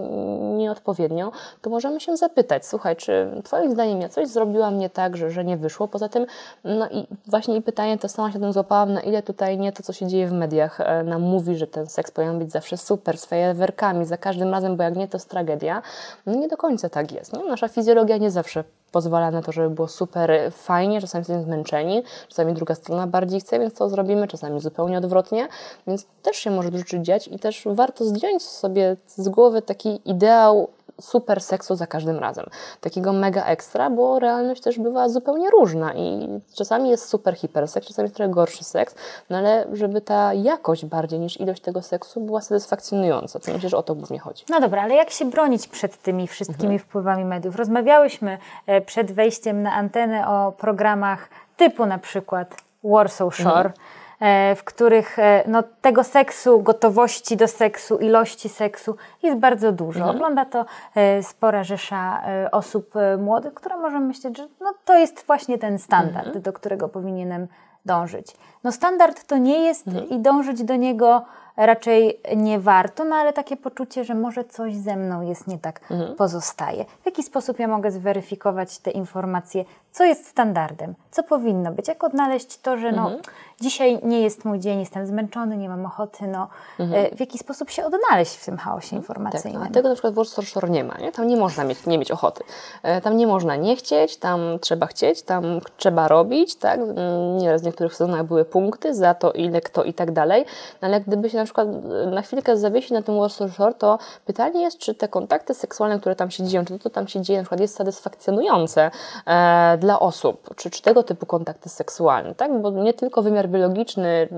nieodpowiednio, 0.57 1.31
to 1.61 1.69
możemy 1.69 1.99
się 1.99 2.17
zapytać, 2.17 2.65
słuchaj, 2.65 2.95
czy 2.95 3.41
Twoim 3.43 3.71
zdaniem 3.71 4.01
ja 4.01 4.09
coś 4.09 4.27
zrobiłam 4.27 4.77
nie 4.77 4.89
tak, 4.89 5.17
że, 5.17 5.31
że 5.31 5.45
nie 5.45 5.57
wyszło? 5.57 5.87
Poza 5.87 6.09
tym 6.09 6.25
no 6.63 6.80
i 6.87 7.07
właśnie 7.27 7.55
i 7.55 7.61
pytanie 7.61 7.97
to 7.97 8.09
sama 8.09 8.31
się 8.31 8.39
tym 8.39 8.53
złapałam, 8.53 8.93
na 8.93 9.01
ile 9.01 9.23
tutaj 9.23 9.57
nie 9.57 9.71
to, 9.71 9.83
co 9.83 9.93
się 9.93 10.07
dzieje 10.07 10.27
w 10.27 10.33
mediach, 10.33 10.81
e, 10.81 11.03
nam 11.03 11.21
mówi, 11.21 11.55
że 11.55 11.67
ten 11.67 11.87
seks 11.87 12.11
powinien 12.11 12.39
być 12.39 12.51
zawsze 12.51 12.77
super, 12.77 13.17
z 13.17 13.25
fajerwerkami, 13.25 14.05
za 14.05 14.17
każdym 14.17 14.51
razem, 14.51 14.77
bo 14.77 14.83
jak 14.83 14.95
nie, 14.95 15.07
to 15.07 15.17
jest 15.17 15.29
tragedia. 15.29 15.81
No 16.25 16.35
nie 16.35 16.47
do 16.47 16.57
końca 16.57 16.89
tak 16.89 17.11
jest. 17.11 17.33
Nie? 17.33 17.43
Nasza 17.43 17.67
fizjologia 17.67 18.17
nie 18.17 18.31
zawsze 18.31 18.63
pozwala 18.91 19.31
na 19.31 19.41
to, 19.41 19.51
żeby 19.51 19.69
było 19.69 19.87
super 19.87 20.51
fajnie, 20.51 21.01
czasami 21.01 21.21
jesteśmy 21.21 21.43
zmęczeni, 21.43 22.03
czasami 22.27 22.53
druga 22.53 22.75
strona 22.75 23.07
bardziej 23.07 23.39
chce, 23.39 23.59
więc 23.59 23.73
to 23.73 23.89
zrobimy, 23.89 24.27
czasami 24.27 24.59
zupełnie 24.59 24.97
odwrotnie, 24.97 25.47
więc 25.87 26.05
też 26.21 26.37
się 26.37 26.51
może 26.51 26.71
dużo 26.71 26.97
dziać 26.99 27.27
i 27.27 27.39
też 27.39 27.63
warto 27.65 28.05
zdjąć 28.05 28.43
sobie 28.43 28.97
z 29.07 29.29
głowy 29.29 29.61
taki 29.61 30.01
ideał 30.05 30.67
super 31.01 31.41
seksu 31.41 31.75
za 31.75 31.87
każdym 31.87 32.19
razem, 32.19 32.45
takiego 32.81 33.13
mega 33.13 33.45
ekstra, 33.45 33.89
bo 33.89 34.19
realność 34.19 34.61
też 34.61 34.79
bywa 34.79 35.09
zupełnie 35.09 35.49
różna 35.49 35.93
i 35.93 36.27
czasami 36.55 36.89
jest 36.89 37.09
super 37.09 37.35
hiperseks, 37.35 37.87
czasami 37.87 38.05
jest 38.05 38.15
trochę 38.15 38.31
gorszy 38.31 38.63
seks, 38.63 38.95
no 39.29 39.37
ale 39.37 39.67
żeby 39.73 40.01
ta 40.01 40.33
jakość 40.33 40.85
bardziej 40.85 41.19
niż 41.19 41.39
ilość 41.39 41.61
tego 41.61 41.81
seksu 41.81 42.21
była 42.21 42.41
satysfakcjonująca. 42.41 43.39
To 43.39 43.53
myślę, 43.53 43.69
że 43.69 43.77
o 43.77 43.83
to 43.83 43.95
głównie 43.95 44.19
chodzi. 44.19 44.45
No 44.49 44.59
dobra, 44.59 44.81
ale 44.81 44.95
jak 44.95 45.09
się 45.09 45.25
bronić 45.25 45.67
przed 45.67 46.01
tymi 46.01 46.27
wszystkimi 46.27 46.73
mhm. 46.73 46.79
wpływami 46.79 47.25
mediów? 47.25 47.55
Rozmawiałyśmy 47.55 48.37
e, 48.67 48.81
przed 48.81 49.11
wejściem 49.11 49.63
na 49.63 49.73
antenę 49.73 50.27
o 50.27 50.51
programach 50.51 51.29
typu 51.57 51.85
na 51.85 51.97
przykład 51.97 52.55
Warsaw 52.83 53.35
Shore, 53.35 53.69
mhm. 53.69 53.73
E, 54.21 54.55
w 54.55 54.63
których 54.63 55.19
e, 55.19 55.43
no, 55.47 55.63
tego 55.81 56.03
seksu, 56.03 56.59
gotowości 56.59 57.37
do 57.37 57.47
seksu, 57.47 57.97
ilości 57.97 58.49
seksu 58.49 58.95
jest 59.23 59.37
bardzo 59.37 59.71
dużo. 59.71 59.99
Mhm. 59.99 60.15
Ogląda 60.15 60.45
to 60.45 60.65
e, 60.95 61.23
spora 61.23 61.63
rzesza 61.63 62.21
osób 62.51 62.93
młodych, 63.17 63.53
która 63.53 63.77
może 63.77 63.99
myśleć, 63.99 64.37
że 64.37 64.47
no, 64.59 64.73
to 64.85 64.97
jest 64.97 65.23
właśnie 65.27 65.57
ten 65.57 65.79
standard, 65.79 66.25
mhm. 66.25 66.41
do 66.41 66.53
którego 66.53 66.89
powinienem 66.89 67.47
dążyć. 67.85 68.35
No 68.63 68.71
standard 68.71 69.27
to 69.27 69.37
nie 69.37 69.59
jest 69.59 69.87
mhm. 69.87 70.09
i 70.09 70.19
dążyć 70.19 70.63
do 70.63 70.75
niego 70.75 71.25
raczej 71.57 72.19
nie 72.35 72.59
warto, 72.59 73.03
no 73.05 73.15
ale 73.15 73.33
takie 73.33 73.57
poczucie, 73.57 74.05
że 74.05 74.15
może 74.15 74.43
coś 74.43 74.75
ze 74.75 74.95
mną 74.95 75.21
jest 75.21 75.47
nie 75.47 75.57
tak, 75.59 75.81
mhm. 75.91 76.15
pozostaje. 76.15 76.85
W 77.01 77.05
jaki 77.05 77.23
sposób 77.23 77.59
ja 77.59 77.67
mogę 77.67 77.91
zweryfikować 77.91 78.79
te 78.79 78.91
informacje, 78.91 79.65
co 79.91 80.03
jest 80.03 80.27
standardem, 80.27 80.95
co 81.11 81.23
powinno 81.23 81.71
być, 81.71 81.87
jak 81.87 82.03
odnaleźć 82.03 82.57
to, 82.57 82.77
że 82.77 82.91
no, 82.91 83.01
mhm. 83.01 83.21
dzisiaj 83.61 83.99
nie 84.03 84.21
jest 84.21 84.45
mój 84.45 84.59
dzień, 84.59 84.79
jestem 84.79 85.07
zmęczony, 85.07 85.57
nie 85.57 85.69
mam 85.69 85.85
ochoty, 85.85 86.27
no, 86.27 86.47
mhm. 86.79 87.05
E, 87.05 87.15
w 87.15 87.19
jaki 87.19 87.37
sposób 87.37 87.69
się 87.69 87.85
odnaleźć 87.85 88.35
w 88.35 88.45
tym 88.45 88.57
chaosie 88.57 88.95
informacyjnym. 88.95 89.61
Tak, 89.61 89.71
a 89.71 89.73
tego 89.73 89.89
na 89.89 89.95
przykład 89.95 90.13
w 90.13 90.25
Shore 90.25 90.69
nie 90.69 90.83
ma, 90.83 90.97
nie? 90.97 91.11
tam 91.11 91.27
nie 91.27 91.37
można 91.37 91.63
mieć, 91.63 91.85
nie 91.85 91.97
mieć 91.97 92.11
ochoty, 92.11 92.43
e, 92.83 93.01
tam 93.01 93.17
nie 93.17 93.27
można 93.27 93.55
nie 93.55 93.75
chcieć, 93.75 94.17
tam 94.17 94.39
trzeba 94.61 94.87
chcieć, 94.87 95.21
tam 95.21 95.43
trzeba 95.77 96.07
robić, 96.07 96.55
tak, 96.55 96.79
mm, 96.79 97.37
nieraz 97.37 97.61
w 97.61 97.65
niektórych 97.65 97.95
sezonach 97.95 98.23
były 98.23 98.45
punkty 98.45 98.95
za 98.95 99.13
to, 99.13 99.31
ile 99.31 99.61
kto 99.61 99.83
i 99.83 99.93
tak 99.93 100.11
dalej, 100.11 100.45
no, 100.81 100.87
ale 100.87 101.01
gdyby 101.01 101.29
się 101.29 101.40
na 101.41 101.45
przykład 101.45 101.67
na 102.11 102.21
chwilkę 102.21 102.57
zawiesić 102.57 102.91
na 102.91 103.01
tym 103.01 103.29
Shore, 103.29 103.73
to 103.73 103.99
pytanie 104.25 104.61
jest, 104.61 104.77
czy 104.77 104.95
te 104.95 105.07
kontakty 105.07 105.53
seksualne, 105.53 105.99
które 105.99 106.15
tam 106.15 106.31
się 106.31 106.43
dzieją, 106.43 106.65
czy 106.65 106.73
to, 106.73 106.83
co 106.83 106.89
tam 106.89 107.07
się 107.07 107.21
dzieje 107.21 107.39
na 107.39 107.43
przykład 107.43 107.59
jest 107.59 107.75
satysfakcjonujące 107.75 108.91
e, 109.25 109.77
dla 109.77 109.99
osób, 109.99 110.55
czy, 110.55 110.69
czy 110.69 110.81
tego 110.81 111.03
typu 111.03 111.25
kontakty 111.25 111.69
seksualne, 111.69 112.35
tak? 112.35 112.61
Bo 112.61 112.71
nie 112.71 112.93
tylko 112.93 113.21
wymiar 113.21 113.49
biologiczny 113.49 114.29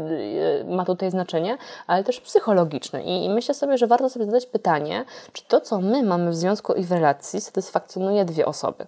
e, 0.61 0.73
ma 0.75 0.85
tutaj 0.85 1.11
znaczenie, 1.11 1.57
ale 1.87 2.03
też 2.03 2.21
psychologiczny. 2.21 3.03
I, 3.03 3.25
I 3.25 3.29
myślę 3.29 3.53
sobie, 3.53 3.77
że 3.77 3.87
warto 3.87 4.09
sobie 4.09 4.25
zadać 4.25 4.45
pytanie, 4.45 5.05
czy 5.33 5.43
to, 5.47 5.61
co 5.61 5.81
my 5.81 6.03
mamy 6.03 6.31
w 6.31 6.35
związku 6.35 6.73
i 6.73 6.83
w 6.83 6.91
relacji, 6.91 7.41
satysfakcjonuje 7.41 8.25
dwie 8.25 8.45
osoby. 8.45 8.87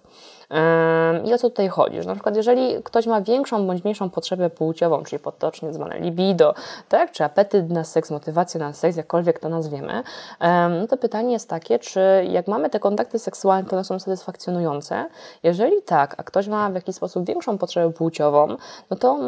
I 1.24 1.34
o 1.34 1.38
co 1.38 1.50
tutaj 1.50 1.68
chodzi? 1.68 2.02
Że 2.02 2.08
na 2.08 2.14
przykład 2.14 2.36
jeżeli 2.36 2.82
ktoś 2.82 3.06
ma 3.06 3.20
większą 3.20 3.66
bądź 3.66 3.84
mniejszą 3.84 4.10
potrzebę 4.10 4.50
płciową, 4.50 5.02
czyli 5.02 5.20
potocznie 5.20 5.72
zwane 5.72 5.98
libido, 5.98 6.54
tak? 6.88 7.12
czy 7.12 7.24
apetyt 7.24 7.70
na 7.70 7.84
seks, 7.84 8.10
motywację 8.10 8.60
na 8.60 8.72
seks, 8.72 8.96
jakkolwiek 8.96 9.38
to 9.38 9.48
nazwiemy, 9.48 10.02
no 10.80 10.86
to 10.86 10.96
pytanie 10.96 11.32
jest 11.32 11.48
takie, 11.48 11.78
czy 11.78 12.00
jak 12.30 12.48
mamy 12.48 12.70
te 12.70 12.80
kontakty 12.80 13.18
seksualne, 13.18 13.68
to 13.68 13.76
one 13.76 13.84
są 13.84 13.98
satysfakcjonujące? 13.98 15.06
Jeżeli 15.42 15.82
tak, 15.82 16.14
a 16.18 16.22
ktoś 16.22 16.48
ma 16.48 16.70
w 16.70 16.74
jakiś 16.74 16.96
sposób 16.96 17.26
większą 17.26 17.58
potrzebę 17.58 17.92
płciową, 17.92 18.56
no 18.90 18.96
to 18.96 19.18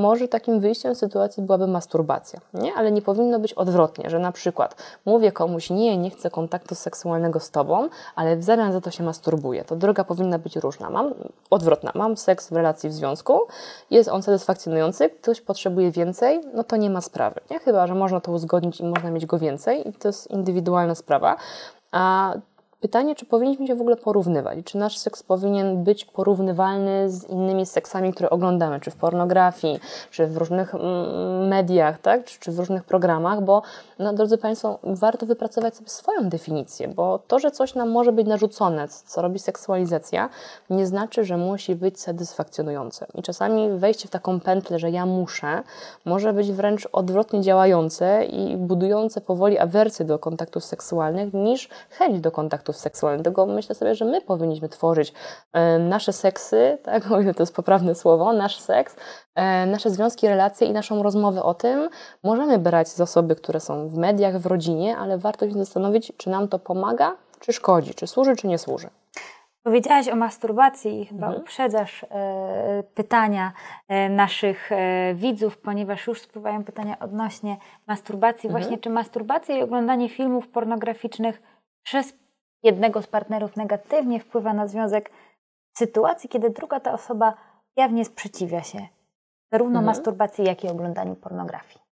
może 0.00 0.28
takim 0.28 0.60
wyjściem 0.60 0.94
z 0.94 0.98
sytuacji 0.98 1.42
byłaby 1.42 1.66
masturbacja, 1.66 2.40
nie? 2.54 2.74
Ale 2.74 2.92
nie 2.92 3.02
powinno 3.02 3.38
być 3.38 3.52
odwrotnie, 3.52 4.10
że 4.10 4.18
na 4.18 4.32
przykład 4.32 4.82
mówię 5.04 5.32
komuś, 5.32 5.70
nie, 5.70 5.96
nie 5.96 6.10
chcę 6.10 6.30
kontaktu 6.30 6.74
seksualnego 6.74 7.40
z 7.40 7.50
tobą, 7.50 7.88
ale 8.14 8.36
w 8.36 8.44
zamian 8.44 8.72
za 8.72 8.80
to 8.80 8.90
się 8.90 9.04
masturbuję. 9.04 9.64
To 9.64 9.76
droga 9.76 10.04
powinna 10.04 10.38
być 10.38 10.45
być 10.46 10.56
różna. 10.56 10.90
Mam 10.90 11.14
odwrotna, 11.50 11.92
mam 11.94 12.16
seks 12.16 12.48
w 12.48 12.52
relacji 12.52 12.88
w 12.88 12.92
związku, 12.92 13.40
jest 13.90 14.08
on 14.08 14.22
satysfakcjonujący, 14.22 15.10
ktoś 15.10 15.40
potrzebuje 15.40 15.90
więcej, 15.90 16.40
no 16.54 16.64
to 16.64 16.76
nie 16.76 16.90
ma 16.90 17.00
sprawy. 17.00 17.40
Nie? 17.50 17.58
Chyba, 17.58 17.86
że 17.86 17.94
można 17.94 18.20
to 18.20 18.32
uzgodnić 18.32 18.80
i 18.80 18.84
można 18.84 19.10
mieć 19.10 19.26
go 19.26 19.38
więcej 19.38 19.88
i 19.88 19.92
to 19.92 20.08
jest 20.08 20.30
indywidualna 20.30 20.94
sprawa. 20.94 21.36
A 21.92 22.34
Pytanie, 22.80 23.14
czy 23.14 23.26
powinniśmy 23.26 23.66
się 23.66 23.74
w 23.74 23.80
ogóle 23.80 23.96
porównywać? 23.96 24.58
Czy 24.64 24.78
nasz 24.78 24.98
seks 24.98 25.22
powinien 25.22 25.84
być 25.84 26.04
porównywalny 26.04 27.10
z 27.10 27.28
innymi 27.28 27.66
seksami, 27.66 28.12
które 28.12 28.30
oglądamy, 28.30 28.80
czy 28.80 28.90
w 28.90 28.96
pornografii, 28.96 29.80
czy 30.10 30.26
w 30.26 30.36
różnych 30.36 30.74
mm, 30.74 31.48
mediach, 31.48 31.98
tak? 32.00 32.24
czy, 32.24 32.40
czy 32.40 32.52
w 32.52 32.58
różnych 32.58 32.84
programach? 32.84 33.42
Bo, 33.42 33.62
no, 33.98 34.12
drodzy 34.12 34.38
Państwo, 34.38 34.78
warto 34.82 35.26
wypracować 35.26 35.76
sobie 35.76 35.88
swoją 35.88 36.28
definicję, 36.28 36.88
bo 36.88 37.18
to, 37.26 37.38
że 37.38 37.50
coś 37.50 37.74
nam 37.74 37.90
może 37.90 38.12
być 38.12 38.26
narzucone, 38.26 38.88
co 38.88 39.22
robi 39.22 39.38
seksualizacja, 39.38 40.28
nie 40.70 40.86
znaczy, 40.86 41.24
że 41.24 41.36
musi 41.36 41.74
być 41.74 42.00
satysfakcjonujące. 42.00 43.06
I 43.14 43.22
czasami 43.22 43.78
wejście 43.78 44.08
w 44.08 44.10
taką 44.10 44.40
pętlę, 44.40 44.78
że 44.78 44.90
ja 44.90 45.06
muszę, 45.06 45.62
może 46.04 46.32
być 46.32 46.52
wręcz 46.52 46.88
odwrotnie 46.92 47.40
działające 47.40 48.24
i 48.24 48.56
budujące 48.56 49.20
powoli 49.20 49.58
awersję 49.58 50.04
do 50.04 50.18
kontaktów 50.18 50.64
seksualnych 50.64 51.34
niż 51.34 51.68
chęć 51.90 52.20
do 52.20 52.30
kontaktów 52.30 52.65
seksualnych. 52.72 53.22
Dlatego 53.22 53.46
myślę 53.46 53.74
sobie, 53.74 53.94
że 53.94 54.04
my 54.04 54.20
powinniśmy 54.20 54.68
tworzyć 54.68 55.12
e, 55.52 55.78
nasze 55.78 56.12
seksy, 56.12 56.78
tak, 56.82 57.12
o 57.12 57.20
ile 57.20 57.34
to 57.34 57.42
jest 57.42 57.54
poprawne 57.54 57.94
słowo, 57.94 58.32
nasz 58.32 58.60
seks, 58.60 58.96
e, 59.34 59.66
nasze 59.66 59.90
związki, 59.90 60.28
relacje 60.28 60.66
i 60.66 60.72
naszą 60.72 61.02
rozmowę 61.02 61.42
o 61.42 61.54
tym 61.54 61.88
możemy 62.22 62.58
brać 62.58 62.88
z 62.88 63.00
osoby, 63.00 63.36
które 63.36 63.60
są 63.60 63.88
w 63.88 63.96
mediach, 63.96 64.38
w 64.38 64.46
rodzinie, 64.46 64.96
ale 64.96 65.18
warto 65.18 65.48
się 65.48 65.52
zastanowić, 65.52 66.12
czy 66.16 66.30
nam 66.30 66.48
to 66.48 66.58
pomaga, 66.58 67.16
czy 67.40 67.52
szkodzi, 67.52 67.94
czy 67.94 68.06
służy, 68.06 68.36
czy 68.36 68.46
nie 68.46 68.58
służy. 68.58 68.88
Powiedziałaś 69.66 70.08
o 70.08 70.16
masturbacji 70.16 71.00
i 71.00 71.06
chyba 71.06 71.26
mhm. 71.26 71.42
uprzedzasz 71.42 72.04
e, 72.04 72.82
pytania 72.94 73.52
e, 73.88 74.08
naszych 74.08 74.72
e, 74.72 75.14
widzów, 75.14 75.58
ponieważ 75.58 76.06
już 76.06 76.20
spływają 76.20 76.64
pytania 76.64 76.98
odnośnie 76.98 77.56
masturbacji. 77.86 78.46
Mhm. 78.46 78.62
Właśnie 78.62 78.78
czy 78.78 78.90
masturbacja 78.90 79.58
i 79.58 79.62
oglądanie 79.62 80.08
filmów 80.08 80.48
pornograficznych 80.48 81.42
przez 81.82 82.14
jednego 82.62 83.02
z 83.02 83.06
partnerów 83.06 83.56
negatywnie 83.56 84.20
wpływa 84.20 84.52
na 84.52 84.66
związek 84.66 85.10
w 85.72 85.78
sytuacji, 85.78 86.28
kiedy 86.28 86.50
druga 86.50 86.80
ta 86.80 86.92
osoba 86.92 87.34
jawnie 87.76 88.04
sprzeciwia 88.04 88.62
się 88.62 88.86
zarówno 89.52 89.78
mhm. 89.78 89.84
masturbacji, 89.84 90.44
jak 90.44 90.64
i 90.64 90.68
oglądaniu 90.68 91.16
pornografii. 91.16 91.85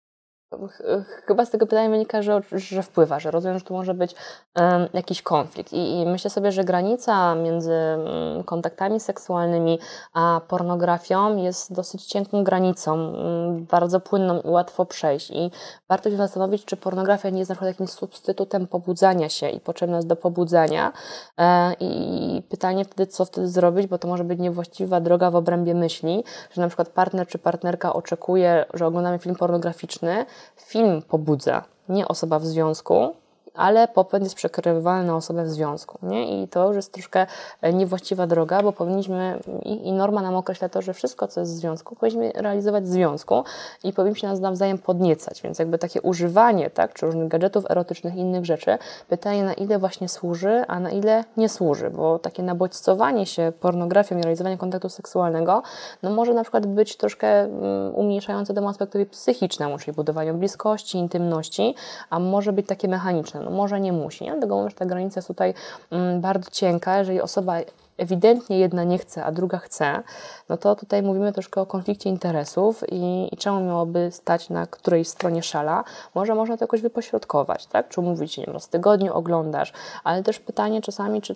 Chyba 1.25 1.45
z 1.45 1.49
tego 1.49 1.67
pytania 1.67 1.89
wynika, 1.89 2.21
że, 2.21 2.41
że 2.51 2.83
wpływa, 2.83 3.19
że 3.19 3.31
rozumiem, 3.31 3.59
że 3.59 3.65
tu 3.65 3.73
może 3.73 3.93
być 3.93 4.15
um, 4.55 4.87
jakiś 4.93 5.21
konflikt. 5.21 5.73
I, 5.73 5.99
I, 5.99 6.05
myślę 6.05 6.29
sobie, 6.29 6.51
że 6.51 6.63
granica 6.63 7.35
między 7.35 7.73
um, 7.73 8.43
kontaktami 8.43 8.99
seksualnymi 8.99 9.79
a 10.13 10.41
pornografią 10.47 11.37
jest 11.37 11.73
dosyć 11.73 12.05
cienką 12.05 12.43
granicą, 12.43 13.13
um, 13.13 13.65
bardzo 13.65 13.99
płynną 13.99 14.41
i 14.41 14.47
łatwo 14.47 14.85
przejść. 14.85 15.31
I 15.31 15.51
warto 15.89 16.09
się 16.09 16.17
zastanowić, 16.17 16.65
czy 16.65 16.77
pornografia 16.77 17.29
nie 17.29 17.39
jest 17.39 17.49
na 17.49 17.55
przykład 17.55 17.71
jakimś 17.71 17.89
substytutem 17.89 18.67
pobudzania 18.67 19.29
się 19.29 19.49
i 19.49 19.59
potrzebna 19.59 19.95
jest 19.95 20.07
do 20.07 20.15
pobudzania. 20.15 20.93
E, 21.37 21.73
I 21.79 22.43
pytanie 22.49 22.85
wtedy, 22.85 23.07
co 23.07 23.25
wtedy 23.25 23.47
zrobić, 23.47 23.87
bo 23.87 23.97
to 23.97 24.07
może 24.07 24.23
być 24.23 24.39
niewłaściwa 24.39 25.01
droga 25.01 25.31
w 25.31 25.35
obrębie 25.35 25.75
myśli, 25.75 26.23
że 26.51 26.61
na 26.61 26.67
przykład 26.67 26.89
partner 26.89 27.27
czy 27.27 27.37
partnerka 27.37 27.93
oczekuje, 27.93 28.65
że 28.73 28.87
oglądamy 28.87 29.19
film 29.19 29.35
pornograficzny, 29.35 30.25
film 30.57 31.01
pobudza, 31.01 31.63
nie 31.89 32.07
osoba 32.07 32.39
w 32.39 32.45
związku, 32.45 33.15
ale 33.55 33.87
popęd 33.87 34.23
jest 34.23 34.35
przekrywywalny 34.35 35.07
na 35.07 35.15
osobę 35.15 35.43
w 35.43 35.49
związku. 35.49 35.97
Nie? 36.03 36.43
I 36.43 36.47
to 36.47 36.67
już 36.67 36.75
jest 36.75 36.93
troszkę 36.93 37.27
e, 37.61 37.73
niewłaściwa 37.73 38.27
droga, 38.27 38.63
bo 38.63 38.71
powinniśmy, 38.71 39.39
i, 39.63 39.87
i, 39.87 39.91
norma 39.91 40.21
nam 40.21 40.35
określa 40.35 40.69
to, 40.69 40.81
że 40.81 40.93
wszystko, 40.93 41.27
co 41.27 41.39
jest 41.39 41.53
w 41.53 41.55
związku, 41.55 41.95
powinniśmy 41.95 42.41
realizować 42.41 42.83
w 42.83 42.87
związku 42.87 43.43
i 43.83 43.93
powinniśmy 43.93 44.29
nas 44.29 44.39
nawzajem 44.39 44.77
podniecać. 44.77 45.41
Więc 45.41 45.59
jakby 45.59 45.77
takie 45.77 46.01
używanie, 46.01 46.69
tak, 46.69 46.93
czy 46.93 47.05
różnych 47.05 47.27
gadżetów 47.27 47.71
erotycznych, 47.71 48.15
innych 48.15 48.45
rzeczy, 48.45 48.77
pytanie 49.09 49.43
na 49.43 49.53
ile 49.53 49.79
właśnie 49.79 50.09
służy, 50.09 50.63
a 50.67 50.79
na 50.79 50.91
ile 50.91 51.23
nie 51.37 51.49
służy, 51.49 51.89
bo 51.89 52.19
takie 52.19 52.43
nabodźcowanie 52.43 53.25
się 53.25 53.51
pornografią 53.59 54.17
i 54.17 54.21
realizowanie 54.21 54.57
kontaktu 54.57 54.89
seksualnego, 54.89 55.63
no 56.03 56.09
może 56.09 56.33
na 56.33 56.41
przykład 56.41 56.65
być 56.65 56.97
troszkę 56.97 57.47
um, 57.47 57.95
umniejszające 57.95 58.53
temu 58.53 58.67
aspektowi 58.67 59.05
psychicznemu, 59.05 59.77
czyli 59.77 59.95
budowaniu 59.95 60.33
bliskości, 60.33 60.97
intymności, 60.97 61.75
a 62.09 62.19
może 62.19 62.53
być 62.53 62.67
takie 62.67 62.87
mechaniczne 62.87 63.40
no 63.43 63.51
może 63.51 63.79
nie 63.79 63.93
musi, 63.93 64.23
nie? 64.23 64.31
dlatego 64.31 64.69
że 64.69 64.75
ta 64.75 64.85
granica 64.85 65.17
jest 65.17 65.27
tutaj 65.27 65.53
mm, 65.91 66.21
bardzo 66.21 66.51
cienka, 66.51 66.97
jeżeli 66.97 67.21
osoba 67.21 67.55
ewidentnie 67.97 68.59
jedna 68.59 68.83
nie 68.83 68.97
chce, 68.97 69.25
a 69.25 69.31
druga 69.31 69.57
chce, 69.57 70.03
no 70.49 70.57
to 70.57 70.75
tutaj 70.75 71.03
mówimy 71.03 71.33
troszkę 71.33 71.61
o 71.61 71.65
konflikcie 71.65 72.09
interesów 72.09 72.83
i, 72.91 73.29
i 73.31 73.37
czemu 73.37 73.65
miałoby 73.65 74.09
stać 74.11 74.49
na 74.49 74.67
której 74.67 75.05
stronie 75.05 75.43
szala. 75.43 75.83
Może 76.15 76.35
można 76.35 76.57
to 76.57 76.63
jakoś 76.63 76.81
wypośrodkować, 76.81 77.65
tak? 77.65 77.89
Czy 77.89 78.01
mówić, 78.01 78.37
nie 78.37 78.45
wiem, 78.45 78.55
tygodniu 78.69 79.13
oglądasz, 79.13 79.73
ale 80.03 80.23
też 80.23 80.39
pytanie 80.39 80.81
czasami, 80.81 81.21
czy 81.21 81.35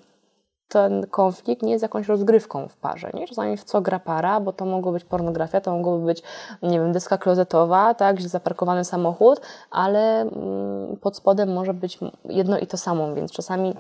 ten 0.67 1.07
konflikt 1.07 1.63
nie 1.63 1.71
jest 1.71 1.81
jakąś 1.81 2.07
rozgrywką 2.07 2.67
w 2.67 2.77
parze. 2.77 3.11
Nie? 3.13 3.27
Czasami 3.27 3.57
w 3.57 3.63
co 3.63 3.81
gra 3.81 3.99
para, 3.99 4.39
bo 4.39 4.53
to 4.53 4.65
mogło 4.65 4.91
być 4.91 5.03
pornografia, 5.03 5.61
to 5.61 5.71
mogłoby 5.71 6.05
być, 6.05 6.23
nie 6.63 6.79
wiem, 6.79 6.91
deska 6.91 7.17
klozetowa, 7.17 7.93
tak, 7.93 8.21
zaparkowany 8.21 8.85
samochód, 8.85 9.41
ale 9.71 10.21
mm, 10.21 10.97
pod 11.01 11.17
spodem 11.17 11.53
może 11.53 11.73
być 11.73 11.99
jedno 12.25 12.59
i 12.59 12.67
to 12.67 12.77
samo, 12.77 13.15
więc 13.15 13.31
czasami 13.31 13.75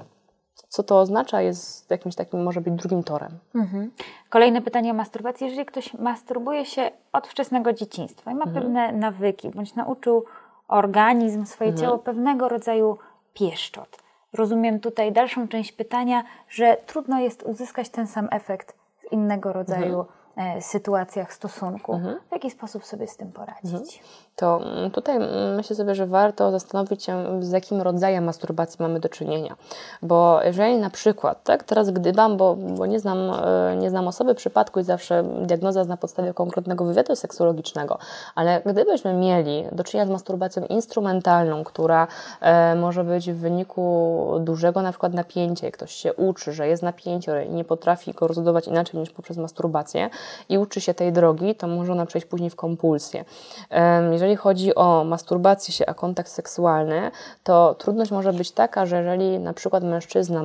co 0.69 0.83
to 0.83 0.99
oznacza, 0.99 1.41
jest 1.41 1.91
jakimś 1.91 2.15
takim, 2.15 2.43
może 2.43 2.61
być 2.61 2.73
drugim 2.73 3.03
torem. 3.03 3.31
Mhm. 3.55 3.91
Kolejne 4.29 4.61
pytanie 4.61 4.91
o 4.91 4.93
masturbację. 4.93 5.47
Jeżeli 5.47 5.65
ktoś 5.65 5.93
masturbuje 5.93 6.65
się 6.65 6.91
od 7.13 7.27
wczesnego 7.27 7.73
dzieciństwa 7.73 8.31
i 8.31 8.35
ma 8.35 8.45
mhm. 8.45 8.63
pewne 8.63 8.91
nawyki, 8.91 9.49
bądź 9.49 9.75
nauczył 9.75 10.25
organizm, 10.67 11.45
swoje 11.45 11.69
mhm. 11.69 11.87
ciało 11.87 11.99
pewnego 11.99 12.49
rodzaju 12.49 12.97
pieszczot. 13.33 14.04
Rozumiem 14.35 14.79
tutaj 14.79 15.11
dalszą 15.11 15.47
część 15.47 15.71
pytania, 15.71 16.23
że 16.49 16.77
trudno 16.85 17.19
jest 17.19 17.43
uzyskać 17.43 17.89
ten 17.89 18.07
sam 18.07 18.27
efekt 18.31 18.75
w 18.97 19.11
innego 19.11 19.53
rodzaju 19.53 19.99
mhm. 19.99 20.07
E, 20.37 20.61
sytuacjach 20.61 21.33
stosunku. 21.33 21.93
Mhm. 21.93 22.19
W 22.29 22.31
jaki 22.31 22.51
sposób 22.51 22.85
sobie 22.85 23.07
z 23.07 23.17
tym 23.17 23.31
poradzić? 23.31 24.03
To 24.35 24.61
mm, 24.63 24.91
tutaj 24.91 25.19
myślę 25.55 25.75
sobie, 25.75 25.95
że 25.95 26.07
warto 26.07 26.51
zastanowić 26.51 27.03
się, 27.03 27.41
z 27.43 27.51
jakim 27.51 27.81
rodzajem 27.81 28.23
masturbacji 28.23 28.77
mamy 28.79 28.99
do 28.99 29.09
czynienia. 29.09 29.55
Bo 30.01 30.39
jeżeli 30.43 30.77
na 30.77 30.89
przykład, 30.89 31.43
tak, 31.43 31.63
teraz 31.63 31.91
gdybam, 31.91 32.37
bo, 32.37 32.55
bo 32.55 32.85
nie, 32.85 32.99
znam, 32.99 33.17
e, 33.17 33.75
nie 33.75 33.89
znam 33.89 34.07
osoby 34.07 34.35
przypadku 34.35 34.79
i 34.79 34.83
zawsze 34.83 35.23
diagnoza 35.41 35.79
jest 35.79 35.89
na 35.89 35.97
podstawie 35.97 36.33
konkretnego 36.33 36.85
wywiadu 36.85 37.15
seksuologicznego, 37.15 37.97
ale 38.35 38.61
gdybyśmy 38.65 39.13
mieli 39.13 39.65
do 39.71 39.83
czynienia 39.83 40.07
z 40.07 40.09
masturbacją 40.09 40.65
instrumentalną, 40.65 41.63
która 41.63 42.07
e, 42.41 42.75
może 42.75 43.03
być 43.03 43.31
w 43.31 43.37
wyniku 43.37 44.25
dużego 44.39 44.81
na 44.81 44.91
przykład 44.91 45.13
napięcia, 45.13 45.71
ktoś 45.71 45.91
się 45.91 46.13
uczy, 46.13 46.53
że 46.53 46.67
jest 46.67 46.83
napięcie 46.83 47.45
i 47.45 47.49
nie 47.49 47.63
potrafi 47.63 48.13
go 48.13 48.27
rozbudować 48.27 48.67
inaczej 48.67 48.99
niż 48.99 49.09
poprzez 49.09 49.37
masturbację 49.37 50.09
i 50.49 50.57
uczy 50.57 50.81
się 50.81 50.93
tej 50.93 51.13
drogi, 51.13 51.55
to 51.55 51.67
może 51.67 51.91
ona 51.91 52.05
przejść 52.05 52.27
później 52.27 52.49
w 52.49 52.55
kompulsję. 52.55 53.25
E, 53.71 54.13
jeżeli 54.13 54.24
jeżeli 54.25 54.37
chodzi 54.37 54.75
o 54.75 55.03
masturbację 55.03 55.73
się, 55.73 55.85
a 55.85 55.93
kontakt 55.93 56.29
seksualny, 56.29 57.11
to 57.43 57.75
trudność 57.75 58.11
może 58.11 58.33
być 58.33 58.51
taka, 58.51 58.85
że 58.85 58.97
jeżeli 58.97 59.39
na 59.39 59.53
przykład 59.53 59.83
mężczyzna, 59.83 60.43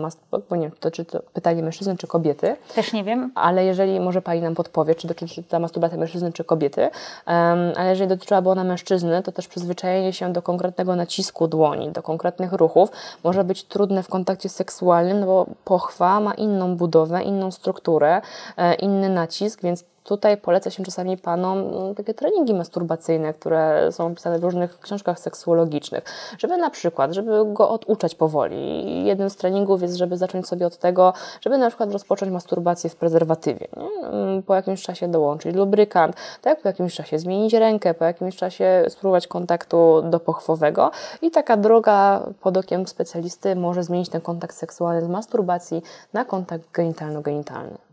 bo 0.50 0.56
nie 0.56 0.62
wiem, 0.62 0.76
to 0.80 0.90
czy 0.90 1.04
to 1.04 1.20
pytanie 1.32 1.62
mężczyzny 1.62 1.96
czy 1.96 2.06
kobiety. 2.06 2.56
Też 2.74 2.92
nie 2.92 3.04
wiem. 3.04 3.32
Ale 3.34 3.64
jeżeli 3.64 4.00
może 4.00 4.22
Pani 4.22 4.40
nam 4.40 4.54
podpowie, 4.54 4.94
czy 4.94 5.08
dotyczy 5.08 5.42
ta 5.42 5.58
masturbacja 5.58 5.98
mężczyzny 5.98 6.32
czy 6.32 6.44
kobiety, 6.44 6.80
um, 6.80 6.92
ale 7.76 7.90
jeżeli 7.90 8.08
dotyczyłaby 8.08 8.50
ona 8.50 8.64
mężczyzny, 8.64 9.22
to 9.22 9.32
też 9.32 9.48
przyzwyczajenie 9.48 10.12
się 10.12 10.32
do 10.32 10.42
konkretnego 10.42 10.96
nacisku 10.96 11.48
dłoni, 11.48 11.90
do 11.90 12.02
konkretnych 12.02 12.52
ruchów 12.52 12.90
może 13.24 13.44
być 13.44 13.64
trudne 13.64 14.02
w 14.02 14.08
kontakcie 14.08 14.48
seksualnym, 14.48 15.20
no 15.20 15.26
bo 15.26 15.46
pochwa 15.64 16.20
ma 16.20 16.34
inną 16.34 16.76
budowę, 16.76 17.22
inną 17.22 17.50
strukturę, 17.50 18.20
e, 18.56 18.74
inny 18.74 19.08
nacisk, 19.08 19.62
więc 19.62 19.84
Tutaj 20.04 20.36
poleca 20.36 20.70
się 20.70 20.84
czasami 20.84 21.16
panom 21.16 21.58
mm, 21.58 21.94
takie 21.94 22.14
treningi 22.14 22.54
masturbacyjne, 22.54 23.34
które 23.34 23.92
są 23.92 24.06
opisane 24.06 24.38
w 24.38 24.44
różnych 24.44 24.80
książkach 24.80 25.20
seksuologicznych, 25.20 26.04
żeby 26.38 26.56
na 26.56 26.70
przykład, 26.70 27.12
żeby 27.12 27.52
go 27.52 27.70
oduczać 27.70 28.14
powoli. 28.14 29.04
Jednym 29.04 29.30
z 29.30 29.36
treningów 29.36 29.82
jest, 29.82 29.94
żeby 29.94 30.16
zacząć 30.16 30.48
sobie 30.48 30.66
od 30.66 30.76
tego, 30.76 31.12
żeby 31.40 31.58
na 31.58 31.68
przykład 31.68 31.92
rozpocząć 31.92 32.32
masturbację 32.32 32.90
w 32.90 32.96
prezerwatywie. 32.96 33.68
Nie? 33.76 34.08
Mm, 34.08 34.42
po 34.42 34.54
jakimś 34.54 34.82
czasie 34.82 35.08
dołączyć 35.08 35.56
lubrykant, 35.56 36.16
tak? 36.42 36.62
po 36.62 36.68
jakimś 36.68 36.94
czasie 36.94 37.18
zmienić 37.18 37.54
rękę, 37.54 37.94
po 37.94 38.04
jakimś 38.04 38.36
czasie 38.36 38.84
spróbować 38.88 39.26
kontaktu 39.26 40.02
dopochwowego 40.02 40.90
i 41.22 41.30
taka 41.30 41.56
droga 41.56 42.22
pod 42.40 42.56
okiem 42.56 42.86
specjalisty 42.86 43.56
może 43.56 43.82
zmienić 43.82 44.08
ten 44.08 44.20
kontakt 44.20 44.56
seksualny 44.56 45.04
z 45.04 45.08
masturbacji 45.08 45.82
na 46.12 46.24
kontakt 46.24 46.64
genitalno-genitalny. 46.72 47.89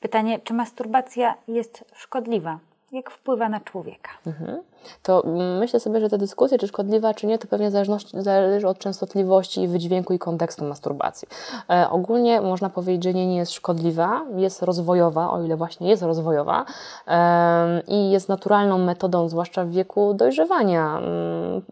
Pytanie, 0.00 0.38
czy 0.38 0.54
masturbacja 0.54 1.34
jest 1.48 1.84
szkodliwa? 1.94 2.58
Jak 2.92 3.10
wpływa 3.10 3.48
na 3.48 3.60
człowieka? 3.60 4.10
Mhm 4.26 4.62
to 5.02 5.22
myślę 5.60 5.80
sobie, 5.80 6.00
że 6.00 6.08
ta 6.08 6.18
dyskusja, 6.18 6.58
czy 6.58 6.68
szkodliwa, 6.68 7.14
czy 7.14 7.26
nie, 7.26 7.38
to 7.38 7.48
pewnie 7.48 7.70
zależy 8.14 8.68
od 8.68 8.78
częstotliwości, 8.78 9.68
wydźwięku 9.68 10.12
i 10.12 10.18
kontekstu 10.18 10.64
masturbacji. 10.64 11.28
E, 11.70 11.90
ogólnie 11.90 12.40
można 12.40 12.70
powiedzieć, 12.70 13.04
że 13.04 13.14
nie, 13.14 13.26
nie 13.26 13.36
jest 13.36 13.52
szkodliwa, 13.52 14.22
jest 14.36 14.62
rozwojowa, 14.62 15.30
o 15.30 15.42
ile 15.42 15.56
właśnie 15.56 15.88
jest 15.88 16.02
rozwojowa 16.02 16.64
e, 17.08 17.82
i 17.88 18.10
jest 18.10 18.28
naturalną 18.28 18.78
metodą, 18.78 19.28
zwłaszcza 19.28 19.64
w 19.64 19.70
wieku 19.70 20.14
dojrzewania, 20.14 21.00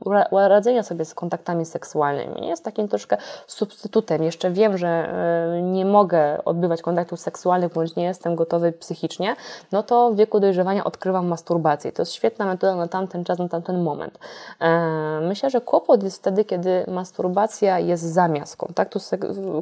um, 0.05 0.49
radzenia 0.49 0.83
sobie 0.83 1.05
z 1.05 1.15
kontaktami 1.15 1.67
seksualnymi. 1.67 2.47
Jest 2.47 2.65
takim 2.65 2.89
troszkę 2.89 3.17
substytutem. 3.47 4.23
Jeszcze 4.23 4.51
wiem, 4.51 4.79
że 4.79 4.89
e, 4.89 5.63
nie 5.63 5.85
mogę 5.85 6.45
odbywać 6.45 6.83
kontaktów 6.83 7.21
seksualnych, 7.21 7.73
bądź 7.73 7.97
nie 7.97 8.05
jestem 8.05 8.37
gotowy 8.37 8.73
psychicznie, 8.73 9.37
no 9.73 9.83
to 9.83 10.11
w 10.11 10.17
wieku 10.17 10.41
dojrzewania 10.41 10.85
odkrywam 10.85 11.27
masturbację. 11.27 11.93
To 11.93 12.03
jest 12.03 12.13
świetna 12.13 12.47
metoda 12.47 12.77
na 12.77 12.89
tamten 12.99 13.25
czas, 13.25 13.39
na 13.39 13.49
tamten 13.49 13.83
moment. 13.83 14.19
E, 14.61 15.21
myślę, 15.23 15.51
że 15.51 15.61
kłopot 15.61 16.03
jest 16.03 16.19
wtedy, 16.19 16.45
kiedy 16.45 16.85
masturbacja 16.89 17.79
jest 17.79 18.03
zamiast 18.03 18.57
kontaktu, 18.57 18.99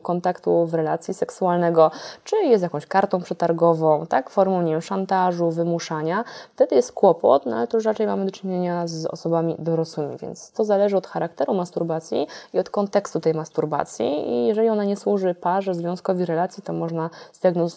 kontaktu 0.03 0.67
w 0.67 0.75
relacji 0.75 1.15
seksualnego, 1.15 1.91
czy 2.25 2.37
jest 2.37 2.63
jakąś 2.63 2.87
kartą 2.87 3.23
przetargową, 3.23 4.07
tak, 4.07 4.31
formą 4.31 4.63
nie 4.63 4.73
wiem, 4.73 4.83
szantażu, 4.83 5.51
wymuszania. 5.51 6.25
Wtedy 6.55 6.77
jest 6.77 6.93
kłopot, 6.93 7.47
no 7.47 7.57
ale 7.57 7.67
to 7.67 7.77
już 7.77 7.85
raczej 7.85 8.07
mamy 8.07 8.25
do 8.25 8.31
czynienia 8.31 8.87
z 8.87 9.07
osobami 9.07 9.57
dorosłymi, 9.59 10.17
więc 10.17 10.53
to 10.53 10.65
zależy 10.65 10.97
od 10.97 11.07
charakteru 11.07 11.55
masturbacji 11.55 12.27
i 12.55 12.59
od 12.59 12.71
kontekstu 12.71 13.21
tej 13.21 13.35
masturbacji 13.35 14.31
i 14.31 14.47
jeżeli 14.47 14.69
ona 14.69 14.85
nie 14.85 14.97
służy 14.97 15.35
parze, 15.35 15.75
związkowi, 15.75 16.25
relacji, 16.25 16.63
to 16.63 16.73
można 16.73 17.11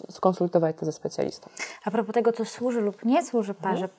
skonsultować 0.09 0.75
to 0.79 0.85
ze 0.85 0.91
specjalistą. 0.91 1.49
A 1.85 1.91
propos 1.91 2.13
tego, 2.13 2.31
co 2.31 2.45
służy 2.45 2.81
lub 2.81 3.05
nie 3.05 3.25
służy 3.25 3.53
parze, 3.53 3.89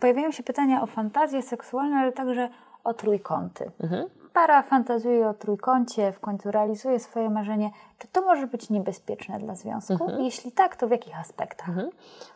pojawiają 0.00 0.30
się 0.30 0.42
pytania 0.42 0.82
o 0.82 0.86
fantazje 0.86 1.42
seksualne, 1.42 1.96
ale 1.96 2.12
także 2.12 2.48
o 2.84 2.94
trójkąty. 2.94 3.70
Mhm. 3.80 4.06
Para 4.32 4.62
fantazjuje 4.62 5.28
o 5.28 5.34
trójkącie, 5.34 6.12
w 6.12 6.20
końcu 6.20 6.50
realizuje 6.50 6.98
swoje 6.98 7.30
marzenie. 7.30 7.70
Czy 7.98 8.08
to 8.08 8.22
może 8.22 8.46
być 8.46 8.70
niebezpieczne 8.70 9.38
dla 9.38 9.54
związku? 9.54 9.92
Mhm. 9.92 10.24
Jeśli 10.24 10.52
tak, 10.52 10.76
to 10.76 10.88
w 10.88 10.90
jakich 10.90 11.20
aspektach? 11.20 11.68
Mhm. 11.68 11.90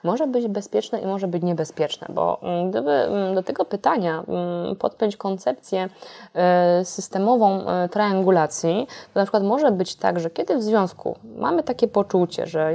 Może 0.05 0.27
być 0.27 0.49
bezpieczne 0.49 1.01
i 1.01 1.07
może 1.07 1.29
być 1.29 1.43
niebezpieczne, 1.43 2.07
bo 2.11 2.41
mm, 2.43 2.71
gdyby 2.71 2.91
mm, 2.91 3.35
do 3.35 3.43
tego 3.43 3.65
pytania 3.65 4.25
mm, 4.29 4.77
podpiąć 4.77 5.17
koncepcję 5.17 5.89
e, 6.35 6.85
systemową 6.85 7.69
e, 7.69 7.89
triangulacji, 7.89 8.87
to 9.15 9.21
na 9.21 9.25
przykład 9.25 9.43
może 9.43 9.73
być 9.73 9.97
tak, 9.97 10.21
że 10.21 10.31
kiedy 10.31 10.57
w 10.57 10.63
związku 10.63 11.17
mamy 11.37 11.63
takie 11.63 11.89
poczucie, 11.89 12.47
że 12.47 12.75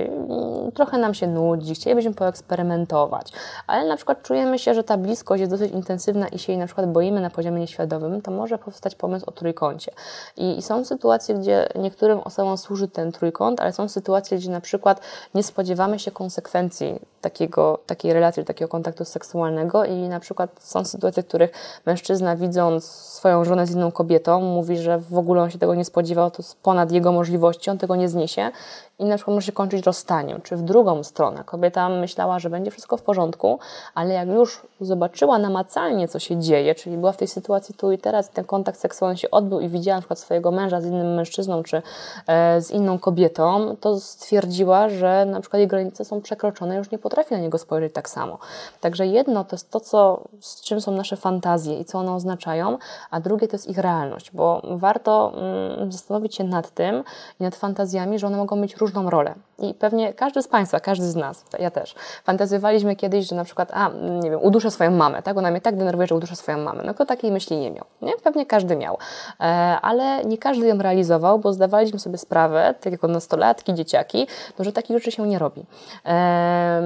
trochę 0.74 0.98
nam 0.98 1.14
się 1.14 1.28
nudzi, 1.28 1.76
chcielibyśmy 1.76 2.14
poeksperymentować, 2.14 3.32
ale 3.68 3.88
na 3.88 3.96
przykład 3.96 4.24
czujemy 4.24 4.60
się, 4.60 4.74
że 4.74 4.84
ta 4.84 4.98
bliskość 4.98 5.40
jest 5.40 5.52
dosyć 5.52 5.72
intensywna 5.72 6.28
i 6.28 6.40
się 6.40 6.52
jej 6.52 6.60
na 6.60 6.66
przykład 6.66 6.92
boimy 6.92 7.22
na 7.22 7.30
poziomie 7.30 7.60
nieświadomym, 7.60 8.22
to 8.22 8.32
może 8.32 8.58
powstać 8.58 8.96
pomysł 8.96 9.26
o 9.30 9.32
trójkącie. 9.32 9.92
I, 10.38 10.58
i 10.58 10.62
są 10.62 10.86
sytuacje, 10.86 11.36
gdzie 11.36 11.70
niektórym 11.76 12.20
osobom 12.20 12.58
służy 12.58 12.75
służy 12.76 12.88
ten 12.88 13.12
trójkąt, 13.12 13.60
ale 13.60 13.74
są 13.74 13.90
sytuacje, 13.90 14.38
gdzie 14.38 14.52
na 14.52 14.62
przykład 14.62 15.02
nie 15.36 15.44
spodziewamy 15.44 16.00
się 16.00 16.12
konsekwencji 16.12 17.00
takiego, 17.22 17.80
takiej 17.86 18.14
relacji, 18.14 18.46
takiego 18.46 18.70
kontaktu 18.70 19.06
seksualnego 19.06 19.86
i 19.86 19.96
na 20.10 20.20
przykład 20.20 20.50
są 20.60 20.86
sytuacje, 20.86 21.24
w 21.24 21.28
których 21.28 21.52
mężczyzna 21.86 22.36
widząc 22.36 22.86
swoją 22.86 23.46
żonę 23.46 23.68
z 23.68 23.72
inną 23.72 23.92
kobietą 23.92 24.42
mówi, 24.42 24.78
że 24.78 24.98
w 24.98 25.18
ogóle 25.18 25.42
on 25.42 25.52
się 25.52 25.60
tego 25.60 25.76
nie 25.76 25.86
spodziewał, 25.86 26.32
to 26.32 26.38
jest 26.40 26.62
ponad 26.62 26.92
jego 26.92 27.12
możliwości, 27.12 27.70
on 27.70 27.78
tego 27.78 27.96
nie 27.96 28.10
zniesie 28.10 28.52
i 29.00 29.06
na 29.06 29.16
przykład 29.16 29.36
może 29.36 29.46
się 29.46 29.52
kończyć 29.52 29.86
rozstaniem, 29.86 30.42
czy 30.42 30.56
w 30.56 30.62
drugą 30.62 31.04
stronę. 31.04 31.44
Kobieta 31.46 31.90
myślała, 31.90 32.40
że 32.40 32.50
będzie 32.50 32.72
wszystko 32.72 32.98
w 32.98 33.02
porządku, 33.02 33.60
ale 33.94 34.14
jak 34.14 34.28
już 34.28 34.62
zobaczyła 34.82 35.38
namacalnie, 35.38 36.08
co 36.08 36.20
się 36.20 36.40
dzieje, 36.40 36.76
czyli 36.76 36.98
była 36.98 37.12
w 37.12 37.18
tej 37.18 37.28
sytuacji 37.28 37.76
tu 37.76 37.92
i 37.92 37.98
teraz, 37.98 38.30
ten 38.30 38.46
kontakt 38.46 38.80
seksualny 38.80 39.18
się 39.18 39.32
odbył 39.32 39.60
i 39.60 39.70
widziała 39.70 39.98
na 39.98 40.02
przykład 40.02 40.20
swojego 40.20 40.52
męża 40.52 40.82
z 40.82 40.86
innym 40.86 41.16
mężczyzną, 41.16 41.64
czy 41.64 41.82
e, 42.28 42.62
z 42.66 42.72
inną 42.72 43.00
kobietą, 43.00 43.76
to 43.80 44.00
stwierdziła, 44.00 44.90
że 44.90 45.26
na 45.26 45.42
przykład 45.42 45.60
jej 45.60 45.68
granice 45.68 46.06
są 46.06 46.22
przekroczone, 46.22 46.76
już 46.76 46.92
nie 46.92 46.98
potrafi 46.98 47.34
na 47.34 47.40
niego 47.40 47.58
spojrzeć 47.58 47.94
tak 47.94 48.10
samo. 48.10 48.38
Także 48.82 49.08
jedno 49.08 49.44
to 49.44 49.56
jest 49.56 49.72
to, 49.72 49.80
co, 49.80 50.24
z 50.40 50.62
czym 50.62 50.82
są 50.82 50.92
nasze 50.92 51.18
fantazje 51.18 51.80
i 51.80 51.86
co 51.86 52.00
one 52.00 52.14
oznaczają, 52.14 52.78
a 53.12 53.20
drugie 53.20 53.48
to 53.48 53.56
jest 53.56 53.68
ich 53.68 53.78
realność, 53.78 54.32
bo 54.32 54.62
warto 54.64 55.34
mm, 55.36 55.92
zastanowić 55.92 56.36
się 56.36 56.44
nad 56.44 56.72
tym 56.72 57.04
i 57.40 57.44
nad 57.44 57.56
fantazjami, 57.56 58.20
że 58.20 58.28
one 58.28 58.38
mogą 58.38 58.56
mieć 58.56 58.76
różną 58.76 59.10
rolę. 59.10 59.36
I 59.60 59.74
pewnie 59.74 60.14
każdy 60.14 60.42
z 60.42 60.48
Państwa, 60.48 60.80
każdy 60.80 61.06
z 61.06 61.16
nas, 61.16 61.46
ja 61.60 61.72
też, 61.72 61.96
fantazjowaliśmy 62.24 62.96
kiedyś, 62.96 63.28
że 63.28 63.36
na 63.36 63.44
przykład, 63.44 63.72
a, 63.74 63.90
nie 64.22 64.32
wiem, 64.32 64.40
uduszę 64.42 64.72
swoją 64.72 64.92
mamę, 64.92 65.22
tak? 65.22 65.38
Ona 65.38 65.52
mnie 65.52 65.62
tak 65.62 65.78
denerwuje, 65.78 66.08
że 66.08 66.16
uduszę 66.16 66.36
swoją 66.36 66.58
mamę. 66.58 66.84
No 66.86 66.94
to 66.94 67.06
takiej 67.06 67.32
myśli 67.32 67.58
nie 67.58 67.72
miał, 67.72 67.86
nie? 68.02 68.14
Pewnie 68.24 68.46
każdy 68.46 68.76
miał. 68.76 68.98
E, 69.40 69.44
ale 69.82 70.26
nie 70.26 70.38
każdy 70.38 70.68
ją 70.68 70.78
realizował, 70.78 71.40
bo 71.40 71.54
zdawaliśmy 71.54 72.00
sobie 72.00 72.18
sprawę, 72.18 72.76
tak 72.82 72.92
jako 72.92 73.08
nastolatki, 73.08 73.74
dzieciaki, 73.74 74.28
no, 74.60 74.66
że 74.66 74.72
takich 74.72 74.98
rzeczy 74.98 75.12
się 75.12 75.28
nie 75.28 75.40
robi. 75.40 75.66
E, 76.06 76.82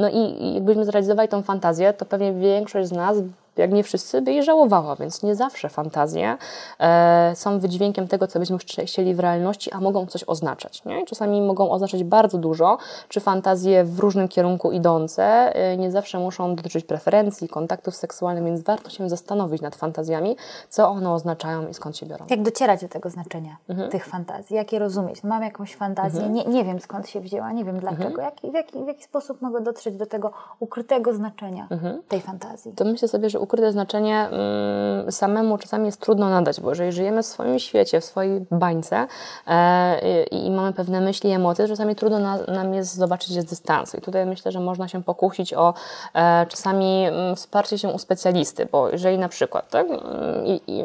no 0.00 0.08
i 0.08 0.54
jakbyśmy 0.54 0.84
zrealizowali 0.84 1.28
tą 1.28 1.42
fantazję, 1.42 1.92
to 1.92 2.04
pewnie 2.04 2.32
większość 2.32 2.88
z 2.88 2.92
nas 2.92 3.16
jak 3.58 3.72
nie 3.72 3.82
wszyscy, 3.82 4.22
by 4.22 4.32
jej 4.32 4.42
żałowała, 4.42 4.96
więc 4.96 5.22
nie 5.22 5.34
zawsze 5.34 5.68
fantazje 5.68 6.36
e, 6.80 7.32
są 7.36 7.58
wydźwiękiem 7.58 8.08
tego, 8.08 8.26
co 8.26 8.38
byśmy 8.38 8.58
chcieli 8.58 9.14
w 9.14 9.20
realności, 9.20 9.72
a 9.72 9.80
mogą 9.80 10.06
coś 10.06 10.24
oznaczać. 10.26 10.84
Nie? 10.84 11.06
Czasami 11.06 11.42
mogą 11.42 11.70
oznaczać 11.70 12.04
bardzo 12.04 12.38
dużo, 12.38 12.78
czy 13.08 13.20
fantazje 13.20 13.84
w 13.84 13.98
różnym 13.98 14.28
kierunku 14.28 14.72
idące 14.72 15.24
e, 15.54 15.76
nie 15.76 15.90
zawsze 15.90 16.18
muszą 16.18 16.54
dotyczyć 16.54 16.84
preferencji, 16.84 17.48
kontaktów 17.48 17.96
seksualnych, 17.96 18.44
więc 18.44 18.60
warto 18.60 18.90
się 18.90 19.08
zastanowić 19.08 19.62
nad 19.62 19.76
fantazjami, 19.76 20.36
co 20.68 20.88
one 20.88 21.12
oznaczają 21.12 21.68
i 21.68 21.74
skąd 21.74 21.96
się 21.96 22.06
biorą. 22.06 22.26
Jak 22.30 22.42
docierać 22.42 22.80
do 22.80 22.88
tego 22.88 23.10
znaczenia 23.10 23.56
mhm. 23.68 23.90
tych 23.90 24.06
fantazji? 24.06 24.56
Jak 24.56 24.72
je 24.72 24.78
rozumieć? 24.78 25.22
No 25.22 25.28
mam 25.28 25.42
jakąś 25.42 25.76
fantazję, 25.76 26.20
mhm. 26.20 26.34
nie, 26.34 26.44
nie 26.44 26.64
wiem 26.64 26.80
skąd 26.80 27.08
się 27.08 27.20
wzięła, 27.20 27.52
nie 27.52 27.64
wiem 27.64 27.80
dlaczego. 27.80 28.04
Mhm. 28.04 28.24
Jak, 28.24 28.52
w, 28.52 28.54
jaki, 28.54 28.84
w 28.84 28.86
jaki 28.86 29.04
sposób 29.04 29.42
mogę 29.42 29.60
dotrzeć 29.60 29.96
do 29.96 30.06
tego 30.06 30.32
ukrytego 30.60 31.14
znaczenia 31.14 31.66
mhm. 31.70 32.02
tej 32.08 32.20
fantazji? 32.20 32.72
To 32.72 32.84
myślę 32.84 33.08
sobie, 33.08 33.30
że 33.30 33.40
ukryte 33.46 33.72
znaczenie 33.72 34.28
mm, 34.28 35.12
samemu 35.12 35.58
czasami 35.58 35.86
jest 35.86 36.00
trudno 36.00 36.30
nadać, 36.30 36.60
bo 36.60 36.70
jeżeli 36.70 36.92
żyjemy 36.92 37.22
w 37.22 37.26
swoim 37.26 37.58
świecie, 37.58 38.00
w 38.00 38.04
swojej 38.04 38.46
bańce 38.50 39.06
e, 39.46 40.22
i, 40.22 40.50
mamy 40.50 40.72
pewne 40.72 41.00
myśli 41.00 41.30
emocje, 41.30 41.68
czasami 41.68 41.94
trudno 41.94 42.18
na, 42.18 42.38
nam 42.38 42.74
jest 42.74 42.94
zobaczyć 42.94 43.30
je 43.30 43.42
z 43.42 43.44
dystansu. 43.44 43.96
I 43.96 44.00
tutaj 44.00 44.26
myślę, 44.26 44.52
że 44.52 44.60
można 44.60 44.88
się 44.88 45.02
pokusić 45.02 45.54
o 45.54 45.74
e, 46.14 46.46
czasami 46.46 47.06
mm, 47.06 47.36
wsparcie 47.36 47.78
się 47.78 47.88
u 47.88 47.98
specjalisty, 47.98 48.68
bo 48.72 48.88
jeżeli 48.88 49.18
na 49.18 49.28
przykład, 49.28 49.70
tak, 49.70 49.86
i, 50.44 50.60
i 50.66 50.84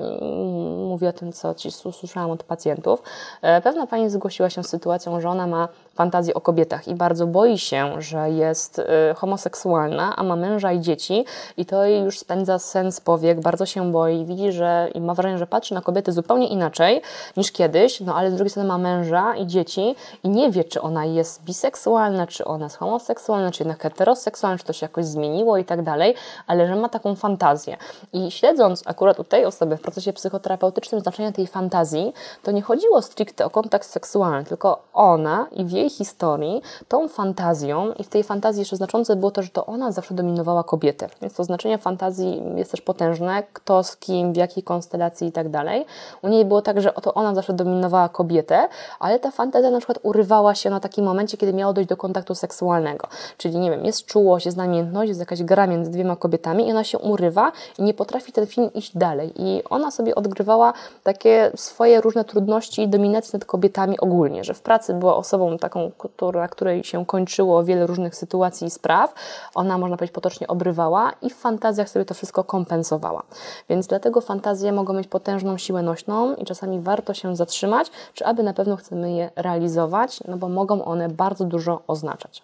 mówię 0.89 1.09
o 1.09 1.13
tym, 1.13 1.33
co 1.33 1.53
ci 1.53 1.69
usłyszałam 1.85 2.31
od 2.31 2.43
pacjentów, 2.43 3.03
e, 3.41 3.61
pewna 3.61 3.87
pani 3.87 4.09
zgłosiła 4.09 4.49
się 4.49 4.63
z 4.63 4.69
sytuacją, 4.69 5.21
że 5.21 5.29
ona 5.29 5.47
ma 5.47 5.67
fantazję 5.95 6.33
o 6.33 6.41
kobietach 6.41 6.87
i 6.87 6.95
bardzo 6.95 7.27
boi 7.27 7.57
się, 7.57 8.01
że 8.01 8.29
jest 8.29 8.79
y, 8.79 8.83
homoseksualna, 9.15 10.15
a 10.15 10.23
ma 10.23 10.35
męża 10.35 10.71
i 10.71 10.79
dzieci 10.79 11.25
i 11.57 11.65
to 11.65 11.83
jej 11.83 12.03
już 12.03 12.19
spędza 12.19 12.59
sens 12.59 13.01
powiek, 13.01 13.41
bardzo 13.41 13.65
się 13.65 13.91
boi, 13.91 14.25
widzi, 14.25 14.51
że 14.51 14.89
i 14.93 15.01
ma 15.01 15.13
wrażenie, 15.13 15.37
że 15.37 15.47
patrzy 15.47 15.73
na 15.73 15.81
kobiety 15.81 16.11
zupełnie 16.11 16.47
inaczej 16.47 17.01
niż 17.37 17.51
kiedyś, 17.51 17.99
no 17.99 18.15
ale 18.15 18.31
z 18.31 18.35
drugiej 18.35 18.49
strony 18.49 18.69
ma 18.69 18.77
męża 18.77 19.35
i 19.35 19.47
dzieci 19.47 19.95
i 20.23 20.29
nie 20.29 20.51
wie, 20.51 20.63
czy 20.63 20.81
ona 20.81 21.05
jest 21.05 21.43
biseksualna, 21.43 22.27
czy 22.27 22.45
ona 22.45 22.65
jest 22.65 22.77
homoseksualna, 22.77 23.51
czy 23.51 23.63
jednak 23.63 23.81
heteroseksualna, 23.81 24.57
czy 24.57 24.65
to 24.65 24.73
się 24.73 24.85
jakoś 24.85 25.05
zmieniło 25.05 25.57
i 25.57 25.65
tak 25.65 25.81
dalej, 25.81 26.15
ale 26.47 26.67
że 26.67 26.75
ma 26.75 26.89
taką 26.89 27.15
fantazję. 27.15 27.77
I 28.13 28.31
śledząc 28.31 28.83
akurat 28.85 29.19
u 29.19 29.23
tej 29.23 29.45
osoby 29.45 29.77
w 29.77 29.81
procesie 29.81 30.13
psychoterapeutycznym 30.13 31.01
znaczenia 31.01 31.31
tej 31.31 31.47
fantazji, 31.47 32.13
to 32.43 32.51
nie 32.51 32.61
chodziło 32.61 33.01
stricte 33.01 33.45
o 33.45 33.49
kontakt 33.49 33.87
seksualny, 33.87 34.45
tylko 34.45 34.81
ona 34.93 35.47
i 35.51 35.65
w 35.65 35.71
jej 35.81 35.89
historii 35.89 36.61
tą 36.87 37.07
fantazją 37.07 37.93
i 37.93 38.03
w 38.03 38.07
tej 38.07 38.23
fantazji 38.23 38.61
jeszcze 38.61 38.75
znaczące 38.75 39.15
było 39.15 39.31
to, 39.31 39.43
że 39.43 39.49
to 39.49 39.65
ona 39.65 39.91
zawsze 39.91 40.13
dominowała 40.13 40.63
kobietę. 40.63 41.07
Więc 41.21 41.33
to 41.33 41.43
znaczenie 41.43 41.77
fantazji 41.77 42.41
jest 42.55 42.71
też 42.71 42.81
potężne, 42.81 43.43
kto 43.53 43.83
z 43.83 43.97
kim, 43.97 44.33
w 44.33 44.35
jakiej 44.35 44.63
konstelacji 44.63 45.27
i 45.27 45.31
tak 45.31 45.49
dalej. 45.49 45.85
U 46.21 46.27
niej 46.27 46.45
było 46.45 46.61
tak, 46.61 46.81
że 46.81 46.95
oto 46.95 47.13
ona 47.13 47.35
zawsze 47.35 47.53
dominowała 47.53 48.09
kobietę, 48.09 48.67
ale 48.99 49.19
ta 49.19 49.31
fantazja 49.31 49.71
na 49.71 49.77
przykład 49.77 49.99
urywała 50.03 50.55
się 50.55 50.69
na 50.69 50.79
takim 50.79 51.05
momencie, 51.05 51.37
kiedy 51.37 51.53
miało 51.53 51.73
dojść 51.73 51.89
do 51.89 51.97
kontaktu 51.97 52.35
seksualnego. 52.35 53.07
Czyli 53.37 53.57
nie 53.57 53.71
wiem, 53.71 53.85
jest 53.85 54.05
czułość, 54.05 54.45
jest 54.45 54.57
namiętność, 54.57 55.07
jest 55.07 55.19
jakaś 55.19 55.43
gra 55.43 55.67
między 55.67 55.91
dwiema 55.91 56.15
kobietami 56.15 56.67
i 56.67 56.71
ona 56.71 56.83
się 56.83 56.97
urywa 56.97 57.51
i 57.79 57.83
nie 57.83 57.93
potrafi 57.93 58.31
ten 58.31 58.47
film 58.47 58.73
iść 58.73 58.97
dalej. 58.97 59.33
I 59.35 59.63
ona 59.69 59.91
sobie 59.91 60.15
odgrywała 60.15 60.73
takie 61.03 61.51
swoje 61.55 62.01
różne 62.01 62.25
trudności 62.25 62.81
i 62.81 62.87
dominację 62.87 63.39
nad 63.39 63.45
kobietami 63.45 63.99
ogólnie, 63.99 64.43
że 64.43 64.53
w 64.53 64.61
pracy 64.61 64.93
była 64.93 65.15
osobą 65.15 65.57
taką 65.71 65.91
która, 65.97 66.47
której 66.47 66.83
się 66.83 67.05
kończyło 67.05 67.63
wiele 67.63 67.87
różnych 67.87 68.15
sytuacji 68.15 68.67
i 68.67 68.69
spraw, 68.69 69.13
ona, 69.55 69.77
można 69.77 69.97
powiedzieć, 69.97 70.15
potocznie 70.15 70.47
obrywała 70.47 71.11
i 71.21 71.29
w 71.29 71.35
fantazjach 71.35 71.89
sobie 71.89 72.05
to 72.05 72.13
wszystko 72.13 72.43
kompensowała. 72.43 73.23
Więc 73.69 73.87
dlatego 73.87 74.21
fantazje 74.21 74.71
mogą 74.71 74.93
mieć 74.93 75.07
potężną 75.07 75.57
siłę 75.57 75.81
nośną 75.81 76.35
i 76.35 76.45
czasami 76.45 76.79
warto 76.79 77.13
się 77.13 77.35
zatrzymać, 77.35 77.91
czy 78.13 78.25
aby 78.25 78.43
na 78.43 78.53
pewno 78.53 78.75
chcemy 78.75 79.11
je 79.11 79.29
realizować, 79.35 80.19
no 80.27 80.37
bo 80.37 80.49
mogą 80.49 80.85
one 80.85 81.09
bardzo 81.09 81.45
dużo 81.45 81.81
oznaczać. 81.87 82.43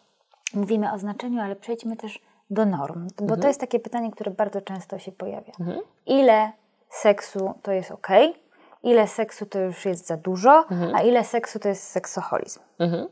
Mówimy 0.53 0.93
o 0.93 0.97
znaczeniu, 0.97 1.41
ale 1.41 1.55
przejdźmy 1.55 1.95
też 1.95 2.19
do 2.49 2.65
norm, 2.65 3.07
bo 3.17 3.23
mhm. 3.23 3.41
to 3.41 3.47
jest 3.47 3.59
takie 3.59 3.79
pytanie, 3.79 4.11
które 4.11 4.31
bardzo 4.31 4.61
często 4.61 4.99
się 4.99 5.11
pojawia. 5.11 5.53
Mhm. 5.59 5.79
Ile 6.05 6.51
seksu 6.89 7.53
to 7.61 7.71
jest 7.71 7.91
ok? 7.91 8.07
Ile 8.87 9.07
seksu 9.07 9.45
to 9.45 9.59
już 9.59 9.85
jest 9.85 10.07
za 10.07 10.17
dużo, 10.17 10.65
mhm. 10.71 10.95
a 10.95 11.01
ile 11.01 11.23
seksu 11.23 11.59
to 11.59 11.69
jest 11.69 11.83
seksoholizm? 11.83 12.59
Mhm. 12.79 13.07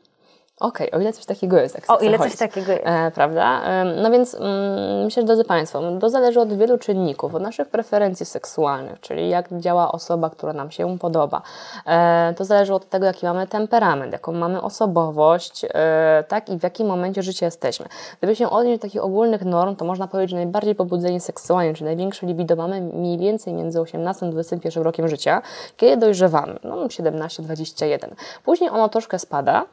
Okej, 0.59 0.87
okay, 0.87 0.99
o 0.99 1.01
ile 1.01 1.13
coś 1.13 1.25
takiego 1.25 1.57
jest. 1.57 1.77
o 1.87 1.97
ile 1.97 2.19
coś 2.19 2.35
takiego 2.35 2.71
jest. 2.71 2.85
E, 2.85 3.11
prawda? 3.11 3.61
E, 3.63 3.85
no 3.85 4.11
więc 4.11 4.35
mm, 4.35 5.03
myślę, 5.03 5.21
że 5.21 5.27
drodzy 5.27 5.43
Państwo, 5.43 5.81
to 5.99 6.09
zależy 6.09 6.39
od 6.41 6.53
wielu 6.53 6.77
czynników, 6.77 7.35
od 7.35 7.41
naszych 7.41 7.67
preferencji 7.69 8.25
seksualnych, 8.25 8.99
czyli 8.99 9.29
jak 9.29 9.59
działa 9.59 9.91
osoba, 9.91 10.29
która 10.29 10.53
nam 10.53 10.71
się 10.71 10.99
podoba. 10.99 11.41
E, 11.85 12.33
to 12.37 12.45
zależy 12.45 12.73
od 12.73 12.89
tego, 12.89 13.05
jaki 13.05 13.25
mamy 13.25 13.47
temperament, 13.47 14.13
jaką 14.13 14.31
mamy 14.31 14.61
osobowość, 14.61 15.65
e, 15.73 16.23
tak 16.27 16.49
i 16.49 16.59
w 16.59 16.63
jakim 16.63 16.87
momencie 16.87 17.23
życia 17.23 17.45
jesteśmy. 17.45 17.85
Gdyby 18.17 18.35
się 18.35 18.49
odnieść 18.49 18.79
do 18.79 18.87
takich 18.87 19.03
ogólnych 19.03 19.45
norm, 19.45 19.75
to 19.75 19.85
można 19.85 20.07
powiedzieć, 20.07 20.29
że 20.29 20.37
najbardziej 20.37 20.75
pobudzenie 20.75 21.19
seksualnie, 21.19 21.73
czyli 21.73 21.85
największe 21.85 22.25
libido 22.25 22.55
mamy 22.55 22.81
mniej 22.81 23.17
więcej 23.17 23.53
między 23.53 23.81
18 23.81 24.25
a 24.25 24.29
21 24.29 24.83
rokiem 24.83 25.07
życia, 25.07 25.41
kiedy 25.77 25.97
dojrzewamy, 25.97 26.59
no 26.63 26.75
17-21. 26.75 28.07
Później 28.43 28.69
ono 28.69 28.89
troszkę 28.89 29.19
spada, 29.19 29.65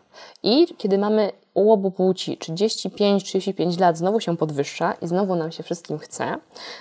i 0.43 0.66
kiedy 0.79 0.99
mamy 0.99 1.33
u 1.55 1.73
obu 1.73 1.91
płci 1.91 2.39
35-35 2.39 3.81
lat 3.81 3.99
znowu 3.99 4.20
się 4.20 4.37
podwyższa 4.37 4.93
i 4.93 5.07
znowu 5.07 5.37
nam 5.37 5.53
się 5.53 5.62
wszystkim 5.62 5.99
chce. 5.99 6.37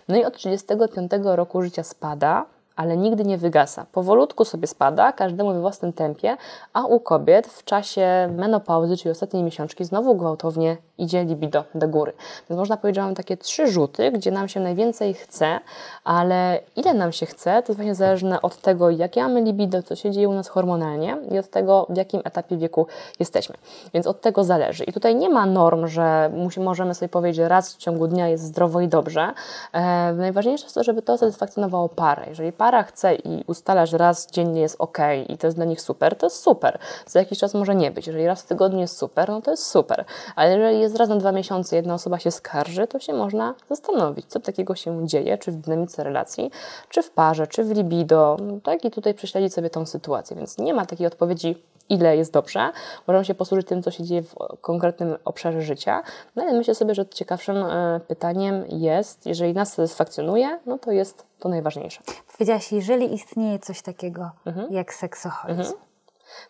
No 0.08 0.16
i 0.16 0.24
od 0.26 0.38
35 0.38 1.12
roku 1.24 1.62
życia 1.62 1.84
spada, 1.84 2.46
ale 2.76 2.98
nigdy 2.98 3.24
nie 3.24 3.38
wygasa. 3.38 3.86
Powolutku 3.92 4.46
sobie 4.46 4.68
spada, 4.68 5.12
każdemu 5.12 5.54
we 5.54 5.62
własnym 5.62 5.94
tempie, 5.94 6.38
a 6.74 6.86
u 6.86 7.00
kobiet 7.00 7.48
w 7.48 7.64
czasie 7.64 8.30
menopauzy, 8.38 8.98
czyli 8.98 9.12
ostatniej 9.12 9.44
miesiączki, 9.44 9.86
znowu 9.86 10.16
gwałtownie 10.16 10.78
idzie 10.98 11.24
libido 11.24 11.64
do 11.76 11.88
góry. 11.88 12.14
Więc 12.50 12.60
można 12.60 12.78
powiedzieć, 12.78 12.96
że 12.96 13.02
mamy 13.02 13.16
takie 13.16 13.38
trzy 13.38 13.68
rzuty, 13.68 14.12
gdzie 14.12 14.32
nam 14.32 14.48
się 14.48 14.60
najwięcej 14.60 15.14
chce, 15.14 15.60
ale 16.04 16.60
ile 16.76 16.94
nam 16.94 17.12
się 17.12 17.26
chce, 17.26 17.64
to 17.64 17.72
jest 17.72 17.76
właśnie 17.78 17.96
zależne 17.96 18.42
od 18.42 18.58
tego, 18.58 18.90
jakie 18.90 19.24
mamy 19.24 19.42
libido, 19.42 19.84
co 19.84 19.96
się 19.96 20.12
dzieje 20.12 20.30
u 20.30 20.34
nas 20.34 20.48
hormonalnie 20.48 21.18
i 21.32 21.40
od 21.40 21.50
tego, 21.50 21.88
w 21.90 21.98
jakim 21.98 22.22
etapie 22.24 22.58
wieku 22.58 22.88
jesteśmy. 23.20 23.56
Więc 23.94 24.08
od 24.08 24.22
tego 24.22 24.44
zależy. 24.44 24.84
I 24.84 24.94
tutaj 24.94 25.16
nie 25.16 25.30
ma 25.30 25.46
norm, 25.46 25.88
że 25.88 26.32
możemy 26.58 26.96
sobie 26.96 27.10
powiedzieć, 27.10 27.36
że 27.36 27.48
raz 27.48 27.74
w 27.74 27.78
ciągu 27.78 28.08
dnia 28.08 28.28
jest 28.28 28.44
zdrowo 28.44 28.82
i 28.82 28.88
dobrze. 28.88 29.34
E, 29.74 30.14
najważniejsze 30.14 30.64
jest 30.64 30.76
to, 30.76 30.84
żeby 30.84 31.02
to 31.02 31.18
satysfakcjonowało 31.18 31.90
parę. 31.90 32.26
Jeżeli 32.28 32.52
para 32.62 32.84
chce 32.84 33.16
i 33.16 33.44
ustala, 33.48 33.86
że 33.86 33.98
raz 33.98 34.32
dziennie 34.32 34.62
jest 34.62 34.76
ok 34.80 34.98
i 35.30 35.38
to 35.38 35.48
jest 35.48 35.58
dla 35.58 35.66
nich 35.66 35.82
super, 35.82 36.18
to 36.18 36.26
jest 36.26 36.44
super. 36.44 36.80
Za 37.08 37.20
jakiś 37.20 37.40
czas 37.40 37.54
może 37.54 37.76
nie 37.76 37.92
być. 37.92 38.08
Jeżeli 38.08 38.26
raz 38.26 38.42
w 38.42 38.48
tygodniu 38.48 38.80
jest 38.80 38.98
super, 38.98 39.30
no 39.30 39.42
to 39.42 39.52
jest 39.52 39.66
super. 39.66 40.06
Ale 40.36 40.52
jeżeli 40.52 40.80
jest 40.80 40.96
raz 40.96 41.10
na 41.10 41.16
dwa 41.16 41.32
miesiące 41.32 41.76
jedna 41.76 41.94
osoba 41.94 42.20
się 42.20 42.32
skarży, 42.32 42.88
to 42.88 43.00
się 43.00 43.14
można 43.14 43.56
zastanowić, 43.70 44.26
co 44.26 44.40
takiego 44.40 44.76
się 44.76 45.08
dzieje, 45.08 45.38
czy 45.38 45.52
w 45.52 45.56
dynamice 45.56 46.04
relacji, 46.04 46.52
czy 46.90 47.04
w 47.04 47.12
parze, 47.12 47.48
czy 47.48 47.64
w 47.64 47.72
libido, 47.72 48.38
tak? 48.64 48.86
I 48.86 48.92
tutaj 48.92 49.14
prześledzić 49.14 49.54
sobie 49.54 49.70
tą 49.70 49.86
sytuację. 49.86 50.38
Więc 50.38 50.58
nie 50.58 50.74
ma 50.74 50.86
takiej 50.86 51.08
odpowiedzi 51.08 51.56
ile 51.90 52.18
jest 52.18 52.34
dobrze. 52.34 52.72
Możemy 53.08 53.26
się 53.26 53.36
posłużyć 53.36 53.68
tym, 53.68 53.84
co 53.84 53.92
się 53.92 54.04
dzieje 54.04 54.24
w 54.24 54.36
konkretnym 54.62 55.16
obszarze 55.26 55.62
życia. 55.62 56.04
No 56.36 56.44
ale 56.44 56.54
myślę 56.54 56.76
sobie, 56.76 56.96
że 56.96 57.06
ciekawszym 57.06 57.58
e, 57.58 58.00
pytaniem 58.08 58.64
jest, 58.70 59.26
jeżeli 59.26 59.54
nas 59.54 59.74
satysfakcjonuje, 59.74 60.60
no 60.66 60.78
to 60.78 60.92
jest 60.92 61.31
to 61.42 61.50
najważniejsze. 61.50 62.02
Powiedziałaś, 62.38 62.72
jeżeli 62.72 63.14
istnieje 63.14 63.60
coś 63.60 63.82
takiego 63.82 64.32
mhm. 64.46 64.74
jak 64.74 64.94
seksoholizm. 64.94 65.62
Mhm. 65.62 65.80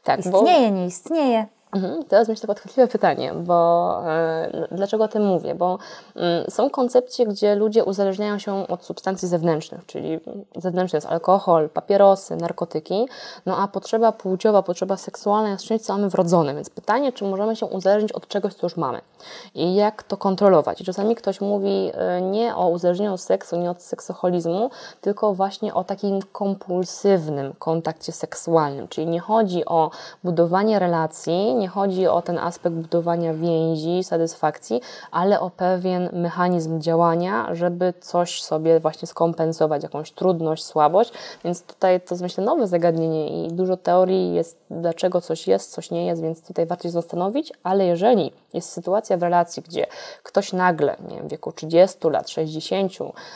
Tak, 0.04 0.20
istnieje, 0.20 0.70
bo... 0.70 0.76
nie 0.76 0.86
istnieje. 0.86 1.46
Mhm, 1.76 2.04
teraz 2.04 2.28
myślę 2.28 2.48
podchwytliwe 2.48 2.88
pytanie, 2.88 3.34
bo 3.34 4.02
e, 4.08 4.68
dlaczego 4.72 5.04
o 5.04 5.08
tym 5.08 5.26
mówię? 5.26 5.56
Bo 5.56 5.78
mm, 6.16 6.46
są 6.50 6.70
koncepcje, 6.70 7.28
gdzie 7.28 7.56
ludzie 7.56 7.84
uzależniają 7.84 8.40
się 8.40 8.68
od 8.68 8.86
substancji 8.86 9.28
zewnętrznych, 9.28 9.86
czyli 9.86 10.20
zewnętrzny 10.56 10.98
jest 10.98 11.08
alkohol, 11.08 11.70
papierosy, 11.70 12.36
narkotyki, 12.36 13.08
no 13.46 13.58
a 13.58 13.68
potrzeba 13.68 14.12
płciowa, 14.12 14.64
potrzeba 14.64 14.98
seksualna 14.98 15.50
jest 15.50 15.64
czymś, 15.64 15.82
co 15.82 15.94
mamy 15.94 16.10
wrodzone, 16.10 16.56
więc 16.56 16.70
pytanie, 16.70 17.14
czy 17.14 17.26
możemy 17.26 17.56
się 17.56 17.66
uzależnić 17.66 18.12
od 18.12 18.28
czegoś, 18.28 18.54
co 18.54 18.66
już 18.66 18.78
mamy 18.78 19.02
i 19.56 19.76
jak 19.76 20.04
to 20.04 20.18
kontrolować. 20.18 20.82
I 20.82 20.84
czasami 20.84 21.16
ktoś 21.16 21.42
mówi 21.42 21.92
e, 21.94 22.22
nie 22.22 22.56
o 22.56 22.70
uzależnieniu 22.70 23.14
od 23.14 23.22
seksu, 23.22 23.56
nie 23.56 23.72
od 23.72 23.82
seksoholizmu, 23.82 24.70
tylko 25.02 25.34
właśnie 25.34 25.74
o 25.74 25.84
takim 25.84 26.22
kompulsywnym 26.22 27.54
kontakcie 27.60 28.12
seksualnym, 28.12 28.88
czyli 28.88 29.08
nie 29.08 29.20
chodzi 29.20 29.66
o 29.66 29.92
budowanie 30.24 30.80
relacji, 30.80 31.56
nie 31.62 31.68
chodzi 31.68 32.07
o 32.07 32.22
ten 32.22 32.38
aspekt 32.38 32.76
budowania 32.76 33.34
więzi, 33.34 34.03
satysfakcji, 34.03 34.82
ale 35.12 35.39
o 35.39 35.49
pewien 35.49 36.09
mechanizm 36.14 36.82
działania, 36.82 37.55
żeby 37.55 37.93
coś 38.01 38.43
sobie 38.43 38.80
właśnie 38.80 39.07
skompensować, 39.07 39.84
jakąś 39.84 40.12
trudność, 40.12 40.66
słabość. 40.66 41.14
Więc 41.43 41.64
tutaj 41.64 42.01
to 42.01 42.14
jest 42.14 42.22
myślę 42.22 42.43
nowe 42.43 42.68
zagadnienie 42.68 43.45
i 43.45 43.53
dużo 43.53 43.78
teorii 43.78 44.34
jest, 44.34 44.57
dlaczego 44.70 45.22
coś 45.22 45.47
jest, 45.47 45.72
coś 45.72 45.91
nie 45.91 46.05
jest, 46.05 46.22
więc 46.22 46.47
tutaj 46.47 46.66
warto 46.66 46.84
się 46.84 46.89
zastanowić, 46.89 47.53
ale 47.64 47.86
jeżeli 47.86 48.32
jest 48.53 48.70
sytuacja 48.70 49.18
w 49.18 49.24
relacji, 49.24 49.64
gdzie 49.64 49.86
ktoś 50.24 50.53
nagle, 50.53 50.95
nie 51.09 51.16
wiem, 51.16 51.28
w 51.28 51.32
wieku 51.32 51.51
30 51.51 52.07
lat, 52.09 52.30
60 52.30 52.93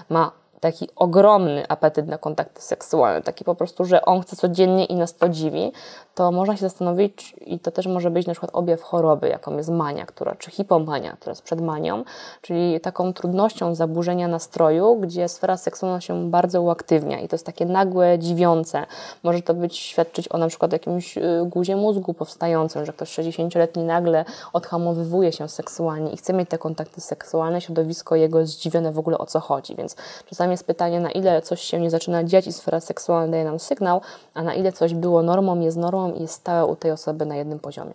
ma 0.09 0.31
taki 0.65 0.89
ogromny 0.95 1.67
apetyt 1.67 2.07
na 2.07 2.17
kontakty 2.17 2.61
seksualne, 2.61 3.21
taki 3.21 3.43
po 3.43 3.55
prostu, 3.55 3.85
że 3.85 4.05
on 4.05 4.21
chce 4.21 4.35
codziennie 4.35 4.85
i 4.85 4.95
nas 4.95 5.15
to 5.15 5.29
dziwi, 5.29 5.71
to 6.15 6.31
można 6.31 6.55
się 6.55 6.61
zastanowić, 6.61 7.35
i 7.45 7.59
to 7.59 7.71
też 7.71 7.87
może 7.87 8.11
być 8.11 8.27
na 8.27 8.33
przykład 8.33 8.51
objaw 8.53 8.81
choroby, 8.81 9.29
jaką 9.29 9.57
jest 9.57 9.69
mania, 9.69 10.05
która, 10.05 10.35
czy 10.35 10.51
hipomania, 10.51 11.11
która 11.19 11.31
jest 11.31 11.41
przed 11.41 11.61
manią, 11.61 12.03
czyli 12.41 12.79
taką 12.79 13.13
trudnością 13.13 13.75
zaburzenia 13.75 14.27
nastroju, 14.27 14.95
gdzie 14.95 15.29
sfera 15.29 15.57
seksualna 15.57 16.01
się 16.01 16.29
bardzo 16.29 16.61
uaktywnia 16.61 17.19
i 17.19 17.27
to 17.27 17.35
jest 17.35 17.45
takie 17.45 17.65
nagłe, 17.65 18.19
dziwiące. 18.19 18.85
Może 19.23 19.41
to 19.41 19.53
być 19.53 19.77
świadczyć 19.77 20.31
o 20.31 20.37
na 20.37 20.47
przykład 20.47 20.73
jakimś 20.73 21.17
y, 21.17 21.21
guzie 21.45 21.75
mózgu 21.75 22.13
powstającym, 22.13 22.85
że 22.85 22.93
ktoś 22.93 23.09
60-letni 23.09 23.83
nagle 23.83 24.25
odhamowywuje 24.53 25.31
się 25.31 25.49
seksualnie 25.49 26.11
i 26.11 26.17
chce 26.17 26.33
mieć 26.33 26.49
te 26.49 26.57
kontakty 26.57 27.01
seksualne, 27.01 27.61
środowisko 27.61 28.15
jego 28.15 28.39
jest 28.39 28.53
zdziwione 28.53 28.91
w 28.91 28.99
ogóle 28.99 29.17
o 29.17 29.25
co 29.25 29.39
chodzi, 29.39 29.75
więc 29.75 29.95
czasami 30.25 30.54
jest 30.55 30.67
pytanie, 30.67 30.99
na 30.99 31.11
ile 31.11 31.41
coś 31.41 31.61
się 31.61 31.79
nie 31.79 31.89
zaczyna 31.89 32.23
dziać 32.23 32.47
i 32.47 32.53
sfera 32.53 32.79
seksualna 32.79 33.31
daje 33.31 33.43
nam 33.43 33.59
sygnał, 33.59 34.01
a 34.33 34.43
na 34.43 34.53
ile 34.53 34.71
coś 34.71 34.93
było 34.93 35.21
normą, 35.21 35.59
jest 35.59 35.77
normą 35.77 36.13
i 36.13 36.21
jest 36.21 36.33
stałe 36.33 36.65
u 36.65 36.75
tej 36.75 36.91
osoby 36.91 37.25
na 37.25 37.35
jednym 37.35 37.59
poziomie. 37.59 37.93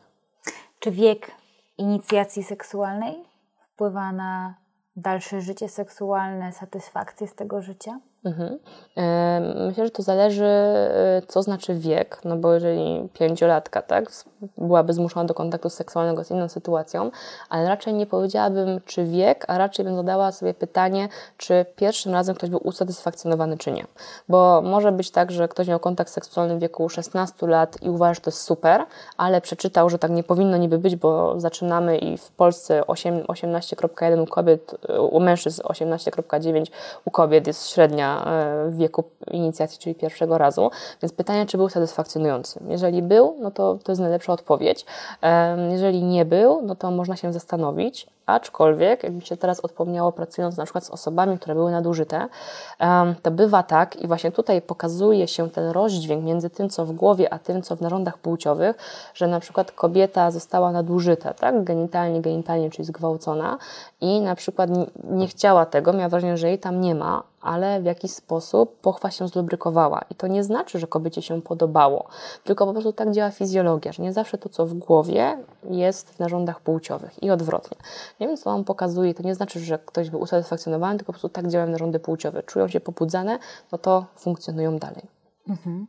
Czy 0.79 0.91
wiek 0.91 1.31
inicjacji 1.79 2.43
seksualnej 2.43 3.25
wpływa 3.57 4.13
na 4.13 4.55
dalsze 4.97 5.41
życie 5.41 5.69
seksualne, 5.69 6.53
satysfakcję 6.53 7.29
z 7.29 7.35
tego 7.35 7.63
życia? 7.63 8.01
Mhm. 8.25 8.59
Myślę, 9.67 9.85
że 9.85 9.91
to 9.91 10.03
zależy, 10.03 10.45
e, 10.45 11.23
co 11.29 11.43
znaczy 11.43 11.75
wiek, 11.75 12.21
no 12.25 12.37
bo 12.37 12.55
jeżeli 12.55 13.09
pięciolatka, 13.13 13.83
tak, 13.83 14.11
byłaby 14.59 14.93
zmuszona 14.93 15.25
do 15.25 15.35
kontaktu 15.35 15.71
seksualnego 15.71 16.25
z 16.25 16.31
inną 16.31 16.49
sytuacją, 16.49 17.11
ale 17.49 17.69
raczej 17.69 17.95
nie 17.95 18.07
powiedziałabym, 18.07 18.81
czy 18.87 19.05
wiek, 19.05 19.45
a 19.49 19.59
raczej 19.59 19.85
bym 19.85 19.97
zadała 19.97 20.33
sobie 20.33 20.55
pytanie, 20.55 21.09
czy 21.37 21.67
pierwszym 21.77 22.13
razem 22.13 22.35
ktoś 22.35 22.51
był 22.51 22.61
usatysfakcjonowany, 22.65 23.59
czy 23.59 23.73
nie. 23.73 23.87
Bo 24.29 24.63
może 24.65 24.93
być 24.93 25.11
tak, 25.11 25.31
że 25.31 25.49
ktoś 25.49 25.69
miał 25.69 25.79
kontakt 25.79 26.11
seksualny 26.11 26.57
w 26.57 26.61
wieku 26.61 26.89
16 26.89 27.47
lat 27.47 27.83
i 27.83 27.91
uważa, 27.91 28.15
że 28.15 28.21
to 28.21 28.31
jest 28.31 28.43
super, 28.43 28.85
ale 29.17 29.41
przeczytał, 29.41 29.91
że 29.91 29.99
tak 29.99 30.11
nie 30.11 30.23
powinno 30.23 30.57
niby 30.57 30.79
być, 30.79 30.97
bo 30.97 31.41
zaczynamy 31.41 31.99
i 31.99 32.17
w 32.17 32.31
Polsce 32.31 32.81
18.1 32.81 34.23
u 34.23 34.27
kobiet, 34.27 34.75
u 35.11 35.21
mężczyzn 35.21 35.63
18.9 35.63 36.67
u 37.05 37.11
kobiet 37.11 37.47
jest 37.47 37.69
średnia 37.69 38.10
w 38.69 38.77
wieku 38.77 39.05
inicjacji, 39.31 39.79
czyli 39.79 39.95
pierwszego 39.95 40.39
razu. 40.39 40.71
Więc 41.03 41.13
pytanie, 41.13 41.47
czy 41.47 41.57
był 41.57 41.69
satysfakcjonujący. 41.69 42.61
Jeżeli 42.69 43.03
był, 43.03 43.37
no 43.41 43.51
to 43.51 43.79
to 43.85 43.93
jest 43.93 44.01
najlepsza 44.01 44.33
odpowiedź. 44.33 44.87
Jeżeli 45.71 46.03
nie 46.03 46.25
był, 46.25 46.63
no 46.63 46.75
to 46.75 46.91
można 46.91 47.17
się 47.17 47.33
zastanowić, 47.33 48.07
aczkolwiek, 48.31 49.03
jakby 49.03 49.27
się 49.27 49.37
teraz 49.37 49.61
odpomniało, 49.61 50.13
pracując 50.13 50.57
na 50.57 50.65
przykład 50.65 50.85
z 50.85 50.91
osobami, 50.91 51.39
które 51.39 51.55
były 51.55 51.71
nadużyte, 51.71 52.29
to 53.23 53.31
bywa 53.31 53.63
tak 53.63 53.97
i 53.97 54.07
właśnie 54.07 54.33
tutaj 54.33 54.63
pokazuje 54.63 55.29
się 55.29 55.51
ten 55.51 55.71
rozdźwięk 55.71 56.25
między 56.25 56.51
tym, 56.51 56.71
co 56.71 56.87
w 56.87 56.93
głowie, 56.93 57.33
a 57.35 57.39
tym, 57.39 57.63
co 57.63 57.77
w 57.77 57.81
narządach 57.81 58.19
płciowych, 58.19 58.77
że 59.15 59.27
na 59.27 59.41
przykład 59.41 59.73
kobieta 59.73 60.31
została 60.31 60.73
nadużyta, 60.73 61.35
tak, 61.35 61.65
genitalnie, 61.65 62.21
genitalnie, 62.21 62.71
czyli 62.71 62.85
zgwałcona 62.85 63.59
i 64.01 64.21
na 64.21 64.35
przykład 64.35 64.71
nie 65.05 65.29
chciała 65.29 65.67
tego, 65.67 65.93
miała 65.93 66.09
wrażenie, 66.09 66.37
że 66.37 66.49
jej 66.49 66.59
tam 66.59 66.81
nie 66.81 66.95
ma, 66.95 67.23
ale 67.43 67.81
w 67.81 67.85
jakiś 67.85 68.11
sposób 68.11 68.77
pochwa 68.81 69.11
się 69.11 69.29
zlubrykowała. 69.29 70.01
I 70.11 70.15
to 70.15 70.27
nie 70.27 70.45
znaczy, 70.45 70.79
że 70.79 70.87
kobiecie 70.87 71.23
się 71.23 71.43
podobało, 71.43 72.07
tylko 72.45 72.67
po 72.67 72.73
prostu 72.73 72.93
tak 72.93 73.11
działa 73.11 73.31
fizjologia, 73.31 73.93
że 73.93 74.03
nie 74.03 74.13
zawsze 74.13 74.39
to, 74.39 74.49
co 74.49 74.67
w 74.67 74.75
głowie, 74.75 75.39
jest 75.71 76.11
w 76.11 76.19
narządach 76.19 76.61
płciowych 76.61 77.23
i 77.23 77.31
odwrotnie. 77.31 77.77
Nie 78.21 78.27
wiem, 78.27 78.37
co 78.37 78.51
Wam 78.51 78.65
pokazuje, 78.65 79.15
to 79.15 79.23
nie 79.23 79.35
znaczy, 79.35 79.61
że 79.61 79.79
ktoś 79.79 80.11
był 80.11 80.21
usatysfakcjonowany, 80.21 80.99
tylko 80.99 81.07
po 81.07 81.13
prostu 81.13 81.29
tak 81.29 81.49
działają 81.49 81.71
narządy 81.73 82.01
płciowe. 82.01 82.43
Czują 82.43 82.69
się 82.69 82.81
pobudzane, 82.81 83.39
no 83.73 83.79
to 83.79 84.07
funkcjonują 84.17 84.79
dalej. 84.79 85.03
Mhm. 85.49 85.87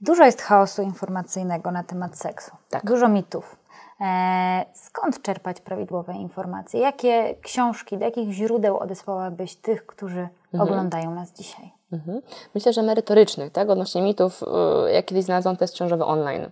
Dużo 0.00 0.24
jest 0.24 0.42
chaosu 0.42 0.82
informacyjnego 0.82 1.70
na 1.70 1.82
temat 1.82 2.18
seksu. 2.18 2.50
Tak. 2.70 2.84
Dużo 2.84 3.08
mitów. 3.08 3.56
E, 4.00 4.64
skąd 4.74 5.22
czerpać 5.22 5.60
prawidłowe 5.60 6.14
informacje? 6.14 6.80
Jakie 6.80 7.34
książki, 7.42 7.98
do 7.98 8.04
jakich 8.04 8.32
źródeł 8.32 8.78
odesłałabyś 8.78 9.56
tych, 9.56 9.86
którzy 9.86 10.28
mhm. 10.52 10.60
oglądają 10.60 11.14
nas 11.14 11.32
dzisiaj? 11.32 11.77
Mhm. 11.92 12.20
Myślę, 12.54 12.72
że 12.72 12.82
merytorycznych, 12.82 13.52
tak? 13.52 13.70
Odnośnie 13.70 14.02
mitów, 14.02 14.42
y, 14.88 14.92
jak 14.92 15.06
kiedyś 15.06 15.24
znalazłam 15.24 15.56
test 15.56 15.74
ciążowy 15.74 16.04
online. 16.04 16.50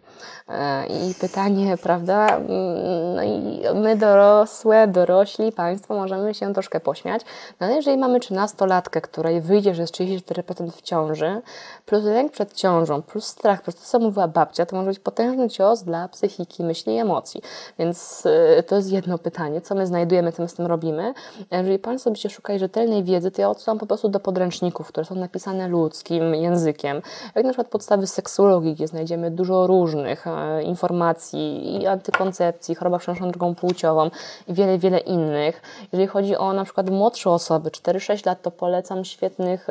E, 0.49 0.87
I 0.87 1.15
pytanie, 1.15 1.77
prawda? 1.83 2.37
Mm, 2.37 3.15
no 3.15 3.23
i 3.23 3.61
my 3.75 3.97
dorosłe, 3.97 4.89
dorośli, 4.89 5.53
Państwo 5.53 5.95
możemy 5.95 6.35
się 6.35 6.53
troszkę 6.53 6.81
pośmiać, 6.81 7.23
no 7.61 7.67
ale 7.67 7.77
jeżeli 7.77 7.97
mamy 7.97 8.19
13-latkę, 8.19 9.01
której 9.01 9.41
wyjdzie, 9.41 9.75
że 9.75 9.83
jest 9.83 9.95
34% 9.95 10.71
w 10.71 10.83
ciąży, 10.83 11.43
plus 11.87 12.05
lęk 12.05 12.33
przed 12.33 12.55
ciążą, 12.55 13.03
plus 13.03 13.27
strach, 13.27 13.63
plus 13.63 13.75
to, 13.75 13.83
co 13.83 13.99
mówiła 13.99 14.29
babcia, 14.29 14.67
to 14.67 14.77
może 14.77 14.89
być 14.89 14.99
potężny 14.99 15.49
cios 15.49 15.83
dla 15.83 16.09
psychiki, 16.09 16.65
myśli 16.65 16.95
i 16.95 16.99
emocji. 16.99 17.43
Więc 17.79 18.27
y, 18.59 18.63
to 18.63 18.77
jest 18.77 18.93
jedno 18.93 19.19
pytanie, 19.19 19.61
co 19.61 19.75
my 19.75 19.87
znajdujemy, 19.87 20.33
co 20.33 20.43
my 20.43 20.49
z 20.49 20.55
tym 20.55 20.67
robimy. 20.67 21.15
Jeżeli 21.51 21.79
Państwo 21.79 22.11
byście 22.11 22.31
szukali 22.31 22.59
rzetelnej 22.59 23.05
wiedzy, 23.05 23.31
to 23.31 23.43
ja 23.43 23.51
odsyłam 23.51 23.79
po 23.79 23.87
prostu 23.87 24.09
do 24.09 24.21
podręczników, 24.21 24.89
które 24.89 25.05
są 25.05 25.15
na 25.15 25.26
napisane 25.27 25.69
ludzkim 25.69 26.35
językiem, 26.35 27.03
jak 27.35 27.45
na 27.45 27.51
przykład 27.51 27.69
podstawy 27.69 28.07
seksuologii, 28.07 28.75
gdzie 28.75 28.87
znajdziemy 28.89 29.31
dużo 29.31 29.67
różnych 29.67 30.27
e, 30.27 30.63
informacji 30.63 31.77
i 31.83 31.87
antykoncepcji, 31.87 32.75
choroba 32.75 32.99
przenoszona 32.99 33.31
drogą 33.31 33.55
płciową 33.55 34.11
i 34.49 34.55
wiele, 34.55 34.79
wiele 34.79 34.99
innych. 34.99 35.63
Jeżeli 35.93 36.07
chodzi 36.09 36.37
o 36.37 36.53
na 36.53 36.65
przykład 36.65 36.91
młodsze 36.91 37.31
osoby, 37.31 37.71
4-6 37.71 38.27
lat, 38.27 38.43
to 38.43 38.51
polecam 38.51 39.05
świetnych 39.05 39.67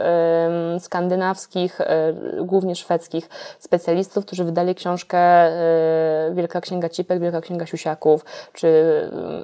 skandynawskich, 0.80 1.82
e, 1.82 2.14
głównie 2.42 2.76
szwedzkich 2.76 3.30
specjalistów, 3.60 4.26
którzy 4.26 4.44
wydali 4.44 4.76
książkę 4.76 5.18
e, 5.18 6.32
Wielka 6.34 6.62
Księga 6.62 6.90
Cipek, 6.90 7.20
Wielka 7.20 7.42
Księga 7.42 7.66
Siusiaków, 7.66 8.26
czy 8.54 8.68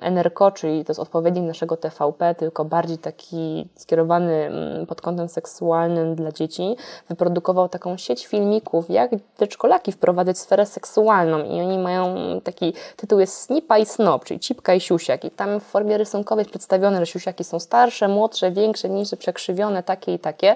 NRKO, 0.02 0.52
czyli 0.52 0.86
to 0.86 0.92
jest 0.92 1.00
odpowiednik 1.00 1.44
naszego 1.44 1.78
TVP, 1.78 2.36
tylko 2.36 2.66
bardziej 2.66 2.98
taki 2.98 3.70
skierowany 3.76 4.34
mm, 4.34 4.86
pod 4.86 5.02
kątem 5.02 5.30
seksualnym, 5.30 6.01
dla 6.16 6.32
dzieci, 6.32 6.76
wyprodukował 7.10 7.70
taką 7.70 7.98
sieć 7.98 8.28
filmików, 8.28 8.90
jak 8.90 9.12
przedszkolaki 9.38 9.92
wprowadzać 9.92 10.40
sferę 10.40 10.66
seksualną 10.66 11.44
i 11.44 11.62
oni 11.62 11.78
mają 11.78 12.16
taki 12.44 12.74
tytuł 12.96 13.20
jest 13.20 13.38
Snipa 13.38 13.78
i 13.78 13.86
Snop, 13.86 14.26
czyli 14.26 14.40
Cipka 14.40 14.74
i 14.74 14.82
Siusiak 14.82 15.26
i 15.26 15.32
tam 15.32 15.60
w 15.60 15.64
formie 15.64 15.98
rysunkowej 15.98 16.42
jest 16.42 16.50
przedstawione, 16.50 17.00
że 17.00 17.06
siusiaki 17.06 17.44
są 17.44 17.60
starsze, 17.60 18.08
młodsze, 18.08 18.52
większe, 18.52 18.90
mniejsze, 18.90 19.18
przekrzywione, 19.18 19.84
takie 19.84 20.14
i 20.14 20.20
takie 20.20 20.56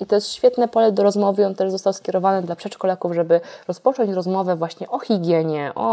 i 0.00 0.06
to 0.06 0.14
jest 0.14 0.32
świetne 0.32 0.68
pole 0.68 0.92
do 0.92 1.02
rozmowy, 1.02 1.46
on 1.46 1.54
też 1.54 1.70
został 1.70 1.92
skierowany 1.92 2.42
dla 2.42 2.56
przedszkolaków, 2.56 3.14
żeby 3.14 3.40
rozpocząć 3.68 4.10
rozmowę 4.10 4.56
właśnie 4.56 4.88
o 4.88 4.98
higienie, 4.98 5.72
o, 5.74 5.86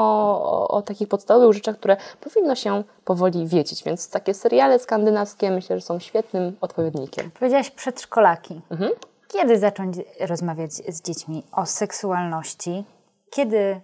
o, 0.51 0.67
o 0.67 0.81
takich 0.81 1.07
podstawowych 1.07 1.53
rzeczach, 1.53 1.77
które 1.77 1.97
powinno 2.21 2.55
się 2.55 2.83
powoli 3.05 3.47
wiedzieć, 3.47 3.83
więc 3.83 4.09
takie 4.09 4.33
seriale 4.33 4.79
skandynawskie 4.79 5.51
myślę, 5.51 5.79
że 5.79 5.85
są 5.85 5.99
świetnym 5.99 6.57
odpowiednikiem. 6.61 7.31
Powiedziałaś 7.31 7.71
przedszkolaki. 7.71 8.61
Mhm. 8.71 8.91
Kiedy 9.33 9.59
zacząć 9.59 9.97
rozmawiać 10.19 10.73
z 10.73 11.01
dziećmi 11.01 11.43
o 11.51 11.65
seksualności? 11.65 12.83
Kiedy 13.29 13.81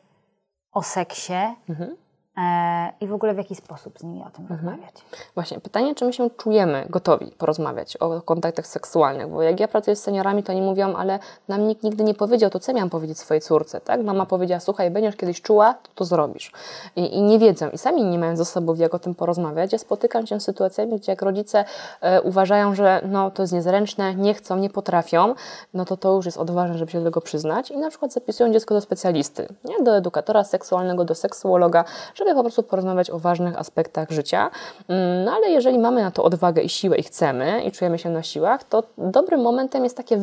o 0.71 0.83
seksie? 0.83 1.33
Mhm. 1.69 1.95
E, 2.39 2.91
i 3.01 3.07
w 3.07 3.13
ogóle 3.13 3.33
w 3.33 3.37
jaki 3.37 3.55
sposób 3.55 3.99
z 3.99 4.03
nimi 4.03 4.23
o 4.23 4.29
tym 4.29 4.41
mhm. 4.41 4.59
rozmawiać. 4.59 4.95
Właśnie, 5.35 5.59
pytanie, 5.59 5.95
czy 5.95 6.05
my 6.05 6.13
się 6.13 6.29
czujemy 6.29 6.85
gotowi 6.89 7.31
porozmawiać 7.37 7.97
o 7.97 8.21
kontaktach 8.21 8.67
seksualnych, 8.67 9.27
bo 9.27 9.41
jak 9.41 9.59
ja 9.59 9.67
pracuję 9.67 9.95
z 9.95 10.03
seniorami, 10.03 10.43
to 10.43 10.51
oni 10.53 10.61
mówią, 10.61 10.95
ale 10.95 11.19
nam 11.47 11.67
nikt 11.67 11.83
nigdy 11.83 12.03
nie 12.03 12.13
powiedział, 12.13 12.49
to 12.49 12.59
co 12.59 12.73
miałam 12.73 12.89
powiedzieć 12.89 13.19
swojej 13.19 13.41
córce, 13.41 13.81
tak? 13.81 14.03
Mama 14.03 14.25
powiedziała, 14.25 14.59
słuchaj, 14.59 14.91
będziesz 14.91 15.15
kiedyś 15.15 15.41
czuła, 15.41 15.73
to 15.73 15.89
to 15.95 16.05
zrobisz. 16.05 16.51
I, 16.95 17.15
I, 17.17 17.21
nie 17.21 17.39
wiedzą, 17.39 17.69
i 17.69 17.77
sami 17.77 18.03
nie 18.03 18.19
mają 18.19 18.37
zasobów, 18.37 18.79
jak 18.79 18.93
o 18.93 18.99
tym 18.99 19.15
porozmawiać. 19.15 19.73
Ja 19.73 19.79
spotykam 19.79 20.27
się 20.27 20.39
z 20.39 20.43
sytuacjami, 20.43 20.99
gdzie 20.99 21.11
jak 21.11 21.21
rodzice 21.21 21.65
e, 22.01 22.21
uważają, 22.21 22.75
że 22.75 23.01
no, 23.05 23.31
to 23.31 23.43
jest 23.43 23.53
niezręczne, 23.53 24.15
nie 24.15 24.33
chcą, 24.33 24.57
nie 24.57 24.69
potrafią, 24.69 25.35
no 25.73 25.85
to 25.85 25.97
to 25.97 26.15
już 26.15 26.25
jest 26.25 26.37
odważne, 26.37 26.77
żeby 26.77 26.91
się 26.91 26.99
do 26.99 27.05
tego 27.05 27.21
przyznać 27.21 27.71
i 27.71 27.77
na 27.77 27.89
przykład 27.89 28.13
zapisują 28.13 28.53
dziecko 28.53 28.75
do 28.75 28.81
specjalisty, 28.81 29.47
nie? 29.65 29.83
do 29.83 29.97
edukatora 29.97 30.43
seksualnego, 30.43 31.05
do 31.05 31.15
seksuologa, 31.15 31.85
żeby 32.15 32.28
żeby 32.29 32.39
po 32.39 32.43
prostu 32.43 32.63
porozmawiać 32.63 33.09
o 33.09 33.19
ważnych 33.19 33.59
aspektach 33.59 34.09
życia. 34.11 34.51
Mm, 34.87 35.25
no 35.25 35.31
ale 35.31 35.49
jeżeli 35.49 35.79
mamy 35.79 36.01
na 36.01 36.11
to 36.11 36.23
odwagę 36.23 36.61
i 36.61 36.69
siłę 36.69 36.97
i 36.97 37.03
chcemy 37.03 37.63
i 37.63 37.71
czujemy 37.71 37.99
się 37.99 38.09
na 38.09 38.23
siłach, 38.23 38.63
to 38.63 38.83
dobrym 38.97 39.41
momentem 39.41 39.83
jest 39.83 39.97
takie 39.97 40.17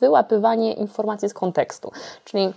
wyłapywanie 0.00 0.72
informacji 0.72 1.28
z 1.28 1.34
kontekstu. 1.34 1.92
Czyli 2.24 2.52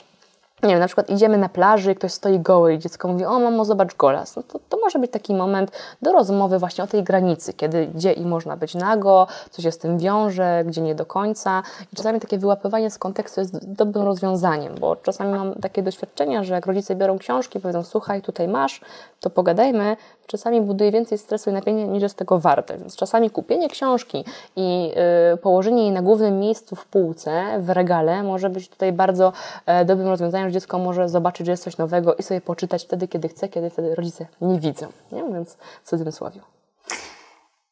nie 0.67 0.73
wiem, 0.73 0.79
na 0.79 0.87
przykład 0.87 1.09
idziemy 1.09 1.37
na 1.37 1.49
plaży, 1.49 1.95
ktoś 1.95 2.11
stoi 2.11 2.39
goły 2.39 2.73
i 2.73 2.79
dziecko 2.79 3.07
mówi, 3.07 3.25
o 3.25 3.39
mamo, 3.39 3.65
zobacz 3.65 3.95
golas. 3.95 4.35
No 4.35 4.43
to, 4.43 4.59
to 4.69 4.77
może 4.77 4.99
być 4.99 5.11
taki 5.11 5.33
moment 5.33 5.71
do 6.01 6.11
rozmowy 6.11 6.59
właśnie 6.59 6.83
o 6.83 6.87
tej 6.87 7.03
granicy, 7.03 7.53
kiedy 7.53 7.87
gdzie 7.87 8.13
i 8.13 8.25
można 8.25 8.57
być 8.57 8.75
nago, 8.75 9.27
co 9.51 9.61
się 9.61 9.71
z 9.71 9.77
tym 9.77 9.99
wiąże, 9.99 10.63
gdzie 10.67 10.81
nie 10.81 10.95
do 10.95 11.05
końca. 11.05 11.63
I 11.93 11.95
czasami 11.95 12.19
takie 12.19 12.37
wyłapywanie 12.37 12.91
z 12.91 12.97
kontekstu 12.97 13.39
jest 13.41 13.73
dobrym 13.73 14.05
rozwiązaniem, 14.05 14.75
bo 14.79 14.95
czasami 14.95 15.33
mam 15.33 15.53
takie 15.55 15.83
doświadczenia, 15.83 16.43
że 16.43 16.53
jak 16.53 16.65
rodzice 16.65 16.95
biorą 16.95 17.17
książki, 17.17 17.59
powiedzą, 17.59 17.83
słuchaj, 17.83 18.21
tutaj 18.21 18.47
masz, 18.47 18.81
to 19.19 19.29
pogadajmy, 19.29 19.97
czasami 20.27 20.61
buduje 20.61 20.91
więcej 20.91 21.17
stresu 21.17 21.49
i 21.49 21.53
napięcia 21.53 21.85
niż 21.85 22.03
jest 22.03 22.17
tego 22.17 22.39
warte. 22.39 22.77
Więc 22.77 22.95
czasami 22.95 23.29
kupienie 23.29 23.69
książki 23.69 24.25
i 24.55 24.91
y, 25.33 25.37
położenie 25.37 25.81
jej 25.81 25.91
na 25.91 26.01
głównym 26.01 26.39
miejscu 26.39 26.75
w 26.75 26.85
półce, 26.85 27.59
w 27.59 27.69
regale, 27.69 28.23
może 28.23 28.49
być 28.49 28.69
tutaj 28.69 28.93
bardzo 28.93 29.33
e, 29.65 29.85
dobrym 29.85 30.07
rozwiązaniem, 30.07 30.47
że 30.49 30.53
dziecko 30.53 30.79
może 30.79 31.09
zobaczyć, 31.09 31.45
że 31.45 31.51
jest 31.51 31.63
coś 31.63 31.77
nowego 31.77 32.15
i 32.15 32.23
sobie 32.23 32.41
poczytać 32.41 32.83
wtedy, 32.83 33.07
kiedy 33.07 33.27
chce, 33.29 33.49
kiedy 33.49 33.69
wtedy 33.69 33.95
rodzice 33.95 34.25
nie 34.41 34.59
widzą. 34.59 34.87
Nie? 35.11 35.23
Więc 35.33 35.57
w 35.83 35.89
cudzysłowie. 35.89 36.39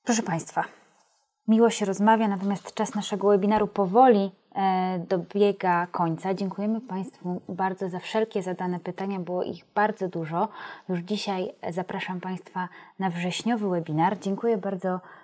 Proszę 0.03 0.23
Państwa, 0.23 0.63
miło 1.47 1.69
się 1.69 1.85
rozmawia, 1.85 2.27
natomiast 2.27 2.73
czas 2.73 2.95
naszego 2.95 3.27
webinaru 3.27 3.67
powoli 3.67 4.31
dobiega 5.09 5.87
końca. 5.87 6.33
Dziękujemy 6.33 6.81
Państwu 6.81 7.41
bardzo 7.49 7.89
za 7.89 7.99
wszelkie 7.99 8.41
zadane 8.41 8.79
pytania, 8.79 9.19
było 9.19 9.43
ich 9.43 9.65
bardzo 9.75 10.07
dużo. 10.07 10.47
Już 10.89 10.99
dzisiaj 10.99 11.53
zapraszam 11.69 12.19
Państwa 12.19 12.69
na 12.99 13.09
wrześniowy 13.09 13.69
webinar. 13.69 14.19
Dziękuję 14.19 14.57
bardzo 14.57 14.89
E, 14.89 15.20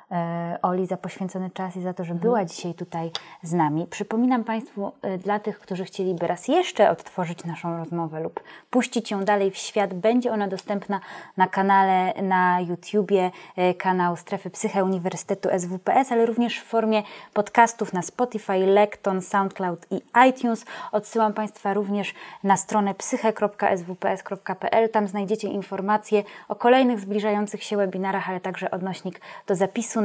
Oli 0.62 0.86
za 0.86 0.98
poświęcony 0.98 1.50
czas 1.50 1.76
i 1.76 1.82
za 1.82 1.94
to, 1.94 2.04
że 2.04 2.16
była 2.16 2.46
dzisiaj 2.46 2.74
tutaj 2.74 3.12
z 3.44 3.54
nami. 3.54 3.88
Przypominam 3.90 4.44
Państwu, 4.44 4.92
e, 5.02 5.18
dla 5.18 5.40
tych, 5.40 5.60
którzy 5.60 5.86
chcieliby 5.86 6.28
raz 6.28 6.48
jeszcze 6.48 6.90
odtworzyć 6.90 7.46
naszą 7.46 7.78
rozmowę 7.78 8.20
lub 8.20 8.44
puścić 8.70 9.12
ją 9.12 9.24
dalej 9.24 9.52
w 9.52 9.58
świat, 9.58 9.94
będzie 9.94 10.32
ona 10.32 10.48
dostępna 10.48 11.00
na 11.38 11.48
kanale 11.48 12.14
na 12.22 12.62
YouTubie, 12.62 13.32
e, 13.56 13.74
kanał 13.74 14.16
Strefy 14.16 14.50
Psyche 14.50 14.84
Uniwersytetu 14.84 15.50
SWPS, 15.60 16.12
ale 16.12 16.26
również 16.26 16.60
w 16.60 16.64
formie 16.64 17.04
podcastów 17.34 17.94
na 17.94 18.02
Spotify, 18.02 18.58
Lekton, 18.58 19.22
SoundCloud 19.22 19.86
i 19.92 20.02
iTunes. 20.30 20.66
Odsyłam 20.92 21.34
Państwa 21.34 21.74
również 21.74 22.14
na 22.44 22.58
stronę 22.58 22.96
psyche.swps.pl. 22.96 24.90
Tam 24.90 25.08
znajdziecie 25.08 25.48
informacje 25.48 26.24
o 26.48 26.56
kolejnych 26.56 27.00
zbliżających 27.00 27.64
się 27.64 27.78
webinarach, 27.78 28.30
ale 28.30 28.40
także 28.40 28.72
odnośnik 28.72 29.22
do 29.48 29.56
zapisu 29.56 29.97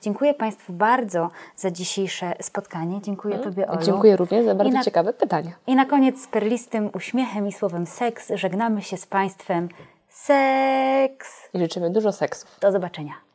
Dziękuję 0.00 0.34
Państwu 0.34 0.72
bardzo 0.72 1.30
za 1.56 1.70
dzisiejsze 1.70 2.34
spotkanie. 2.42 3.00
Dziękuję 3.02 3.34
mm. 3.34 3.44
Tobie, 3.44 3.68
Olu. 3.68 3.82
Dziękuję 3.82 4.16
również 4.16 4.44
za 4.44 4.54
bardzo 4.54 4.72
na, 4.72 4.84
ciekawe 4.84 5.12
pytania. 5.12 5.50
I 5.66 5.74
na 5.74 5.86
koniec 5.86 6.22
z 6.22 6.26
perlistym 6.26 6.90
uśmiechem 6.94 7.48
i 7.48 7.52
słowem 7.52 7.86
seks 7.86 8.32
żegnamy 8.34 8.82
się 8.82 8.96
z 8.96 9.06
Państwem. 9.06 9.68
Seks! 10.08 11.48
I 11.54 11.58
życzymy 11.58 11.90
dużo 11.90 12.12
seksu. 12.12 12.46
Do 12.60 12.72
zobaczenia. 12.72 13.29